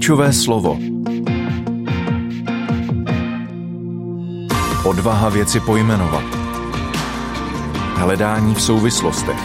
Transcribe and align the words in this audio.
Klíčové 0.00 0.32
slovo. 0.32 0.78
Odvaha 4.84 5.28
věci 5.28 5.60
pojmenovat. 5.60 6.24
Hledání 7.94 8.54
v 8.54 8.62
souvislostech. 8.62 9.40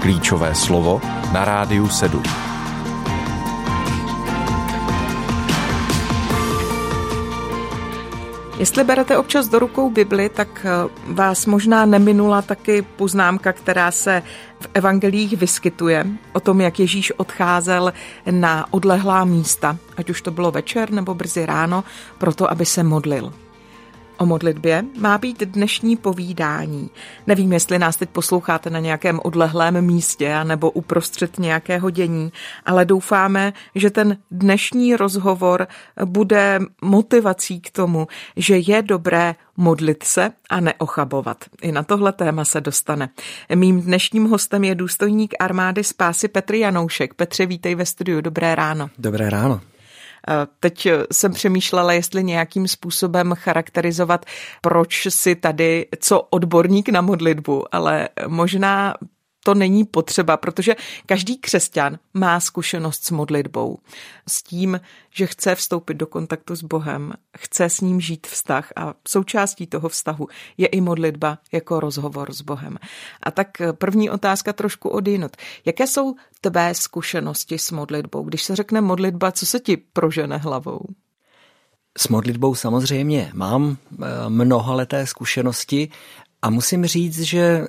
Klíčové 0.00 0.54
slovo 0.54 1.00
na 1.32 1.44
rádiu 1.44 1.88
7. 1.88 2.22
Jestli 8.58 8.84
berete 8.84 9.18
občas 9.18 9.48
do 9.48 9.58
rukou 9.58 9.90
Bibli, 9.90 10.28
tak 10.28 10.66
eh, 10.66 10.88
vás 11.06 11.46
možná 11.46 11.86
neminula 11.86 12.42
taky 12.42 12.82
poznámka, 12.82 13.52
která 13.52 13.90
se 13.90 14.22
v 14.62 14.66
evangelích 14.74 15.36
vyskytuje 15.36 16.06
o 16.32 16.40
tom, 16.40 16.60
jak 16.60 16.78
Ježíš 16.78 17.12
odcházel 17.12 17.92
na 18.30 18.72
odlehlá 18.72 19.24
místa, 19.24 19.76
ať 19.96 20.10
už 20.10 20.22
to 20.22 20.30
bylo 20.30 20.50
večer 20.50 20.90
nebo 20.90 21.14
brzy 21.14 21.46
ráno, 21.46 21.84
proto 22.18 22.50
aby 22.50 22.66
se 22.66 22.82
modlil. 22.82 23.32
O 24.22 24.26
modlitbě 24.26 24.84
má 24.98 25.18
být 25.18 25.40
dnešní 25.40 25.96
povídání. 25.96 26.90
Nevím, 27.26 27.52
jestli 27.52 27.78
nás 27.78 27.96
teď 27.96 28.10
posloucháte 28.10 28.70
na 28.70 28.78
nějakém 28.78 29.20
odlehlém 29.24 29.80
místě 29.80 30.44
nebo 30.44 30.70
uprostřed 30.70 31.38
nějakého 31.38 31.90
dění, 31.90 32.32
ale 32.66 32.84
doufáme, 32.84 33.52
že 33.74 33.90
ten 33.90 34.16
dnešní 34.30 34.96
rozhovor 34.96 35.66
bude 36.04 36.58
motivací 36.82 37.60
k 37.60 37.70
tomu, 37.70 38.06
že 38.36 38.58
je 38.58 38.82
dobré 38.82 39.34
modlit 39.56 40.02
se 40.02 40.30
a 40.50 40.60
neochabovat. 40.60 41.44
I 41.62 41.72
na 41.72 41.82
tohle 41.82 42.12
téma 42.12 42.44
se 42.44 42.60
dostane. 42.60 43.08
Mým 43.54 43.82
dnešním 43.82 44.24
hostem 44.24 44.64
je 44.64 44.74
důstojník 44.74 45.34
armády 45.40 45.84
spásy 45.84 46.28
Petr 46.28 46.54
Janoušek. 46.54 47.14
Petře, 47.14 47.46
vítej 47.46 47.74
ve 47.74 47.86
studiu. 47.86 48.20
Dobré 48.20 48.54
ráno. 48.54 48.90
Dobré 48.98 49.30
ráno. 49.30 49.60
Eh, 50.28 50.46
teď 50.60 50.88
jsem 51.12 51.32
přemýšlela, 51.32 51.92
jestli 51.92 52.24
nějakým 52.24 52.68
způsobem 52.68 53.34
charakterizovat, 53.34 54.26
proč 54.60 55.06
si 55.10 55.34
tady 55.34 55.86
co 56.00 56.20
odborník 56.20 56.88
na 56.88 57.00
modlitbu, 57.00 57.74
ale 57.74 58.08
možná 58.26 58.94
to 59.44 59.54
není 59.54 59.84
potřeba, 59.84 60.36
protože 60.36 60.76
každý 61.06 61.38
křesťan 61.38 61.98
má 62.14 62.40
zkušenost 62.40 63.04
s 63.04 63.10
modlitbou. 63.10 63.78
S 64.28 64.42
tím, 64.42 64.80
že 65.10 65.26
chce 65.26 65.54
vstoupit 65.54 65.94
do 65.94 66.06
kontaktu 66.06 66.54
s 66.56 66.62
Bohem, 66.62 67.12
chce 67.38 67.64
s 67.64 67.80
ním 67.80 68.00
žít 68.00 68.26
vztah 68.26 68.72
a 68.76 68.94
součástí 69.08 69.66
toho 69.66 69.88
vztahu 69.88 70.28
je 70.56 70.66
i 70.66 70.80
modlitba 70.80 71.38
jako 71.52 71.80
rozhovor 71.80 72.32
s 72.32 72.42
Bohem. 72.42 72.78
A 73.22 73.30
tak 73.30 73.48
první 73.72 74.10
otázka 74.10 74.52
trošku 74.52 74.88
odjinut. 74.88 75.36
Jaké 75.64 75.86
jsou 75.86 76.14
tvé 76.40 76.74
zkušenosti 76.74 77.58
s 77.58 77.70
modlitbou? 77.70 78.22
Když 78.22 78.42
se 78.42 78.56
řekne 78.56 78.80
modlitba, 78.80 79.32
co 79.32 79.46
se 79.46 79.60
ti 79.60 79.76
prožene 79.76 80.36
hlavou? 80.36 80.80
S 81.98 82.08
modlitbou 82.08 82.54
samozřejmě 82.54 83.30
mám 83.34 83.76
eh, 83.92 84.06
mnohaleté 84.28 85.06
zkušenosti 85.06 85.88
a 86.42 86.50
musím 86.50 86.86
říct, 86.86 87.20
že 87.20 87.40
eh, 87.40 87.66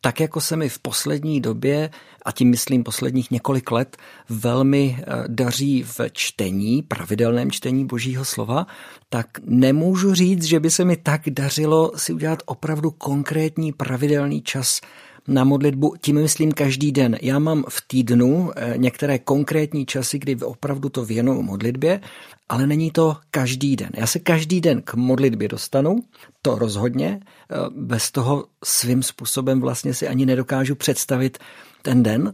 tak 0.00 0.20
jako 0.20 0.40
se 0.40 0.56
mi 0.56 0.68
v 0.68 0.78
poslední 0.78 1.40
době, 1.40 1.90
a 2.24 2.32
tím 2.32 2.50
myslím 2.50 2.84
posledních 2.84 3.30
několik 3.30 3.70
let, 3.70 3.96
velmi 4.28 4.98
eh, 4.98 5.04
daří 5.28 5.82
v 5.82 6.00
čtení, 6.12 6.82
pravidelném 6.82 7.50
čtení 7.50 7.86
Božího 7.86 8.24
slova, 8.24 8.66
tak 9.08 9.26
nemůžu 9.44 10.14
říct, 10.14 10.44
že 10.44 10.60
by 10.60 10.70
se 10.70 10.84
mi 10.84 10.96
tak 10.96 11.22
dařilo 11.30 11.92
si 11.96 12.12
udělat 12.12 12.42
opravdu 12.46 12.90
konkrétní 12.90 13.72
pravidelný 13.72 14.42
čas 14.42 14.80
na 15.28 15.44
modlitbu, 15.44 15.94
tím 16.00 16.20
myslím 16.20 16.52
každý 16.52 16.92
den. 16.92 17.18
Já 17.22 17.38
mám 17.38 17.64
v 17.68 17.82
týdnu 17.86 18.50
eh, 18.56 18.74
některé 18.76 19.18
konkrétní 19.18 19.86
časy, 19.86 20.18
kdy 20.18 20.36
opravdu 20.36 20.88
to 20.88 21.04
věnuju 21.04 21.42
modlitbě, 21.42 22.00
ale 22.48 22.66
není 22.66 22.90
to 22.90 23.16
každý 23.30 23.76
den. 23.76 23.90
Já 23.94 24.06
se 24.06 24.18
každý 24.18 24.60
den 24.60 24.82
k 24.82 24.94
modlitbě 24.94 25.48
dostanu, 25.48 25.96
to 26.42 26.54
rozhodně, 26.54 27.20
eh, 27.20 27.56
bez 27.70 28.10
toho 28.10 28.44
svým 28.64 29.02
způsobem 29.02 29.60
vlastně 29.60 29.94
si 29.94 30.08
ani 30.08 30.26
nedokážu 30.26 30.74
představit 30.74 31.38
ten 31.82 32.02
den, 32.02 32.32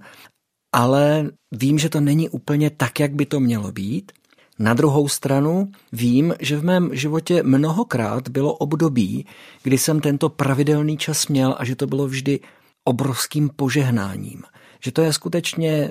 ale 0.74 1.30
vím, 1.52 1.78
že 1.78 1.88
to 1.88 2.00
není 2.00 2.28
úplně 2.28 2.70
tak, 2.70 3.00
jak 3.00 3.14
by 3.14 3.26
to 3.26 3.40
mělo 3.40 3.72
být. 3.72 4.12
Na 4.58 4.74
druhou 4.74 5.08
stranu 5.08 5.68
vím, 5.92 6.34
že 6.40 6.56
v 6.56 6.64
mém 6.64 6.90
životě 6.92 7.42
mnohokrát 7.42 8.28
bylo 8.28 8.54
období, 8.54 9.26
kdy 9.62 9.78
jsem 9.78 10.00
tento 10.00 10.28
pravidelný 10.28 10.96
čas 10.96 11.26
měl 11.26 11.54
a 11.58 11.64
že 11.64 11.76
to 11.76 11.86
bylo 11.86 12.06
vždy 12.06 12.40
obrovským 12.86 13.50
požehnáním. 13.56 14.42
Že 14.80 14.92
to 14.92 15.02
je 15.02 15.12
skutečně 15.12 15.70
eh, 15.70 15.90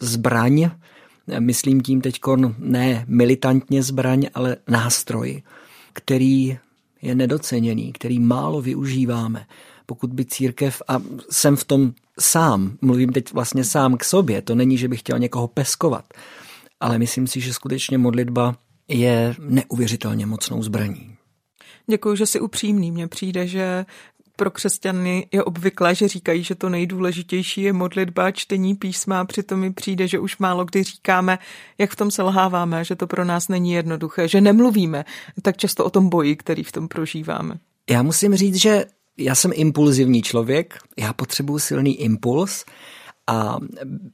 zbraň, 0.00 0.70
myslím 1.38 1.80
tím 1.80 2.00
teď 2.00 2.20
ne 2.58 3.04
militantně 3.08 3.82
zbraň, 3.82 4.26
ale 4.34 4.56
nástroj, 4.68 5.42
který 5.92 6.58
je 7.02 7.14
nedoceněný, 7.14 7.92
který 7.92 8.18
málo 8.18 8.60
využíváme. 8.60 9.46
Pokud 9.86 10.12
by 10.12 10.24
církev, 10.24 10.82
a 10.88 11.00
jsem 11.30 11.56
v 11.56 11.64
tom 11.64 11.92
sám, 12.20 12.78
mluvím 12.80 13.12
teď 13.12 13.32
vlastně 13.32 13.64
sám 13.64 13.96
k 13.96 14.04
sobě, 14.04 14.42
to 14.42 14.54
není, 14.54 14.78
že 14.78 14.88
bych 14.88 15.00
chtěl 15.00 15.18
někoho 15.18 15.48
peskovat, 15.48 16.04
ale 16.80 16.98
myslím 16.98 17.26
si, 17.26 17.40
že 17.40 17.54
skutečně 17.54 17.98
modlitba 17.98 18.56
je 18.88 19.34
neuvěřitelně 19.38 20.26
mocnou 20.26 20.62
zbraní. 20.62 21.16
Děkuji, 21.90 22.16
že 22.16 22.26
jsi 22.26 22.40
upřímný. 22.40 22.90
Mně 22.90 23.08
přijde, 23.08 23.46
že 23.46 23.86
pro 24.36 24.50
křesťany 24.50 25.26
je 25.32 25.44
obvyklé, 25.44 25.94
že 25.94 26.08
říkají, 26.08 26.42
že 26.42 26.54
to 26.54 26.68
nejdůležitější 26.68 27.62
je 27.62 27.72
modlitba, 27.72 28.30
čtení 28.30 28.74
písma, 28.74 29.24
přitom 29.24 29.60
mi 29.60 29.72
přijde, 29.72 30.08
že 30.08 30.18
už 30.18 30.38
málo 30.38 30.64
kdy 30.64 30.82
říkáme, 30.82 31.38
jak 31.78 31.90
v 31.90 31.96
tom 31.96 32.10
selháváme, 32.10 32.84
že 32.84 32.96
to 32.96 33.06
pro 33.06 33.24
nás 33.24 33.48
není 33.48 33.72
jednoduché, 33.72 34.28
že 34.28 34.40
nemluvíme 34.40 35.04
tak 35.42 35.56
často 35.56 35.84
o 35.84 35.90
tom 35.90 36.08
boji, 36.08 36.36
který 36.36 36.62
v 36.62 36.72
tom 36.72 36.88
prožíváme. 36.88 37.58
Já 37.90 38.02
musím 38.02 38.34
říct, 38.34 38.56
že 38.56 38.84
já 39.18 39.34
jsem 39.34 39.50
impulzivní 39.54 40.22
člověk, 40.22 40.78
já 40.98 41.12
potřebuji 41.12 41.58
silný 41.58 42.00
impuls 42.00 42.64
a 43.26 43.56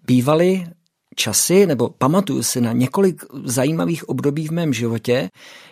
bývali 0.07 0.67
časy, 1.15 1.67
nebo 1.67 1.89
pamatuju 1.89 2.43
si 2.43 2.61
na 2.61 2.73
několik 2.73 3.25
zajímavých 3.45 4.09
období 4.09 4.49
v 4.49 4.53
mém 4.53 4.73
životě, 4.73 5.31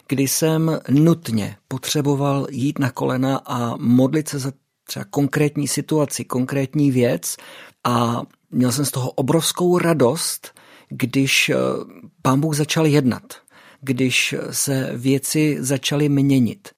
kdy 0.08 0.28
jsem 0.28 0.80
nutně 0.88 1.56
potřeboval 1.68 2.46
jít 2.50 2.78
na 2.78 2.90
kolena 2.90 3.40
a 3.46 3.76
modlit 3.76 4.28
se 4.28 4.38
za 4.38 4.52
třeba 4.86 5.04
konkrétní 5.10 5.68
situaci, 5.68 6.24
konkrétní 6.24 6.90
věc 6.90 7.36
a 7.84 8.22
měl 8.50 8.72
jsem 8.72 8.84
z 8.84 8.90
toho 8.90 9.10
obrovskou 9.10 9.78
radost, 9.78 10.54
když 10.88 11.48
eh, 11.48 11.54
pán 12.22 12.40
Bůh 12.40 12.56
začal 12.56 12.86
jednat, 12.86 13.22
když 13.80 14.34
se 14.50 14.90
věci 14.94 15.56
začaly 15.60 16.08
měnit. 16.08 16.68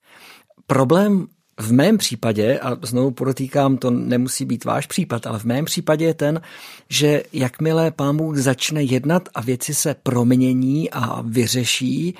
Problém 0.66 1.26
v 1.62 1.72
mém 1.72 1.98
případě, 1.98 2.58
a 2.58 2.76
znovu 2.82 3.10
podotýkám, 3.10 3.76
to 3.76 3.90
nemusí 3.90 4.44
být 4.44 4.64
váš 4.64 4.86
případ, 4.86 5.26
ale 5.26 5.38
v 5.38 5.44
mém 5.44 5.64
případě 5.64 6.04
je 6.04 6.14
ten, 6.14 6.40
že 6.88 7.22
jakmile 7.32 7.90
pán 7.90 8.16
Bůh 8.16 8.36
začne 8.36 8.82
jednat 8.82 9.28
a 9.34 9.40
věci 9.40 9.74
se 9.74 9.94
promění 10.02 10.90
a 10.90 11.22
vyřeší, 11.22 12.14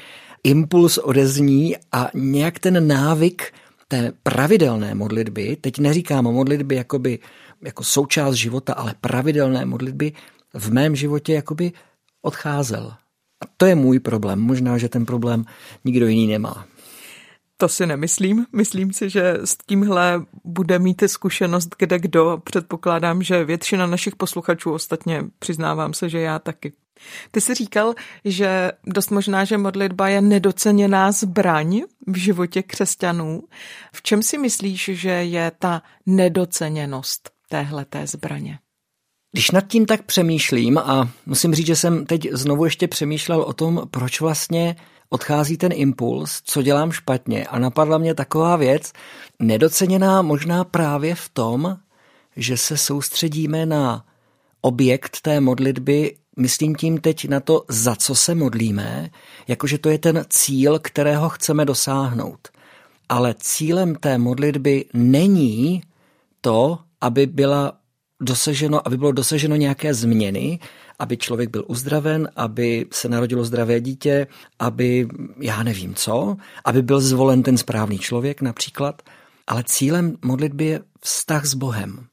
impuls 0.45 0.99
odezní 0.99 1.77
a 1.93 2.11
nějak 2.15 2.59
ten 2.59 2.87
návyk 2.87 3.53
té 3.89 4.13
pravidelné 4.23 4.95
modlitby, 4.95 5.57
teď 5.61 5.79
neříkám 5.79 6.27
o 6.27 6.33
modlitby 6.33 6.75
jakoby, 6.75 7.19
jako 7.63 7.85
součást 7.85 8.35
života, 8.35 8.73
ale 8.73 8.95
pravidelné 9.01 9.65
modlitby 9.65 10.13
v 10.55 10.73
mém 10.73 10.97
životě 10.97 11.33
jakoby 11.33 11.73
odcházel. 12.23 12.93
A 13.41 13.45
to 13.57 13.67
je 13.67 13.75
můj 13.75 14.01
problém. 14.01 14.41
Možná, 14.41 14.79
že 14.79 14.89
ten 14.89 15.07
problém 15.07 15.45
nikdo 15.85 16.07
jiný 16.07 16.27
nemá. 16.27 16.67
To 17.57 17.69
si 17.69 17.87
nemyslím. 17.87 18.47
Myslím 18.53 18.93
si, 18.93 19.11
že 19.11 19.39
s 19.45 19.57
tímhle 19.67 20.27
bude 20.45 20.79
mít 20.79 21.03
zkušenost 21.07 21.69
kde 21.79 21.99
kdo. 21.99 22.39
Předpokládám, 22.45 23.23
že 23.23 23.45
většina 23.45 23.87
našich 23.87 24.17
posluchačů, 24.17 24.73
ostatně 24.73 25.25
přiznávám 25.39 25.95
se, 25.95 26.09
že 26.09 26.21
já 26.21 26.39
taky. 26.39 26.73
Ty 27.31 27.41
jsi 27.41 27.55
říkal, 27.55 27.95
že 28.25 28.73
dost 28.87 29.11
možná, 29.11 29.45
že 29.45 29.59
modlitba 29.59 30.09
je 30.09 30.21
nedoceněná 30.21 31.13
zbraň 31.13 31.83
v 32.07 32.17
životě 32.17 32.63
křesťanů. 32.63 33.43
V 33.95 34.03
čem 34.03 34.23
si 34.23 34.39
myslíš, 34.39 34.91
že 34.93 35.11
je 35.11 35.53
ta 35.59 35.83
nedoceněnost 36.07 37.31
téhleté 37.49 38.07
zbraně? 38.07 38.59
Když 39.33 39.51
nad 39.51 39.67
tím 39.67 39.87
tak 39.87 40.03
přemýšlím 40.03 40.79
a 40.79 41.09
musím 41.27 41.55
říct, 41.55 41.67
že 41.67 41.77
jsem 41.77 42.07
teď 42.07 42.29
znovu 42.33 42.65
ještě 42.65 42.89
přemýšlel 42.89 43.41
o 43.41 43.53
tom, 43.53 43.83
proč 43.91 44.21
vlastně 44.21 44.77
odchází 45.13 45.57
ten 45.57 45.73
impuls, 45.75 46.41
co 46.45 46.63
dělám 46.63 46.93
špatně 46.93 47.47
a 47.47 47.59
napadla 47.59 47.99
mě 47.99 48.15
taková 48.15 48.57
věc, 48.57 48.93
nedoceněná 49.39 50.23
možná 50.23 50.65
právě 50.65 51.15
v 51.15 51.29
tom, 51.29 51.77
že 52.37 52.57
se 52.57 52.77
soustředíme 52.77 53.67
na 53.67 54.05
objekt 54.61 55.21
té 55.21 55.41
modlitby, 55.41 56.17
myslím 56.37 56.75
tím 56.75 57.01
teď 57.01 57.29
na 57.29 57.41
to, 57.41 57.65
za 57.69 57.97
co 57.97 58.15
se 58.15 58.35
modlíme, 58.35 59.11
jakože 59.49 59.79
to 59.79 59.89
je 59.89 59.99
ten 59.99 60.25
cíl, 60.29 60.79
kterého 60.79 61.29
chceme 61.29 61.65
dosáhnout. 61.65 62.49
Ale 63.09 63.35
cílem 63.39 63.95
té 63.95 64.19
modlitby 64.19 64.85
není 64.95 65.83
to, 66.41 66.79
aby 67.01 67.27
byla 67.27 67.73
dosaženo, 68.21 68.87
aby 68.87 68.97
bylo 68.97 69.13
dosaženo 69.13 69.57
nějaké 69.57 69.95
změny, 69.95 70.59
aby 71.03 71.17
člověk 71.17 71.51
byl 71.51 71.65
uzdraven, 71.69 72.29
aby 72.37 72.87
se 72.93 73.09
narodilo 73.09 73.45
zdravé 73.45 73.81
dítě, 73.81 74.27
aby, 74.59 75.09
já 75.41 75.63
nevím 75.63 75.95
co, 75.95 76.37
aby 76.65 76.83
byl 76.83 77.01
zvolen 77.01 77.43
ten 77.43 77.59
správný 77.59 77.99
člověk 77.99 78.43
například. 78.43 79.03
Ale 79.47 79.65
cílem 79.67 80.17
modlitby 80.25 80.65
je 80.65 80.81
vztah 81.01 81.45
s 81.47 81.55
Bohem. 81.55 82.07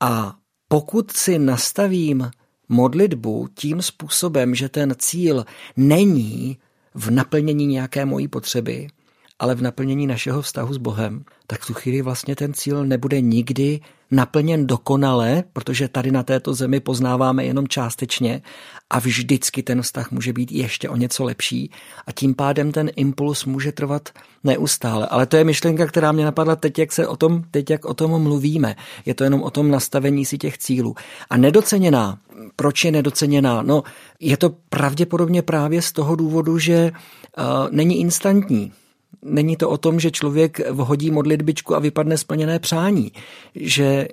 A 0.00 0.34
pokud 0.68 1.10
si 1.10 1.38
nastavím 1.38 2.30
modlitbu 2.68 3.48
tím 3.54 3.82
způsobem, 3.82 4.54
že 4.54 4.68
ten 4.68 4.94
cíl 4.98 5.44
není 5.76 6.58
v 6.94 7.10
naplnění 7.10 7.66
nějaké 7.66 8.04
mojí 8.04 8.28
potřeby, 8.28 8.88
ale 9.38 9.54
v 9.54 9.62
naplnění 9.62 10.06
našeho 10.06 10.42
vztahu 10.42 10.74
s 10.74 10.76
Bohem, 10.76 11.24
tak 11.46 11.60
v 11.62 11.66
tu 11.66 11.74
chvíli 11.74 12.02
vlastně 12.02 12.36
ten 12.36 12.54
cíl 12.54 12.86
nebude 12.86 13.20
nikdy 13.20 13.80
naplněn 14.10 14.66
dokonale, 14.66 15.44
protože 15.52 15.88
tady 15.88 16.10
na 16.10 16.22
této 16.22 16.54
zemi 16.54 16.80
poznáváme 16.80 17.44
jenom 17.44 17.68
částečně 17.68 18.42
a 18.90 18.98
vždycky 18.98 19.62
ten 19.62 19.82
vztah 19.82 20.10
může 20.10 20.32
být 20.32 20.52
ještě 20.52 20.88
o 20.88 20.96
něco 20.96 21.24
lepší 21.24 21.70
a 22.06 22.12
tím 22.12 22.34
pádem 22.34 22.72
ten 22.72 22.90
impuls 22.96 23.44
může 23.44 23.72
trvat 23.72 24.08
neustále. 24.44 25.06
Ale 25.06 25.26
to 25.26 25.36
je 25.36 25.44
myšlenka, 25.44 25.86
která 25.86 26.12
mě 26.12 26.24
napadla 26.24 26.56
teď, 26.56 26.78
jak 26.78 26.92
se 26.92 27.06
o 27.06 27.16
tom, 27.16 27.44
teď, 27.50 27.70
jak 27.70 27.84
o 27.84 27.94
tom 27.94 28.22
mluvíme. 28.22 28.76
Je 29.06 29.14
to 29.14 29.24
jenom 29.24 29.42
o 29.42 29.50
tom 29.50 29.70
nastavení 29.70 30.24
si 30.24 30.38
těch 30.38 30.58
cílů. 30.58 30.94
A 31.30 31.36
nedoceněná, 31.36 32.18
proč 32.56 32.84
je 32.84 32.92
nedoceněná? 32.92 33.62
No, 33.62 33.82
je 34.20 34.36
to 34.36 34.50
pravděpodobně 34.70 35.42
právě 35.42 35.82
z 35.82 35.92
toho 35.92 36.16
důvodu, 36.16 36.58
že 36.58 36.90
uh, 36.90 37.44
není 37.70 38.00
instantní. 38.00 38.72
Není 39.22 39.56
to 39.56 39.70
o 39.70 39.78
tom, 39.78 40.00
že 40.00 40.10
člověk 40.10 40.70
vhodí 40.70 41.10
modlitbičku 41.10 41.76
a 41.76 41.78
vypadne 41.78 42.18
splněné 42.18 42.58
přání. 42.58 43.12
Že 43.54 44.08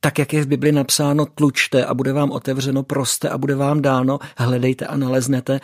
tak, 0.00 0.18
jak 0.18 0.32
je 0.32 0.42
v 0.42 0.46
Bibli 0.46 0.72
napsáno, 0.72 1.26
tlučte 1.26 1.84
a 1.84 1.94
bude 1.94 2.12
vám 2.12 2.30
otevřeno, 2.30 2.82
proste 2.82 3.28
a 3.28 3.38
bude 3.38 3.54
vám 3.54 3.82
dáno, 3.82 4.18
hledejte 4.36 4.86
a 4.86 4.96
naleznete, 4.96 5.60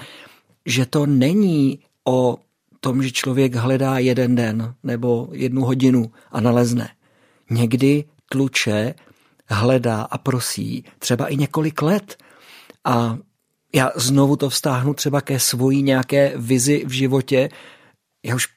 že 0.66 0.87
to 0.87 1.06
není 1.06 1.78
o 2.08 2.38
tom, 2.81 3.02
že 3.02 3.10
člověk 3.10 3.55
hledá 3.55 3.99
jeden 3.99 4.34
den 4.34 4.75
nebo 4.82 5.28
jednu 5.32 5.64
hodinu 5.64 6.12
a 6.32 6.40
nalezne. 6.40 6.88
Někdy 7.50 8.04
tluče, 8.28 8.94
hledá 9.46 10.02
a 10.02 10.19
prosí 10.19 10.84
třeba 10.99 11.26
i 11.26 11.37
několik 11.37 11.82
let. 11.82 12.16
A 12.84 13.19
já 13.75 13.90
znovu 13.96 14.37
to 14.37 14.49
vztáhnu 14.49 14.94
třeba 14.94 15.20
ke 15.20 15.38
svojí 15.40 15.82
nějaké 15.82 16.32
vizi 16.37 16.84
v 16.87 16.90
životě. 16.90 17.49
Já 18.28 18.34
už 18.34 18.48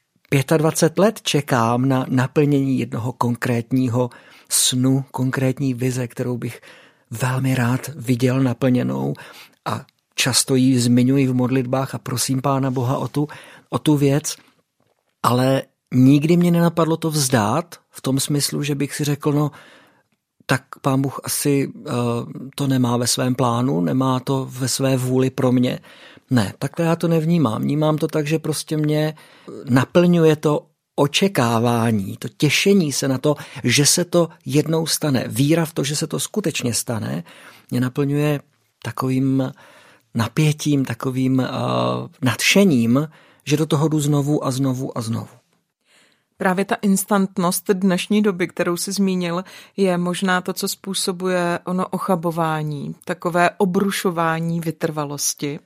25 0.56 0.98
let 1.02 1.22
čekám 1.22 1.88
na 1.88 2.06
naplnění 2.08 2.78
jednoho 2.78 3.12
konkrétního 3.12 4.10
snu, 4.48 5.04
konkrétní 5.10 5.74
vize, 5.74 6.08
kterou 6.08 6.38
bych 6.38 6.60
velmi 7.10 7.54
rád 7.54 7.90
viděl 7.96 8.40
naplněnou 8.40 9.14
a 9.64 9.86
často 10.14 10.54
ji 10.54 10.80
zmiňuji 10.80 11.26
v 11.26 11.34
modlitbách 11.34 11.94
a 11.94 11.98
prosím 11.98 12.42
Pána 12.42 12.70
Boha 12.70 12.98
o 12.98 13.08
tu, 13.08 13.28
o 13.70 13.78
tu 13.78 13.96
věc, 13.96 14.36
ale 15.22 15.62
nikdy 15.94 16.36
mě 16.36 16.50
nenapadlo 16.50 16.96
to 16.96 17.10
vzdát 17.10 17.74
v 17.90 18.00
tom 18.00 18.20
smyslu, 18.20 18.62
že 18.62 18.74
bych 18.74 18.94
si 18.94 19.04
řekl, 19.04 19.32
no 19.32 19.50
tak 20.46 20.62
pán 20.82 21.02
Bůh 21.02 21.20
asi 21.24 21.66
uh, 21.68 21.92
to 22.54 22.66
nemá 22.66 22.96
ve 22.96 23.06
svém 23.06 23.34
plánu, 23.34 23.80
nemá 23.80 24.20
to 24.20 24.48
ve 24.50 24.68
své 24.68 24.96
vůli 24.96 25.30
pro 25.30 25.52
mě. 25.52 25.78
Ne, 26.32 26.52
takhle 26.58 26.84
já 26.84 26.96
to 26.96 27.08
nevnímám. 27.08 27.62
Vnímám 27.62 27.98
to 27.98 28.08
tak, 28.08 28.26
že 28.26 28.38
prostě 28.38 28.76
mě 28.76 29.14
naplňuje 29.64 30.36
to 30.36 30.66
očekávání, 30.96 32.16
to 32.16 32.28
těšení 32.28 32.92
se 32.92 33.08
na 33.08 33.18
to, 33.18 33.34
že 33.64 33.86
se 33.86 34.04
to 34.04 34.28
jednou 34.46 34.86
stane. 34.86 35.24
Víra 35.28 35.64
v 35.64 35.74
to, 35.74 35.84
že 35.84 35.96
se 35.96 36.06
to 36.06 36.20
skutečně 36.20 36.74
stane, 36.74 37.24
mě 37.70 37.80
naplňuje 37.80 38.40
takovým 38.82 39.52
napětím, 40.14 40.84
takovým 40.84 41.38
uh, 41.38 41.46
nadšením, 42.22 43.08
že 43.44 43.56
do 43.56 43.66
toho 43.66 43.88
jdu 43.88 44.00
znovu 44.00 44.46
a 44.46 44.50
znovu 44.50 44.98
a 44.98 45.00
znovu. 45.00 45.28
Právě 46.36 46.64
ta 46.64 46.74
instantnost 46.74 47.70
dnešní 47.70 48.22
doby, 48.22 48.48
kterou 48.48 48.76
si 48.76 48.92
zmínil, 48.92 49.44
je 49.76 49.98
možná 49.98 50.40
to, 50.40 50.52
co 50.52 50.68
způsobuje 50.68 51.58
ono 51.64 51.88
ochabování, 51.88 52.94
takové 53.04 53.50
obrušování 53.50 54.60
vytrvalosti. 54.60 55.58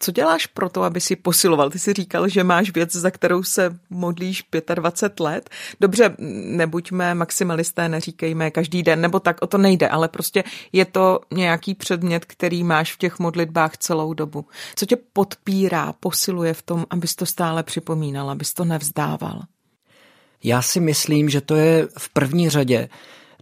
Co 0.00 0.12
děláš 0.12 0.46
pro 0.46 0.68
to, 0.68 0.82
aby 0.82 1.00
si 1.00 1.16
posiloval? 1.16 1.70
Ty 1.70 1.78
jsi 1.78 1.92
říkal, 1.92 2.28
že 2.28 2.44
máš 2.44 2.72
věc, 2.74 2.92
za 2.92 3.10
kterou 3.10 3.42
se 3.42 3.78
modlíš 3.90 4.44
25 4.74 5.20
let. 5.20 5.50
Dobře, 5.80 6.16
nebuďme 6.44 7.14
maximalisté, 7.14 7.88
neříkejme 7.88 8.50
každý 8.50 8.82
den, 8.82 9.00
nebo 9.00 9.20
tak, 9.20 9.42
o 9.42 9.46
to 9.46 9.58
nejde, 9.58 9.88
ale 9.88 10.08
prostě 10.08 10.44
je 10.72 10.84
to 10.84 11.20
nějaký 11.32 11.74
předmět, 11.74 12.24
který 12.24 12.64
máš 12.64 12.94
v 12.94 12.98
těch 12.98 13.18
modlitbách 13.18 13.76
celou 13.76 14.14
dobu. 14.14 14.46
Co 14.76 14.86
tě 14.86 14.96
podpírá, 15.12 15.92
posiluje 15.92 16.54
v 16.54 16.62
tom, 16.62 16.86
abys 16.90 17.14
to 17.14 17.26
stále 17.26 17.62
připomínal, 17.62 18.30
abys 18.30 18.54
to 18.54 18.64
nevzdával? 18.64 19.40
Já 20.44 20.62
si 20.62 20.80
myslím, 20.80 21.28
že 21.28 21.40
to 21.40 21.54
je 21.54 21.88
v 21.98 22.08
první 22.08 22.50
řadě 22.50 22.88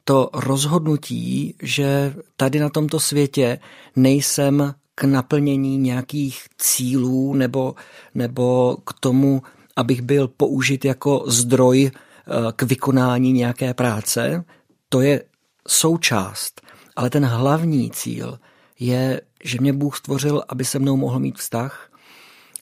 to 0.05 0.31
rozhodnutí, 0.33 1.55
že 1.63 2.15
tady 2.37 2.61
na 2.61 2.71
tomto 2.71 3.01
světě 3.01 3.59
nejsem 3.97 4.75
k 4.95 5.05
naplnění 5.05 5.79
nějakých 5.79 6.47
cílů 6.59 7.35
nebo, 7.35 7.75
nebo 8.15 8.77
k 8.87 8.93
tomu, 9.01 9.43
abych 9.77 10.03
byl 10.03 10.29
použit 10.29 10.85
jako 10.85 11.25
zdroj 11.27 11.91
eh, 11.91 12.53
k 12.57 12.63
vykonání 12.63 13.33
nějaké 13.33 13.75
práce. 13.75 14.45
To 14.89 15.01
je 15.01 15.25
součást, 15.69 16.61
ale 16.97 17.11
ten 17.11 17.25
hlavní 17.25 17.91
cíl 17.91 18.39
je, 18.81 19.21
že 19.45 19.59
mě 19.61 19.73
Bůh 19.73 19.97
stvořil, 19.97 20.43
aby 20.49 20.65
se 20.65 20.79
mnou 20.79 20.97
mohl 20.97 21.19
mít 21.19 21.39
vztah, 21.39 21.91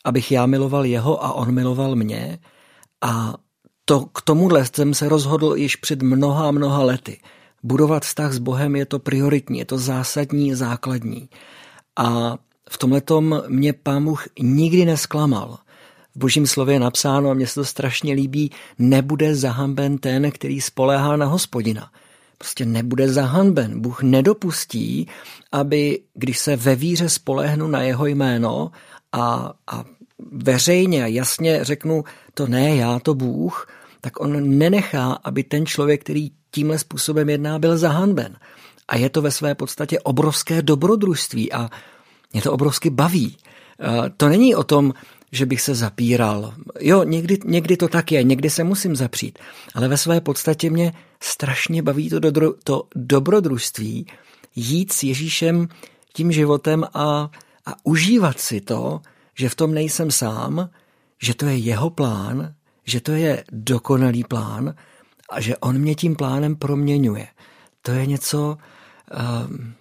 abych 0.05 0.33
já 0.33 0.47
miloval 0.47 0.85
jeho 0.85 1.25
a 1.25 1.33
on 1.33 1.55
miloval 1.55 1.97
mě 1.97 2.39
a 3.01 3.35
to, 3.85 4.07
k 4.07 4.23
tomuhle 4.23 4.65
jsem 4.65 4.95
se 4.95 5.09
rozhodl 5.09 5.55
již 5.57 5.77
před 5.77 6.03
mnoha 6.03 6.51
mnoha 6.51 6.83
lety. 6.83 7.21
Budovat 7.63 8.03
vztah 8.03 8.33
s 8.33 8.39
Bohem 8.39 8.77
je 8.77 8.87
to 8.87 8.99
prioritní, 8.99 9.59
je 9.59 9.65
to 9.65 9.79
zásadní, 9.79 10.55
základní. 10.55 11.29
A 11.97 12.39
v 12.71 12.79
tomhle 12.79 13.03
mě 13.49 13.73
pán 13.73 14.05
Bůh 14.05 14.25
nikdy 14.41 14.85
nesklamal. 14.85 15.59
V 16.15 16.19
božím 16.19 16.47
slově 16.47 16.75
je 16.75 16.81
napsáno, 16.81 17.31
a 17.31 17.35
mně 17.35 17.47
se 17.47 17.55
to 17.55 17.65
strašně 17.65 18.15
líbí, 18.15 18.51
nebude 18.79 19.35
zahamben 19.35 19.99
ten, 19.99 20.31
který 20.31 20.61
spoléhá 20.61 21.17
na 21.17 21.27
hospodina. 21.27 21.91
Prostě 22.39 22.65
nebude 22.65 23.09
zahanben. 23.09 23.81
Bůh 23.81 24.03
nedopustí, 24.03 25.07
aby, 25.53 26.01
když 26.15 26.39
se 26.39 26.57
ve 26.57 26.77
víře 26.77 27.09
spolehnu 27.09 27.69
na 27.69 27.83
jeho 27.83 28.07
jméno 28.07 28.71
a, 29.13 29.53
a 29.67 29.85
veřejně 30.33 31.05
a 31.05 31.07
jasně 31.07 31.65
řeknu, 31.65 32.05
to 32.35 32.47
ne 32.47 32.77
já, 32.77 32.99
to 32.99 33.15
Bůh, 33.15 33.69
tak 34.01 34.21
on 34.21 34.59
nenechá, 34.59 35.13
aby 35.13 35.45
ten 35.45 35.67
člověk, 35.67 36.01
který 36.01 36.31
tímhle 36.51 36.79
způsobem 36.79 37.29
jedná, 37.29 37.59
byl 37.59 37.79
zahanben. 37.79 38.37
A 38.91 38.97
je 38.97 39.11
to 39.11 39.23
ve 39.23 39.31
své 39.31 39.55
podstatě 39.55 40.01
obrovské 40.01 40.63
dobrodružství 40.63 41.53
a 41.53 41.71
mě 42.33 42.43
to 42.43 42.53
obrovsky 42.53 42.91
baví. 42.91 43.37
Eh, 43.81 44.11
to 44.17 44.29
není 44.29 44.55
o 44.55 44.65
tom, 44.65 44.95
že 45.33 45.47
bych 45.47 45.61
se 45.61 45.75
zapíral. 45.75 46.55
Jo, 46.81 47.03
někdy, 47.03 47.39
někdy 47.45 47.77
to 47.77 47.89
tak 47.89 48.13
je, 48.13 48.23
někdy 48.23 48.51
se 48.51 48.65
musím 48.65 48.97
zapřít, 48.97 49.39
ale 49.75 49.89
ve 49.89 49.97
své 49.97 50.21
podstatě 50.21 50.71
mě 50.71 50.93
strašně 51.23 51.83
baví 51.83 52.11
to, 52.11 52.19
do, 52.19 52.55
to 52.65 52.83
dobrodružství, 52.97 54.07
jít 54.57 54.93
s 54.93 55.03
Ježíšem 55.03 55.69
tím 56.13 56.33
životem 56.33 56.85
a, 56.95 57.31
a 57.67 57.75
užívat 57.85 58.41
si 58.41 58.61
to, 58.61 59.01
že 59.35 59.49
v 59.49 59.55
tom 59.55 59.75
nejsem 59.75 60.11
sám, 60.11 60.71
že 61.23 61.35
to 61.35 61.47
je 61.47 61.57
jeho 61.57 61.91
plán, 61.91 62.55
že 62.87 63.01
to 63.01 63.13
je 63.13 63.45
dokonalý 63.53 64.25
plán 64.25 64.75
a 65.31 65.41
že 65.41 65.57
on 65.57 65.79
mě 65.79 65.95
tím 65.95 66.17
plánem 66.17 66.57
proměňuje. 66.57 67.27
To 67.83 67.91
je 67.91 68.07
něco, 68.07 68.57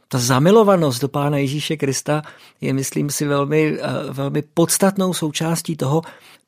ta 0.07 0.19
zamilovanost 0.19 1.01
do 1.01 1.07
Pána 1.07 1.38
Ježíše 1.38 1.77
Krista 1.77 2.21
je, 2.62 2.74
myslím 2.74 3.09
si, 3.09 3.25
velmi, 3.25 3.77
eh, 3.79 4.13
velmi 4.13 4.41
podstatnou 4.41 5.13
součástí 5.13 5.77
toho, 5.77 6.01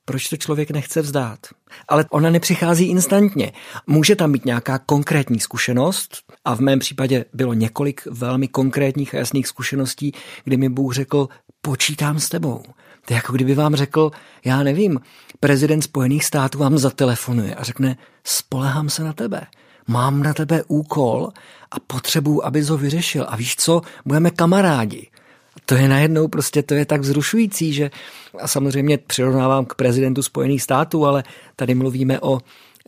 proč 0.06 0.30
to 0.30 0.38
člověk 0.38 0.72
nechce 0.72 1.02
vzdát. 1.02 1.40
Ale 1.88 2.06
ona 2.10 2.30
nepřichází 2.30 2.86
instantně. 2.86 3.52
Může 3.88 4.16
tam 4.16 4.32
být 4.32 4.46
nějaká 4.46 4.80
konkrétní 4.80 5.40
zkušenost 5.40 6.18
a 6.46 6.56
v 6.56 6.60
mém 6.60 6.80
případě 6.80 7.26
bylo 7.34 7.54
několik 7.54 8.08
velmi 8.12 8.48
konkrétních 8.48 9.16
a 9.16 9.18
jasných 9.18 9.48
zkušeností, 9.48 10.12
kdy 10.44 10.58
mi 10.58 10.70
Bůh 10.70 10.94
řekl, 10.94 11.28
počítám 11.62 12.20
s 12.20 12.30
tebou. 12.30 12.64
To 13.06 13.14
je 13.14 13.16
jako 13.16 13.34
kdyby 13.34 13.56
vám 13.56 13.76
řekl, 13.76 14.12
já 14.46 14.64
nevím, 14.64 15.00
prezident 15.40 15.82
Spojených 15.82 16.26
států 16.26 16.58
vám 16.58 16.78
zatelefonuje 16.78 17.56
a 17.56 17.64
řekne, 17.64 17.98
spolehám 18.24 18.90
se 18.90 19.04
na 19.04 19.14
tebe 19.14 19.48
mám 19.88 20.24
na 20.24 20.34
tebe 20.34 20.64
úkol 20.68 21.30
a 21.72 21.80
potřebuji, 21.80 22.46
abys 22.46 22.70
ho 22.70 22.78
vyřešil. 22.78 23.26
A 23.28 23.36
víš 23.36 23.56
co, 23.56 23.82
budeme 24.06 24.32
kamarádi. 24.32 25.08
To 25.66 25.76
je 25.76 25.88
najednou 25.88 26.28
prostě, 26.28 26.64
to 26.64 26.74
je 26.74 26.86
tak 26.86 27.02
vzrušující, 27.02 27.74
že 27.74 27.92
a 28.40 28.48
samozřejmě 28.48 28.98
přirovnávám 28.98 29.66
k 29.66 29.76
prezidentu 29.76 30.24
Spojených 30.24 30.62
států, 30.62 31.06
ale 31.06 31.24
tady 31.56 31.76
mluvíme 31.76 32.20
o 32.20 32.40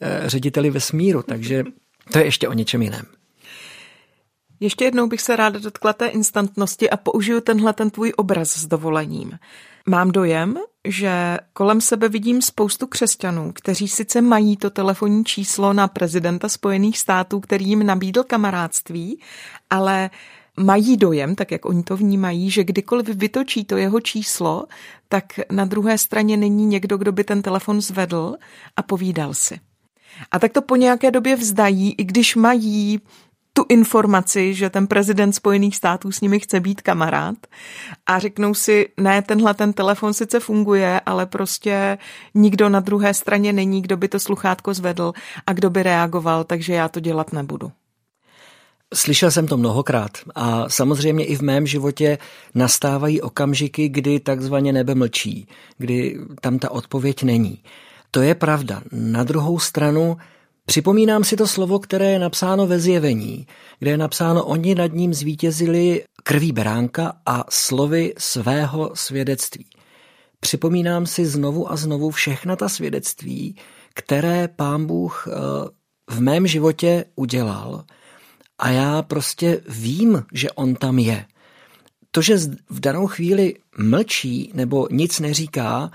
e, 0.02 0.30
řediteli 0.30 0.70
vesmíru, 0.70 1.22
takže 1.22 1.64
to 2.12 2.18
je 2.20 2.26
ještě 2.26 2.48
o 2.48 2.54
něčem 2.54 2.82
jiném. 2.82 3.06
Ještě 4.60 4.86
jednou 4.86 5.08
bych 5.08 5.22
se 5.22 5.36
ráda 5.36 5.60
dotkla 5.60 5.94
té 5.94 6.08
instantnosti 6.08 6.90
a 6.90 6.98
použiju 6.98 7.42
tenhle 7.42 7.74
ten 7.74 7.90
tvůj 7.90 8.14
obraz 8.18 8.58
s 8.58 8.66
dovolením. 8.66 9.40
Mám 9.88 10.12
dojem, 10.12 10.58
že 10.88 11.38
kolem 11.54 11.82
sebe 11.82 12.10
vidím 12.10 12.42
spoustu 12.42 12.88
křesťanů, 12.88 13.52
kteří 13.56 13.88
sice 13.88 14.22
mají 14.22 14.58
to 14.58 14.70
telefonní 14.70 15.26
číslo 15.26 15.74
na 15.74 15.88
prezidenta 15.88 16.50
Spojených 16.50 17.00
států, 17.00 17.40
který 17.40 17.66
jim 17.66 17.86
nabídl 17.86 18.24
kamarádství, 18.24 19.20
ale 19.70 20.10
mají 20.60 20.98
dojem, 20.98 21.36
tak 21.36 21.52
jak 21.52 21.66
oni 21.66 21.84
to 21.84 21.98
vnímají, 21.98 22.50
že 22.50 22.64
kdykoliv 22.64 23.08
vytočí 23.08 23.66
to 23.66 23.78
jeho 23.78 24.00
číslo, 24.00 24.66
tak 25.10 25.40
na 25.52 25.66
druhé 25.66 25.98
straně 25.98 26.38
není 26.38 26.66
někdo, 26.66 26.98
kdo 26.98 27.12
by 27.12 27.24
ten 27.24 27.42
telefon 27.42 27.82
zvedl 27.82 28.36
a 28.76 28.84
povídal 28.84 29.34
si. 29.34 29.60
A 30.32 30.40
tak 30.40 30.52
to 30.52 30.62
po 30.62 30.76
nějaké 30.76 31.12
době 31.12 31.36
vzdají, 31.36 31.92
i 31.92 32.04
když 32.04 32.36
mají 32.36 33.00
tu 33.54 33.66
informaci, 33.70 34.54
že 34.54 34.70
ten 34.70 34.88
prezident 34.88 35.34
Spojených 35.34 35.76
států 35.76 36.12
s 36.12 36.22
nimi 36.22 36.40
chce 36.40 36.60
být 36.60 36.82
kamarád 36.82 37.36
a 38.06 38.20
řeknou 38.20 38.54
si, 38.54 38.90
ne, 38.98 39.22
tenhle 39.22 39.54
ten 39.54 39.74
telefon 39.74 40.14
sice 40.14 40.40
funguje, 40.40 41.00
ale 41.06 41.26
prostě 41.26 41.98
nikdo 42.34 42.70
na 42.70 42.80
druhé 42.80 43.14
straně 43.14 43.54
není, 43.54 43.82
kdo 43.82 43.98
by 43.98 44.08
to 44.08 44.20
sluchátko 44.20 44.74
zvedl 44.74 45.14
a 45.48 45.54
kdo 45.54 45.70
by 45.70 45.84
reagoval, 45.84 46.44
takže 46.44 46.74
já 46.74 46.88
to 46.88 47.00
dělat 47.00 47.34
nebudu. 47.34 47.72
Slyšel 48.94 49.32
jsem 49.32 49.48
to 49.48 49.58
mnohokrát 49.58 50.12
a 50.36 50.70
samozřejmě 50.70 51.26
i 51.26 51.36
v 51.36 51.42
mém 51.42 51.68
životě 51.68 52.18
nastávají 52.56 53.22
okamžiky, 53.22 53.90
kdy 53.90 54.20
takzvaně 54.20 54.74
nebe 54.74 54.96
mlčí, 54.96 55.48
kdy 55.78 56.20
tam 56.42 56.60
ta 56.60 56.72
odpověď 56.72 57.24
není. 57.24 57.60
To 58.12 58.22
je 58.22 58.36
pravda. 58.36 58.82
Na 58.92 59.24
druhou 59.24 59.60
stranu 59.60 60.18
Připomínám 60.66 61.24
si 61.24 61.36
to 61.36 61.48
slovo, 61.48 61.80
které 61.80 62.12
je 62.12 62.20
napsáno 62.20 62.68
ve 62.68 62.80
zjevení, 62.80 63.48
kde 63.80 63.92
je 63.92 63.98
napsáno, 63.98 64.46
oni 64.46 64.76
nad 64.76 64.94
ním 64.94 65.14
zvítězili 65.14 66.04
krví 66.24 66.52
beránka 66.52 67.14
a 67.26 67.44
slovy 67.50 68.14
svého 68.18 68.92
svědectví. 68.94 69.66
Připomínám 70.40 71.06
si 71.06 71.26
znovu 71.26 71.72
a 71.72 71.76
znovu 71.76 72.10
všechna 72.10 72.56
ta 72.56 72.70
svědectví, 72.70 73.56
které 73.94 74.48
pán 74.48 74.86
Bůh 74.86 75.28
eh, 75.28 75.32
v 76.10 76.22
mém 76.22 76.48
životě 76.48 77.06
udělal 77.16 77.84
a 78.60 78.70
já 78.70 79.02
prostě 79.02 79.62
vím, 79.70 80.24
že 80.34 80.52
on 80.52 80.76
tam 80.76 81.00
je. 81.00 81.26
To, 82.12 82.22
že 82.22 82.38
v 82.70 82.80
danou 82.80 83.08
chvíli 83.08 83.56
mlčí 83.78 84.52
nebo 84.54 84.88
nic 84.92 85.20
neříká, 85.20 85.92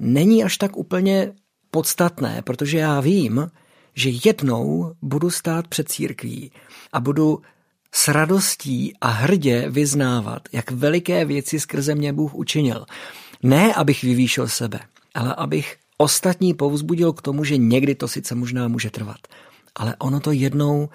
není 0.00 0.44
až 0.44 0.56
tak 0.56 0.76
úplně 0.76 1.32
podstatné, 1.70 2.42
protože 2.42 2.78
já 2.78 3.00
vím, 3.00 3.50
že 3.94 4.10
jednou 4.24 4.94
budu 5.02 5.30
stát 5.30 5.68
před 5.68 5.88
církví 5.88 6.52
a 6.92 7.00
budu 7.00 7.42
s 7.94 8.08
radostí 8.08 8.94
a 9.00 9.08
hrdě 9.08 9.70
vyznávat, 9.70 10.42
jak 10.52 10.70
veliké 10.70 11.24
věci 11.24 11.60
skrze 11.60 11.94
mě 11.94 12.12
Bůh 12.12 12.34
učinil. 12.34 12.86
Ne, 13.42 13.74
abych 13.74 14.02
vyvýšil 14.02 14.48
sebe, 14.48 14.80
ale 15.14 15.34
abych 15.34 15.76
ostatní 15.98 16.54
povzbudil 16.54 17.12
k 17.12 17.22
tomu, 17.22 17.44
že 17.44 17.56
někdy 17.56 17.94
to 17.94 18.08
sice 18.08 18.34
možná 18.34 18.68
může 18.68 18.90
trvat, 18.90 19.18
ale 19.74 19.96
ono 19.98 20.20
to 20.20 20.32
jednou 20.32 20.88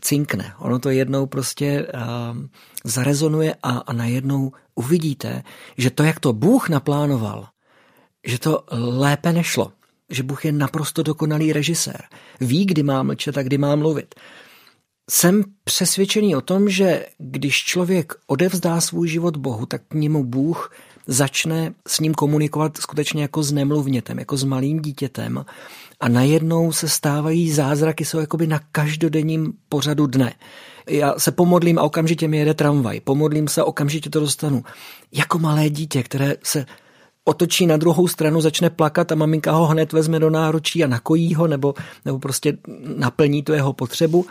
cinkne, 0.00 0.54
ono 0.58 0.78
to 0.78 0.90
jednou 0.90 1.26
prostě 1.26 1.86
uh, 1.86 2.00
zarezonuje 2.84 3.54
a, 3.62 3.70
a 3.70 3.92
najednou 3.92 4.52
uvidíte, 4.74 5.42
že 5.78 5.90
to, 5.90 6.02
jak 6.02 6.20
to 6.20 6.32
Bůh 6.32 6.68
naplánoval, 6.68 7.48
že 8.24 8.38
to 8.38 8.64
lépe 8.70 9.32
nešlo 9.32 9.72
že 10.10 10.22
Bůh 10.22 10.44
je 10.44 10.52
naprosto 10.52 11.02
dokonalý 11.02 11.52
režisér. 11.52 12.02
Ví, 12.40 12.66
kdy 12.66 12.82
má 12.82 13.02
mlčet 13.02 13.38
a 13.38 13.42
kdy 13.42 13.58
má 13.58 13.76
mluvit. 13.76 14.14
Jsem 15.10 15.44
přesvědčený 15.64 16.36
o 16.36 16.40
tom, 16.40 16.68
že 16.68 17.06
když 17.18 17.64
člověk 17.64 18.12
odevzdá 18.26 18.80
svůj 18.80 19.08
život 19.08 19.36
Bohu, 19.36 19.66
tak 19.66 19.82
k 19.88 19.94
němu 19.94 20.24
Bůh 20.24 20.72
začne 21.06 21.74
s 21.88 22.00
ním 22.00 22.14
komunikovat 22.14 22.76
skutečně 22.76 23.22
jako 23.22 23.42
s 23.42 23.52
nemluvnětem, 23.52 24.18
jako 24.18 24.36
s 24.36 24.44
malým 24.44 24.82
dítětem 24.82 25.44
a 26.00 26.08
najednou 26.08 26.72
se 26.72 26.88
stávají 26.88 27.52
zázraky, 27.52 28.04
jsou 28.04 28.18
jakoby 28.18 28.46
na 28.46 28.60
každodenním 28.72 29.52
pořadu 29.68 30.06
dne. 30.06 30.34
Já 30.88 31.14
se 31.18 31.32
pomodlím 31.32 31.78
a 31.78 31.82
okamžitě 31.82 32.28
mi 32.28 32.38
jede 32.38 32.54
tramvaj, 32.54 33.00
pomodlím 33.00 33.48
se 33.48 33.60
a 33.60 33.64
okamžitě 33.64 34.10
to 34.10 34.20
dostanu. 34.20 34.62
Jako 35.12 35.38
malé 35.38 35.70
dítě, 35.70 36.02
které 36.02 36.36
se 36.42 36.66
otočí 37.28 37.66
na 37.66 37.76
druhou 37.76 38.08
stranu, 38.08 38.40
začne 38.40 38.70
plakat 38.70 39.12
a 39.12 39.14
maminka 39.14 39.52
ho 39.52 39.66
hned 39.66 39.92
vezme 39.92 40.18
do 40.18 40.30
náručí 40.30 40.84
a 40.84 40.86
nakojí 40.86 41.34
ho 41.34 41.46
nebo, 41.46 41.74
nebo 42.04 42.18
prostě 42.18 42.58
naplní 42.96 43.42
tu 43.42 43.52
jeho 43.52 43.72
potřebu. 43.72 44.26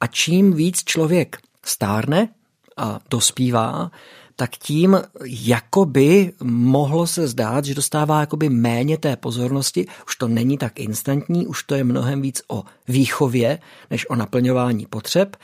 A 0.00 0.06
čím 0.06 0.52
víc 0.52 0.84
člověk 0.84 1.38
stárne 1.64 2.28
a 2.76 3.00
dospívá, 3.10 3.90
tak 4.36 4.50
tím 4.50 5.02
jakoby 5.24 6.32
mohlo 6.42 7.06
se 7.06 7.28
zdát, 7.28 7.64
že 7.64 7.74
dostává 7.74 8.20
jakoby 8.20 8.48
méně 8.48 8.98
té 8.98 9.16
pozornosti, 9.16 9.86
už 10.06 10.16
to 10.16 10.28
není 10.28 10.58
tak 10.58 10.80
instantní, 10.80 11.46
už 11.46 11.62
to 11.62 11.74
je 11.74 11.84
mnohem 11.84 12.22
víc 12.22 12.42
o 12.48 12.64
výchově, 12.88 13.58
než 13.90 14.10
o 14.10 14.16
naplňování 14.16 14.86
potřeb, 14.86 15.36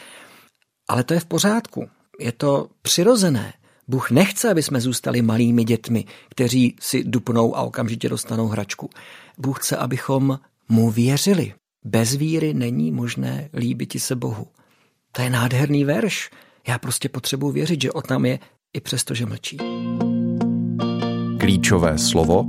ale 0.89 1.05
to 1.05 1.15
je 1.15 1.21
v 1.21 1.25
pořádku, 1.25 1.89
je 2.21 2.33
to 2.33 2.69
přirozené. 2.83 3.53
Bůh 3.89 4.11
nechce, 4.11 4.51
aby 4.51 4.63
jsme 4.63 4.81
zůstali 4.81 5.23
malými 5.23 5.65
dětmi, 5.65 6.05
kteří 6.31 6.77
si 6.81 7.05
dupnou 7.05 7.57
a 7.57 7.63
okamžitě 7.63 8.09
dostanou 8.09 8.47
hračku. 8.47 8.91
Bůh 9.39 9.61
chce, 9.61 9.77
abychom 9.77 10.39
mu 10.69 10.91
věřili. 10.91 11.55
Bez 11.85 12.15
víry 12.15 12.55
není 12.55 12.93
možné 12.93 13.49
líbit 13.55 14.01
se 14.01 14.17
Bohu. 14.17 14.47
To 15.13 15.23
je 15.23 15.31
nádherný 15.31 15.85
verš. 15.85 16.31
Já 16.69 16.79
prostě 16.79 17.09
potřebuji 17.09 17.51
věřit, 17.51 17.83
že 17.83 17.93
o 17.93 18.03
tam 18.03 18.25
je 18.25 18.39
i 18.75 18.81
přesto, 18.81 19.15
že 19.15 19.27
mlčí. 19.27 19.59
Klíčové 21.39 21.99
slovo 21.99 22.45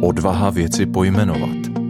Odvaha 0.00 0.50
věci 0.50 0.86
pojmenovat. 0.86 1.83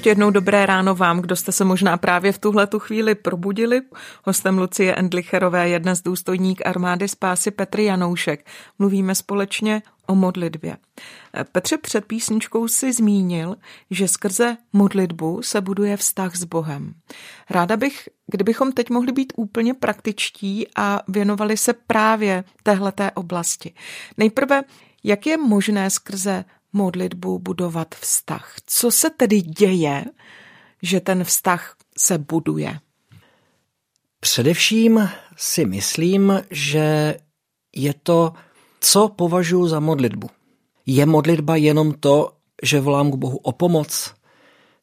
Ještě 0.00 0.10
jednou 0.10 0.30
dobré 0.30 0.66
ráno 0.66 0.94
vám, 0.94 1.20
kdo 1.20 1.36
jste 1.36 1.52
se 1.52 1.64
možná 1.64 1.96
právě 1.96 2.32
v 2.32 2.38
tuhle 2.38 2.66
tu 2.66 2.78
chvíli 2.78 3.14
probudili. 3.14 3.80
Hostem 4.24 4.58
Lucie 4.58 4.94
Endlicherové 4.94 5.68
je 5.68 5.78
dnes 5.78 6.02
důstojník 6.02 6.66
armády 6.66 7.08
spásy 7.08 7.50
Petr 7.50 7.80
Janoušek. 7.80 8.46
Mluvíme 8.78 9.14
společně 9.14 9.82
o 10.06 10.14
modlitbě. 10.14 10.76
Petře 11.52 11.78
před 11.78 12.04
písničkou 12.04 12.68
si 12.68 12.92
zmínil, 12.92 13.56
že 13.90 14.08
skrze 14.08 14.56
modlitbu 14.72 15.42
se 15.42 15.60
buduje 15.60 15.96
vztah 15.96 16.36
s 16.36 16.44
Bohem. 16.44 16.94
Ráda 17.50 17.76
bych, 17.76 18.08
kdybychom 18.26 18.72
teď 18.72 18.90
mohli 18.90 19.12
být 19.12 19.32
úplně 19.36 19.74
praktičtí 19.74 20.66
a 20.76 21.00
věnovali 21.08 21.56
se 21.56 21.72
právě 21.72 22.44
téhleté 22.62 23.10
oblasti. 23.10 23.74
Nejprve, 24.16 24.62
jak 25.04 25.26
je 25.26 25.36
možné 25.36 25.90
skrze 25.90 26.44
modlitbu 26.72 27.38
budovat 27.38 27.94
vztah. 27.94 28.54
Co 28.66 28.90
se 28.90 29.10
tedy 29.10 29.40
děje, 29.40 30.04
že 30.82 31.00
ten 31.00 31.24
vztah 31.24 31.76
se 31.98 32.18
buduje? 32.18 32.78
Především 34.20 35.08
si 35.36 35.64
myslím, 35.64 36.42
že 36.50 37.16
je 37.76 37.94
to, 38.02 38.32
co 38.80 39.08
považuji 39.08 39.68
za 39.68 39.80
modlitbu. 39.80 40.30
Je 40.86 41.06
modlitba 41.06 41.56
jenom 41.56 41.92
to, 41.92 42.32
že 42.62 42.80
volám 42.80 43.10
k 43.10 43.14
Bohu 43.14 43.36
o 43.36 43.52
pomoc? 43.52 44.14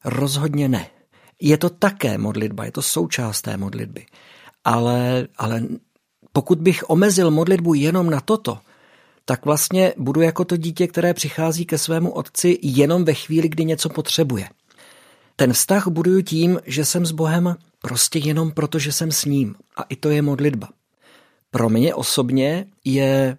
Rozhodně 0.04 0.68
ne. 0.68 0.90
Je 1.40 1.58
to 1.58 1.70
také 1.70 2.18
modlitba, 2.18 2.64
je 2.64 2.72
to 2.72 2.82
součást 2.82 3.42
té 3.42 3.56
modlitby. 3.56 4.06
Ale, 4.64 5.28
ale 5.36 5.62
pokud 6.32 6.58
bych 6.58 6.90
omezil 6.90 7.30
modlitbu 7.30 7.74
jenom 7.74 8.10
na 8.10 8.20
toto, 8.20 8.58
tak 9.28 9.44
vlastně 9.44 9.94
budu 9.96 10.20
jako 10.20 10.44
to 10.44 10.56
dítě, 10.56 10.86
které 10.86 11.14
přichází 11.14 11.66
ke 11.66 11.78
svému 11.78 12.10
otci 12.10 12.58
jenom 12.62 13.04
ve 13.04 13.14
chvíli, 13.14 13.48
kdy 13.48 13.64
něco 13.64 13.88
potřebuje. 13.88 14.48
Ten 15.36 15.52
vztah 15.52 15.88
buduju 15.88 16.22
tím, 16.22 16.60
že 16.66 16.84
jsem 16.84 17.06
s 17.06 17.12
Bohem 17.12 17.56
prostě 17.82 18.18
jenom 18.18 18.50
proto, 18.50 18.78
že 18.78 18.92
jsem 18.92 19.12
s 19.12 19.24
ním. 19.24 19.54
A 19.76 19.82
i 19.82 19.96
to 19.96 20.10
je 20.10 20.22
modlitba. 20.22 20.68
Pro 21.50 21.68
mě 21.68 21.94
osobně 21.94 22.66
je 22.84 23.38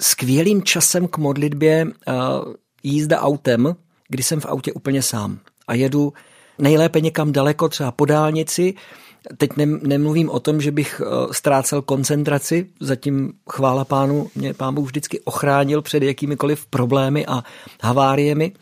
skvělým 0.00 0.62
časem 0.62 1.08
k 1.08 1.18
modlitbě 1.18 1.86
jízda 2.82 3.20
autem, 3.20 3.76
kdy 4.08 4.22
jsem 4.22 4.40
v 4.40 4.46
autě 4.46 4.72
úplně 4.72 5.02
sám 5.02 5.38
a 5.68 5.74
jedu 5.74 6.12
nejlépe 6.58 7.00
někam 7.00 7.32
daleko, 7.32 7.68
třeba 7.68 7.90
po 7.90 8.04
dálnici 8.04 8.74
Teď 9.36 9.50
nemluvím 9.82 10.30
o 10.30 10.40
tom, 10.40 10.60
že 10.60 10.70
bych 10.70 11.02
eh, 11.04 11.34
ztrácel 11.34 11.82
koncentraci, 11.82 12.66
zatím 12.80 13.32
chvála 13.50 13.84
pánu, 13.84 14.30
mě 14.34 14.54
pán 14.54 14.74
Bůh 14.74 14.86
vždycky 14.86 15.20
ochránil 15.20 15.82
před 15.82 16.02
jakýmikoliv 16.02 16.66
problémy 16.66 17.26
a 17.26 17.42
haváriemi. 17.82 18.52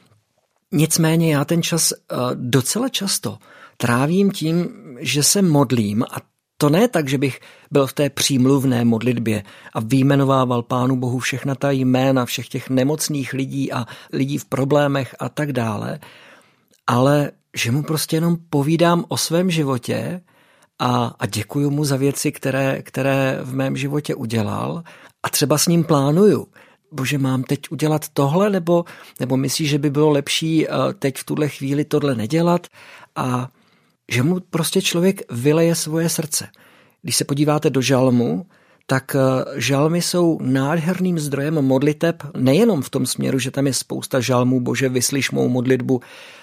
Nicméně 0.72 1.34
já 1.34 1.44
ten 1.44 1.62
čas 1.62 1.92
eh, 1.92 2.16
docela 2.34 2.88
často 2.88 3.38
trávím 3.76 4.30
tím, 4.30 4.68
že 5.00 5.22
se 5.22 5.42
modlím 5.42 6.02
a 6.02 6.16
to 6.58 6.70
ne 6.70 6.88
tak, 6.88 7.08
že 7.08 7.18
bych 7.18 7.40
byl 7.70 7.86
v 7.86 7.92
té 7.92 8.10
přímluvné 8.10 8.84
modlitbě 8.84 9.42
a 9.72 9.80
výjmenovával 9.80 10.62
Pánu 10.62 10.96
Bohu 10.96 11.18
všechna 11.18 11.54
ta 11.54 11.70
jména 11.70 12.24
všech 12.24 12.48
těch 12.48 12.70
nemocných 12.70 13.32
lidí 13.32 13.72
a 13.72 13.86
lidí 14.12 14.38
v 14.38 14.44
problémech 14.44 15.16
a 15.18 15.28
tak 15.28 15.52
dále, 15.52 16.00
ale 16.86 17.30
že 17.56 17.72
mu 17.72 17.82
prostě 17.82 18.16
jenom 18.16 18.36
povídám 18.50 19.04
o 19.08 19.16
svém 19.16 19.50
životě 19.50 20.20
a, 20.78 21.14
a 21.18 21.26
děkuju 21.26 21.70
mu 21.70 21.84
za 21.84 21.96
věci, 21.96 22.32
které, 22.32 22.82
které 22.82 23.38
v 23.42 23.54
mém 23.54 23.76
životě 23.76 24.14
udělal 24.14 24.82
a 25.22 25.28
třeba 25.28 25.58
s 25.58 25.66
ním 25.66 25.84
plánuju. 25.84 26.46
Bože, 26.92 27.18
mám 27.18 27.42
teď 27.42 27.60
udělat 27.70 28.08
tohle, 28.08 28.50
nebo, 28.50 28.84
nebo 29.20 29.36
myslíš, 29.36 29.70
že 29.70 29.78
by 29.78 29.90
bylo 29.90 30.10
lepší 30.10 30.68
eh, 30.68 30.70
teď 30.98 31.16
v 31.16 31.24
tuhle 31.24 31.48
chvíli 31.48 31.84
tohle 31.84 32.14
nedělat? 32.14 32.66
A 33.16 33.48
že 34.08 34.22
mu 34.22 34.40
prostě 34.40 34.82
člověk 34.82 35.22
vyleje 35.30 35.74
svoje 35.74 36.08
srdce. 36.08 36.48
Když 37.02 37.16
se 37.16 37.24
podíváte 37.24 37.70
do 37.70 37.80
žalmu, 37.80 38.46
tak 38.86 39.16
eh, 39.16 39.60
žalmy 39.60 40.02
jsou 40.02 40.38
nádherným 40.42 41.18
zdrojem 41.18 41.54
modliteb, 41.54 42.22
nejenom 42.36 42.82
v 42.82 42.90
tom 42.90 43.06
směru, 43.06 43.38
že 43.38 43.50
tam 43.50 43.66
je 43.66 43.74
spousta 43.74 44.20
žalmů, 44.20 44.60
bože, 44.60 44.88
vyslyš 44.88 45.30
mou 45.30 45.48
modlitbu, 45.48 46.00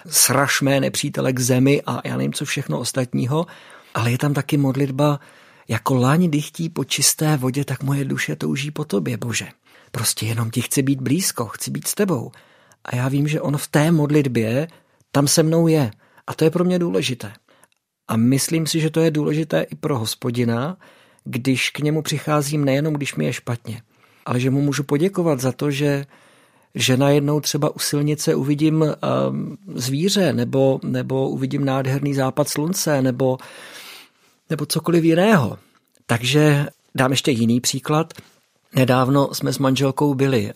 sraž 0.08 0.62
mé 0.62 0.80
nepřítele 0.80 1.34
k 1.34 1.40
zemi 1.40 1.82
a 1.86 2.02
já 2.06 2.18
nevím, 2.18 2.34
co 2.34 2.46
všechno 2.46 2.80
ostatního, 2.80 3.46
ale 3.94 4.12
je 4.12 4.18
tam 4.18 4.34
taky 4.34 4.58
modlitba, 4.58 5.20
jako 5.68 5.96
laň 5.96 6.32
dychtí 6.32 6.70
po 6.70 6.84
čisté 6.84 7.38
vodě, 7.38 7.66
tak 7.66 7.84
moje 7.84 8.06
duše 8.06 8.36
touží 8.36 8.72
po 8.72 8.86
tobě, 8.86 9.18
bože. 9.18 9.48
Prostě 9.92 10.26
jenom 10.26 10.52
ti 10.52 10.62
chci 10.62 10.82
být 10.82 11.02
blízko, 11.02 11.46
chci 11.46 11.72
být 11.72 11.88
s 11.88 11.96
tebou. 11.96 12.32
A 12.86 12.96
já 12.96 13.08
vím, 13.08 13.28
že 13.28 13.42
on 13.42 13.58
v 13.58 13.68
té 13.68 13.92
modlitbě 13.92 14.68
tam 15.12 15.28
se 15.28 15.44
mnou 15.44 15.68
je. 15.68 15.92
A 16.28 16.34
to 16.34 16.44
je 16.44 16.52
pro 16.52 16.64
mě 16.64 16.80
důležité. 16.80 17.34
A 18.08 18.18
myslím 18.18 18.68
si, 18.68 18.80
že 18.80 18.90
to 18.90 19.00
je 19.00 19.12
důležité 19.12 19.62
i 19.62 19.76
pro 19.76 20.00
hospodina, 20.00 20.78
když 21.24 21.70
k 21.70 21.80
němu 21.80 22.02
přicházím 22.02 22.66
nejenom, 22.66 22.94
když 22.94 23.16
mi 23.16 23.26
je 23.26 23.34
špatně, 23.34 23.82
ale 24.26 24.40
že 24.40 24.50
mu 24.50 24.62
můžu 24.62 24.84
poděkovat 24.84 25.40
za 25.40 25.52
to, 25.52 25.72
že, 25.72 26.06
že 26.76 26.98
najednou 26.98 27.40
třeba 27.40 27.76
u 27.76 27.80
silnice 27.80 28.36
uvidím 28.36 28.82
um, 28.82 29.58
zvíře, 29.76 30.34
nebo, 30.34 30.80
nebo 30.84 31.30
uvidím 31.30 31.66
nádherný 31.66 32.14
západ 32.14 32.50
slunce, 32.50 33.02
nebo, 33.02 33.38
nebo 34.54 34.66
cokoliv 34.66 35.04
jiného. 35.04 35.58
Takže 36.06 36.68
dám 36.96 37.12
ještě 37.12 37.32
jiný 37.32 37.60
příklad. 37.60 38.14
Nedávno 38.76 39.34
jsme 39.34 39.54
s 39.54 39.58
manželkou 39.58 40.14
byli 40.14 40.50
eh, 40.50 40.54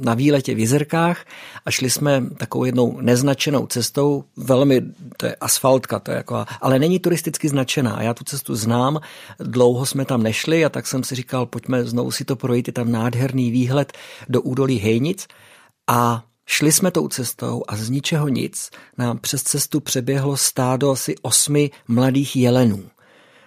na 0.00 0.14
výletě 0.14 0.54
v 0.54 0.58
Jizerkách 0.58 1.24
a 1.66 1.70
šli 1.70 1.90
jsme 1.90 2.22
takovou 2.36 2.64
jednou 2.64 3.00
neznačenou 3.00 3.66
cestou, 3.66 4.24
velmi, 4.36 4.82
to 5.16 5.26
je 5.26 5.34
asfaltka, 5.34 5.98
to 5.98 6.10
je 6.10 6.16
jako, 6.16 6.44
ale 6.60 6.78
není 6.78 6.98
turisticky 6.98 7.48
značená. 7.48 8.02
Já 8.02 8.14
tu 8.14 8.24
cestu 8.24 8.54
znám, 8.54 9.00
dlouho 9.38 9.86
jsme 9.86 10.04
tam 10.04 10.22
nešli 10.22 10.64
a 10.64 10.68
tak 10.68 10.86
jsem 10.86 11.04
si 11.04 11.14
říkal, 11.14 11.46
pojďme 11.46 11.84
znovu 11.84 12.10
si 12.10 12.24
to 12.24 12.36
projít, 12.36 12.66
je 12.66 12.72
tam 12.72 12.92
nádherný 12.92 13.50
výhled 13.50 13.92
do 14.28 14.42
údolí 14.42 14.78
Hejnic 14.78 15.26
a 15.86 16.24
Šli 16.50 16.72
jsme 16.72 16.90
tou 16.90 17.08
cestou 17.08 17.62
a 17.68 17.76
z 17.76 17.90
ničeho 17.90 18.28
nic 18.28 18.70
nám 18.98 19.18
přes 19.18 19.42
cestu 19.42 19.80
přeběhlo 19.80 20.36
stádo 20.36 20.90
asi 20.90 21.14
osmi 21.22 21.70
mladých 21.88 22.36
jelenů. 22.36 22.84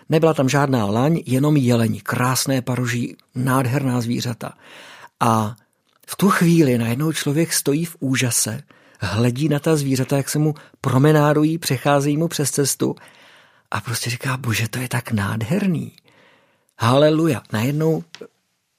Nebyla 0.09 0.33
tam 0.33 0.49
žádná 0.49 0.85
laň, 0.85 1.21
jenom 1.25 1.57
jeleni, 1.57 2.01
krásné 2.01 2.61
paroží, 2.61 3.15
nádherná 3.35 4.01
zvířata. 4.01 4.53
A 5.19 5.55
v 6.07 6.15
tu 6.15 6.29
chvíli 6.29 6.77
najednou 6.77 7.11
člověk 7.11 7.53
stojí 7.53 7.85
v 7.85 7.95
úžase, 7.99 8.63
hledí 8.99 9.49
na 9.49 9.59
ta 9.59 9.75
zvířata, 9.75 10.17
jak 10.17 10.29
se 10.29 10.39
mu 10.39 10.55
promenádují, 10.81 11.57
přecházejí 11.57 12.17
mu 12.17 12.27
přes 12.27 12.51
cestu 12.51 12.95
a 13.71 13.81
prostě 13.81 14.09
říká, 14.09 14.37
bože, 14.37 14.67
to 14.67 14.79
je 14.79 14.87
tak 14.87 15.11
nádherný. 15.11 15.91
Haleluja. 16.79 17.41
Najednou 17.53 18.03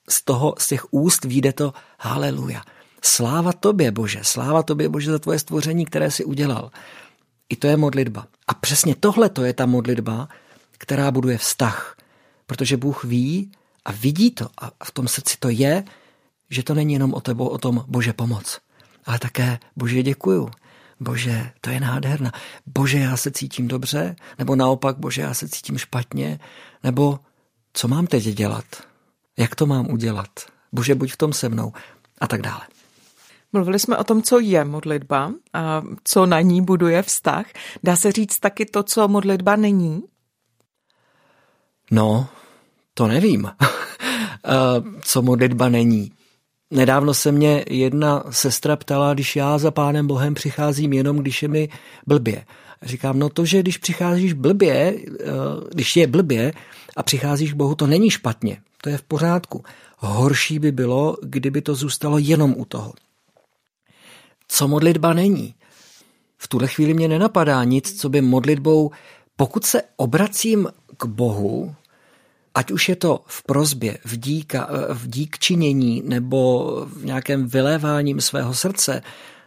z 0.09 0.25
toho, 0.25 0.55
z 0.59 0.67
těch 0.67 0.93
úst 0.93 1.25
vyjde 1.25 1.53
to 1.53 1.73
haleluja. 1.99 2.63
Sláva 3.03 3.53
tobě, 3.53 3.91
Bože, 3.91 4.21
sláva 4.23 4.63
tobě, 4.63 4.89
Bože, 4.89 5.11
za 5.11 5.19
tvoje 5.19 5.39
stvoření, 5.39 5.85
které 5.85 6.11
si 6.11 6.25
udělal. 6.25 6.71
I 7.49 7.57
to 7.57 7.67
je 7.67 7.77
modlitba. 7.77 8.27
A 8.49 8.55
přesně 8.55 8.95
tohle 8.95 9.29
to 9.29 9.45
je 9.45 9.53
ta 9.53 9.67
modlitba, 9.67 10.29
která 10.83 11.11
buduje 11.11 11.39
vztah. 11.39 11.97
Protože 12.47 12.77
Bůh 12.77 13.05
ví 13.05 13.53
a 13.85 13.93
vidí 13.93 14.31
to 14.31 14.49
a 14.59 14.85
v 14.85 14.91
tom 14.91 15.09
srdci 15.09 15.37
to 15.39 15.49
je, 15.49 15.85
že 16.51 16.63
to 16.63 16.75
není 16.75 16.93
jenom 16.93 17.15
o 17.15 17.21
tebou, 17.21 17.47
o 17.47 17.59
tom 17.59 17.85
Bože 17.89 18.13
pomoc, 18.13 18.61
ale 19.07 19.19
také 19.19 19.59
Bože 19.77 20.03
děkuju. 20.03 20.51
Bože, 21.01 21.51
to 21.61 21.71
je 21.71 21.81
nádherná. 21.81 22.33
Bože, 22.67 22.99
já 22.99 23.17
se 23.17 23.31
cítím 23.31 23.69
dobře, 23.69 24.17
nebo 24.39 24.57
naopak, 24.57 24.99
Bože, 24.99 25.23
já 25.23 25.35
se 25.35 25.49
cítím 25.49 25.79
špatně, 25.79 26.41
nebo 26.85 27.21
co 27.73 27.89
mám 27.89 28.07
teď 28.07 28.25
dělat? 28.25 28.65
Jak 29.37 29.55
to 29.55 29.67
mám 29.67 29.91
udělat? 29.91 30.31
Bože, 30.73 30.95
buď 30.95 31.13
v 31.13 31.17
tom 31.17 31.33
se 31.33 31.49
mnou 31.49 31.73
a 32.21 32.27
tak 32.27 32.43
dále. 32.43 32.61
Mluvili 33.53 33.79
jsme 33.79 33.97
o 33.97 34.05
tom, 34.05 34.23
co 34.23 34.41
je 34.41 34.65
modlitba 34.65 35.33
a 35.53 35.83
co 36.05 36.27
na 36.27 36.41
ní 36.41 36.63
buduje 36.63 37.03
vztah. 37.03 37.47
Dá 37.83 37.97
se 37.97 38.13
říct 38.13 38.39
taky 38.39 38.67
to, 38.67 38.83
co 38.83 39.09
modlitba 39.09 39.57
není? 39.57 40.03
No, 41.93 42.29
to 42.95 43.07
nevím, 43.07 43.47
eh, 43.51 44.51
co 45.03 45.23
modlitba 45.23 45.69
není. 45.69 46.13
Nedávno 46.71 47.15
se 47.15 47.33
mě 47.33 47.65
jedna 47.71 48.25
sestra 48.31 48.77
ptala, 48.77 49.15
když 49.15 49.37
já 49.37 49.59
za 49.59 49.71
pánem 49.71 50.07
Bohem 50.07 50.35
přicházím 50.35 50.93
jenom, 50.93 51.17
když 51.17 51.43
je 51.43 51.49
mi 51.49 51.69
blbě. 52.07 52.45
Říkám, 52.83 53.19
no 53.19 53.29
to, 53.29 53.45
že 53.45 53.61
když 53.61 53.79
přicházíš 53.79 54.33
blbě, 54.33 54.75
eh, 54.75 55.25
když 55.75 55.97
je 55.97 56.07
blbě 56.07 56.53
a 56.97 57.03
přicházíš 57.03 57.53
k 57.53 57.57
Bohu, 57.57 57.75
to 57.75 57.87
není 57.87 58.11
špatně, 58.11 58.61
to 58.83 58.89
je 58.89 58.99
v 58.99 59.03
pořádku. 59.03 59.65
Horší 59.99 60.59
by 60.59 60.73
bylo, 60.73 61.17
kdyby 61.23 61.63
to 61.63 61.75
zůstalo 61.75 62.19
jenom 62.19 62.55
u 62.57 62.65
toho. 62.65 62.93
Co 64.49 64.69
modlitba 64.69 65.13
není? 65.13 65.55
V 66.39 66.49
tuhle 66.49 66.69
chvíli 66.69 66.95
mě 66.95 67.09
nenapadá 67.09 67.65
nic, 67.65 68.01
co 68.01 68.09
by 68.09 68.21
modlitbou, 68.21 68.91
pokud 69.37 69.65
se 69.65 69.83
obracím 69.97 70.69
k 70.97 71.05
Bohu, 71.05 71.75
ať 72.55 72.71
už 72.71 72.89
je 72.89 72.97
to 72.97 73.25
v 73.27 73.43
prozbě, 73.43 73.99
v, 74.05 74.17
díka, 74.17 74.69
v 74.93 75.07
díkčinění 75.07 76.03
nebo 76.05 76.71
v 76.87 77.05
nějakém 77.05 77.49
vyléváním 77.49 78.21
svého 78.21 78.55
srdce 78.55 79.03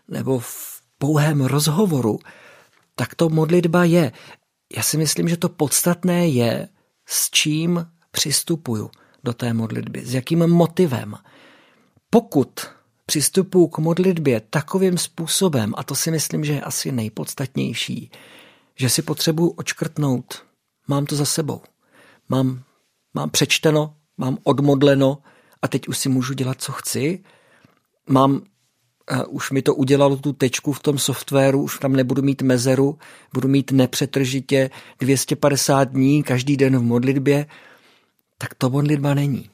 nebo 0.08 0.40
v 0.40 0.82
pouhém 0.98 1.42
rozhovoru, 1.42 2.20
tak 2.96 3.16
to 3.16 3.30
modlitba 3.30 3.84
je. 3.84 4.12
Já 4.76 4.84
si 4.84 4.98
myslím, 4.98 5.30
že 5.30 5.38
to 5.38 5.50
podstatné 5.50 6.28
je, 6.28 6.68
s 7.06 7.30
čím 7.30 7.88
přistupuju 8.12 8.92
do 9.24 9.34
té 9.34 9.54
modlitby, 9.54 10.06
s 10.06 10.14
jakým 10.14 10.48
motivem. 10.48 11.16
Pokud 12.10 12.50
přistupuju 13.06 13.68
k 13.68 13.78
modlitbě 13.78 14.42
takovým 14.50 14.98
způsobem, 14.98 15.74
a 15.78 15.84
to 15.84 15.96
si 15.96 16.12
myslím, 16.12 16.46
že 16.46 16.54
je 16.54 16.62
asi 16.62 16.92
nejpodstatnější, 16.92 18.12
že 18.76 18.90
si 18.90 19.02
potřebuji 19.02 19.50
očkrtnout, 19.50 20.44
mám 20.88 21.06
to 21.06 21.16
za 21.16 21.26
sebou, 21.26 21.62
mám 22.30 22.64
mám 23.16 23.30
přečteno, 23.30 23.96
mám 24.18 24.38
odmodleno 24.44 25.18
a 25.62 25.68
teď 25.68 25.88
už 25.88 25.98
si 25.98 26.10
můžu 26.10 26.34
dělat, 26.34 26.62
co 26.62 26.72
chci. 26.72 27.24
Mám, 28.10 28.32
uh, 28.32 28.42
už 29.30 29.52
mi 29.52 29.62
to 29.62 29.76
udělalo 29.76 30.18
tu 30.18 30.34
tečku 30.34 30.74
v 30.74 30.80
tom 30.80 30.98
softwaru, 30.98 31.64
už 31.64 31.80
tam 31.80 31.94
nebudu 31.94 32.22
mít 32.22 32.42
mezeru, 32.42 32.98
budu 33.34 33.48
mít 33.48 33.72
nepřetržitě 33.72 34.70
250 35.00 35.84
dní 35.84 36.24
každý 36.24 36.58
den 36.58 36.78
v 36.78 36.84
modlitbě, 36.84 37.46
tak 38.38 38.54
to 38.54 38.70
modlitba 38.70 39.14
není. 39.14 39.50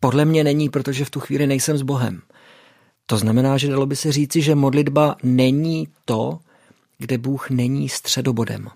Podle 0.00 0.24
mě 0.24 0.44
není, 0.44 0.68
protože 0.68 1.04
v 1.04 1.10
tu 1.10 1.20
chvíli 1.20 1.46
nejsem 1.46 1.78
s 1.78 1.82
Bohem. 1.82 2.22
To 3.06 3.16
znamená, 3.16 3.58
že 3.58 3.68
dalo 3.68 3.86
by 3.86 3.96
se 3.96 4.12
říci, 4.12 4.42
že 4.42 4.54
modlitba 4.54 5.16
není 5.22 5.88
to, 6.04 6.38
kde 6.98 7.18
Bůh 7.18 7.50
není 7.50 7.88
středobodem. 7.88 8.68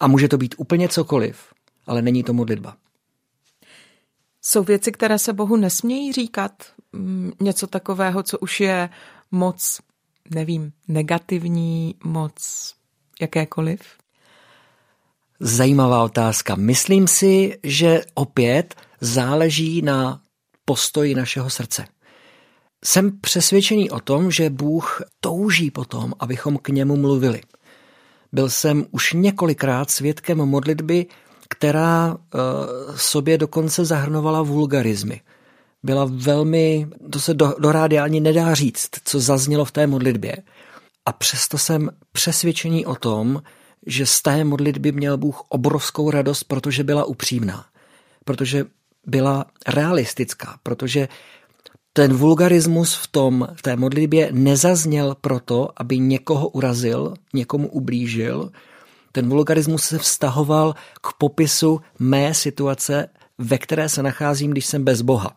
A 0.00 0.06
může 0.06 0.28
to 0.28 0.38
být 0.38 0.54
úplně 0.58 0.88
cokoliv, 0.88 1.38
ale 1.86 2.02
není 2.02 2.22
to 2.22 2.32
modlitba. 2.32 2.76
Jsou 4.48 4.62
věci, 4.62 4.92
které 4.92 5.18
se 5.18 5.32
Bohu 5.32 5.56
nesmějí 5.56 6.12
říkat? 6.12 6.52
Mm, 6.92 7.32
něco 7.40 7.66
takového, 7.66 8.22
co 8.22 8.38
už 8.38 8.60
je 8.60 8.90
moc, 9.30 9.80
nevím, 10.30 10.72
negativní, 10.88 11.94
moc 12.04 12.74
jakékoliv? 13.20 13.80
Zajímavá 15.40 16.04
otázka. 16.04 16.54
Myslím 16.54 17.08
si, 17.08 17.58
že 17.62 18.00
opět 18.14 18.74
záleží 19.00 19.82
na 19.82 20.20
postoji 20.64 21.14
našeho 21.14 21.50
srdce. 21.50 21.84
Jsem 22.84 23.20
přesvědčený 23.20 23.90
o 23.90 24.00
tom, 24.00 24.30
že 24.30 24.50
Bůh 24.50 25.02
touží 25.20 25.70
potom, 25.70 26.12
abychom 26.18 26.56
k 26.56 26.68
němu 26.68 26.96
mluvili. 26.96 27.40
Byl 28.32 28.50
jsem 28.50 28.86
už 28.90 29.12
několikrát 29.12 29.90
svědkem 29.90 30.38
modlitby 30.38 31.06
která 31.48 32.14
uh, 32.14 32.96
sobě 32.96 33.38
dokonce 33.38 33.84
zahrnovala 33.84 34.42
vulgarizmy. 34.42 35.20
Byla 35.82 36.08
velmi, 36.10 36.88
to 37.10 37.20
se 37.20 37.34
do, 37.34 37.54
do 37.58 37.72
rádia 37.72 38.04
ani 38.04 38.20
nedá 38.20 38.54
říct, 38.54 38.90
co 39.04 39.20
zaznělo 39.20 39.64
v 39.64 39.72
té 39.72 39.86
modlitbě. 39.86 40.36
A 41.06 41.12
přesto 41.12 41.58
jsem 41.58 41.90
přesvědčený 42.12 42.86
o 42.86 42.94
tom, 42.94 43.42
že 43.86 44.06
z 44.06 44.22
té 44.22 44.44
modlitby 44.44 44.92
měl 44.92 45.16
Bůh 45.16 45.42
obrovskou 45.48 46.10
radost, 46.10 46.44
protože 46.44 46.84
byla 46.84 47.04
upřímná, 47.04 47.66
protože 48.24 48.64
byla 49.06 49.46
realistická, 49.66 50.58
protože 50.62 51.08
ten 51.92 52.14
vulgarismus 52.14 52.94
v 52.94 53.06
tom, 53.06 53.48
v 53.54 53.62
té 53.62 53.76
modlitbě 53.76 54.28
nezazněl 54.32 55.16
proto, 55.20 55.70
aby 55.76 55.98
někoho 55.98 56.48
urazil, 56.48 57.14
někomu 57.34 57.68
ublížil. 57.68 58.50
Ten 59.12 59.28
vulgarismus 59.28 59.84
se 59.84 59.98
vztahoval 59.98 60.74
k 61.00 61.12
popisu 61.18 61.80
mé 61.98 62.34
situace, 62.34 63.08
ve 63.38 63.58
které 63.58 63.88
se 63.88 64.02
nacházím, 64.02 64.50
když 64.50 64.66
jsem 64.66 64.84
bez 64.84 65.02
Boha. 65.02 65.36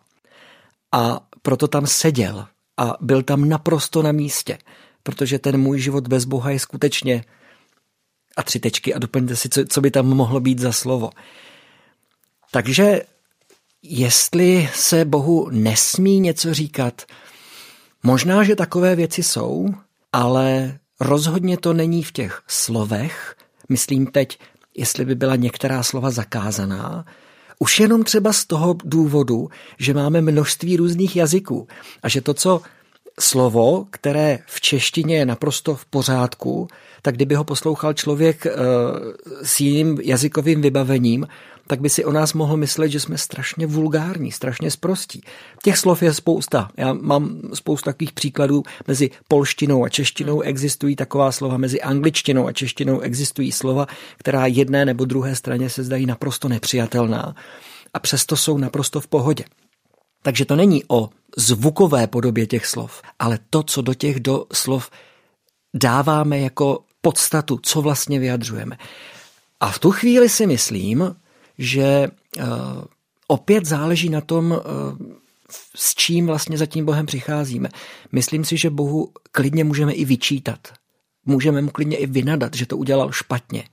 A 0.92 1.20
proto 1.42 1.68
tam 1.68 1.86
seděl 1.86 2.46
a 2.76 2.96
byl 3.00 3.22
tam 3.22 3.48
naprosto 3.48 4.02
na 4.02 4.12
místě, 4.12 4.58
protože 5.02 5.38
ten 5.38 5.60
můj 5.60 5.80
život 5.80 6.08
bez 6.08 6.24
Boha 6.24 6.50
je 6.50 6.58
skutečně 6.58 7.24
a 8.36 8.42
tři 8.42 8.60
tečky 8.60 8.94
a 8.94 8.98
doplňte 8.98 9.36
si, 9.36 9.48
co, 9.48 9.64
co 9.64 9.80
by 9.80 9.90
tam 9.90 10.06
mohlo 10.06 10.40
být 10.40 10.58
za 10.58 10.72
slovo. 10.72 11.10
Takže 12.50 13.02
jestli 13.82 14.70
se 14.74 15.04
Bohu 15.04 15.50
nesmí 15.50 16.20
něco 16.20 16.54
říkat, 16.54 17.02
možná, 18.02 18.44
že 18.44 18.56
takové 18.56 18.96
věci 18.96 19.22
jsou, 19.22 19.68
ale 20.12 20.78
rozhodně 21.00 21.56
to 21.56 21.72
není 21.72 22.02
v 22.02 22.12
těch 22.12 22.42
slovech. 22.46 23.36
Myslím 23.72 24.06
teď, 24.06 24.38
jestli 24.76 25.04
by 25.04 25.14
byla 25.14 25.36
některá 25.36 25.82
slova 25.82 26.10
zakázaná, 26.10 27.04
už 27.58 27.80
jenom 27.80 28.02
třeba 28.02 28.32
z 28.32 28.44
toho 28.44 28.76
důvodu, 28.84 29.48
že 29.78 29.94
máme 29.94 30.20
množství 30.20 30.76
různých 30.76 31.16
jazyků 31.16 31.68
a 32.02 32.08
že 32.08 32.20
to, 32.20 32.34
co 32.34 32.62
slovo, 33.20 33.86
které 33.90 34.38
v 34.46 34.60
češtině 34.60 35.16
je 35.16 35.26
naprosto 35.26 35.74
v 35.74 35.84
pořádku, 35.84 36.68
tak 37.02 37.14
kdyby 37.14 37.34
ho 37.34 37.44
poslouchal 37.44 37.92
člověk 37.92 38.46
uh, 38.46 38.52
s 39.42 39.60
jiným 39.60 39.98
jazykovým 40.02 40.62
vybavením, 40.62 41.26
tak 41.66 41.80
by 41.80 41.90
si 41.90 42.04
o 42.04 42.12
nás 42.12 42.32
mohl 42.32 42.56
myslet, 42.56 42.88
že 42.88 43.00
jsme 43.00 43.18
strašně 43.18 43.66
vulgární, 43.66 44.32
strašně 44.32 44.70
sprostí. 44.70 45.22
Těch 45.62 45.78
slov 45.78 46.02
je 46.02 46.14
spousta. 46.14 46.70
Já 46.76 46.92
mám 46.92 47.40
spoustu 47.54 47.84
takových 47.84 48.12
příkladů. 48.12 48.62
Mezi 48.88 49.10
polštinou 49.28 49.84
a 49.84 49.88
češtinou 49.88 50.40
existují 50.40 50.96
taková 50.96 51.32
slova, 51.32 51.56
mezi 51.56 51.80
angličtinou 51.80 52.46
a 52.46 52.52
češtinou 52.52 53.00
existují 53.00 53.52
slova, 53.52 53.86
která 54.16 54.46
jedné 54.46 54.84
nebo 54.84 55.04
druhé 55.04 55.34
straně 55.34 55.70
se 55.70 55.84
zdají 55.84 56.06
naprosto 56.06 56.48
nepřijatelná 56.48 57.34
a 57.94 57.98
přesto 57.98 58.36
jsou 58.36 58.58
naprosto 58.58 59.00
v 59.00 59.06
pohodě. 59.06 59.44
Takže 60.22 60.44
to 60.44 60.56
není 60.56 60.82
o 60.88 61.08
zvukové 61.36 62.06
podobě 62.06 62.46
těch 62.46 62.66
slov, 62.66 63.02
ale 63.18 63.38
to, 63.50 63.62
co 63.62 63.82
do 63.82 63.94
těch 63.94 64.20
do 64.20 64.46
slov 64.52 64.90
dáváme 65.74 66.40
jako 66.40 66.84
podstatu, 67.00 67.58
co 67.62 67.82
vlastně 67.82 68.18
vyjadřujeme. 68.18 68.78
A 69.60 69.70
v 69.70 69.78
tu 69.78 69.90
chvíli 69.90 70.28
si 70.28 70.46
myslím, 70.46 71.14
že 71.62 72.08
uh, 72.38 72.44
opět 73.26 73.66
záleží 73.66 74.08
na 74.08 74.20
tom, 74.20 74.50
uh, 74.50 74.58
s 75.76 75.94
čím 75.94 76.26
vlastně 76.26 76.58
za 76.58 76.66
tím 76.66 76.84
Bohem 76.84 77.06
přicházíme. 77.06 77.68
Myslím 78.12 78.44
si, 78.44 78.56
že 78.56 78.70
Bohu 78.70 79.12
klidně 79.32 79.64
můžeme 79.64 79.92
i 79.92 80.04
vyčítat. 80.04 80.72
Můžeme 81.26 81.62
mu 81.62 81.70
klidně 81.70 81.96
i 81.96 82.06
vynadat, 82.06 82.54
že 82.54 82.66
to 82.66 82.76
udělal 82.76 83.12
špatně. 83.12 83.64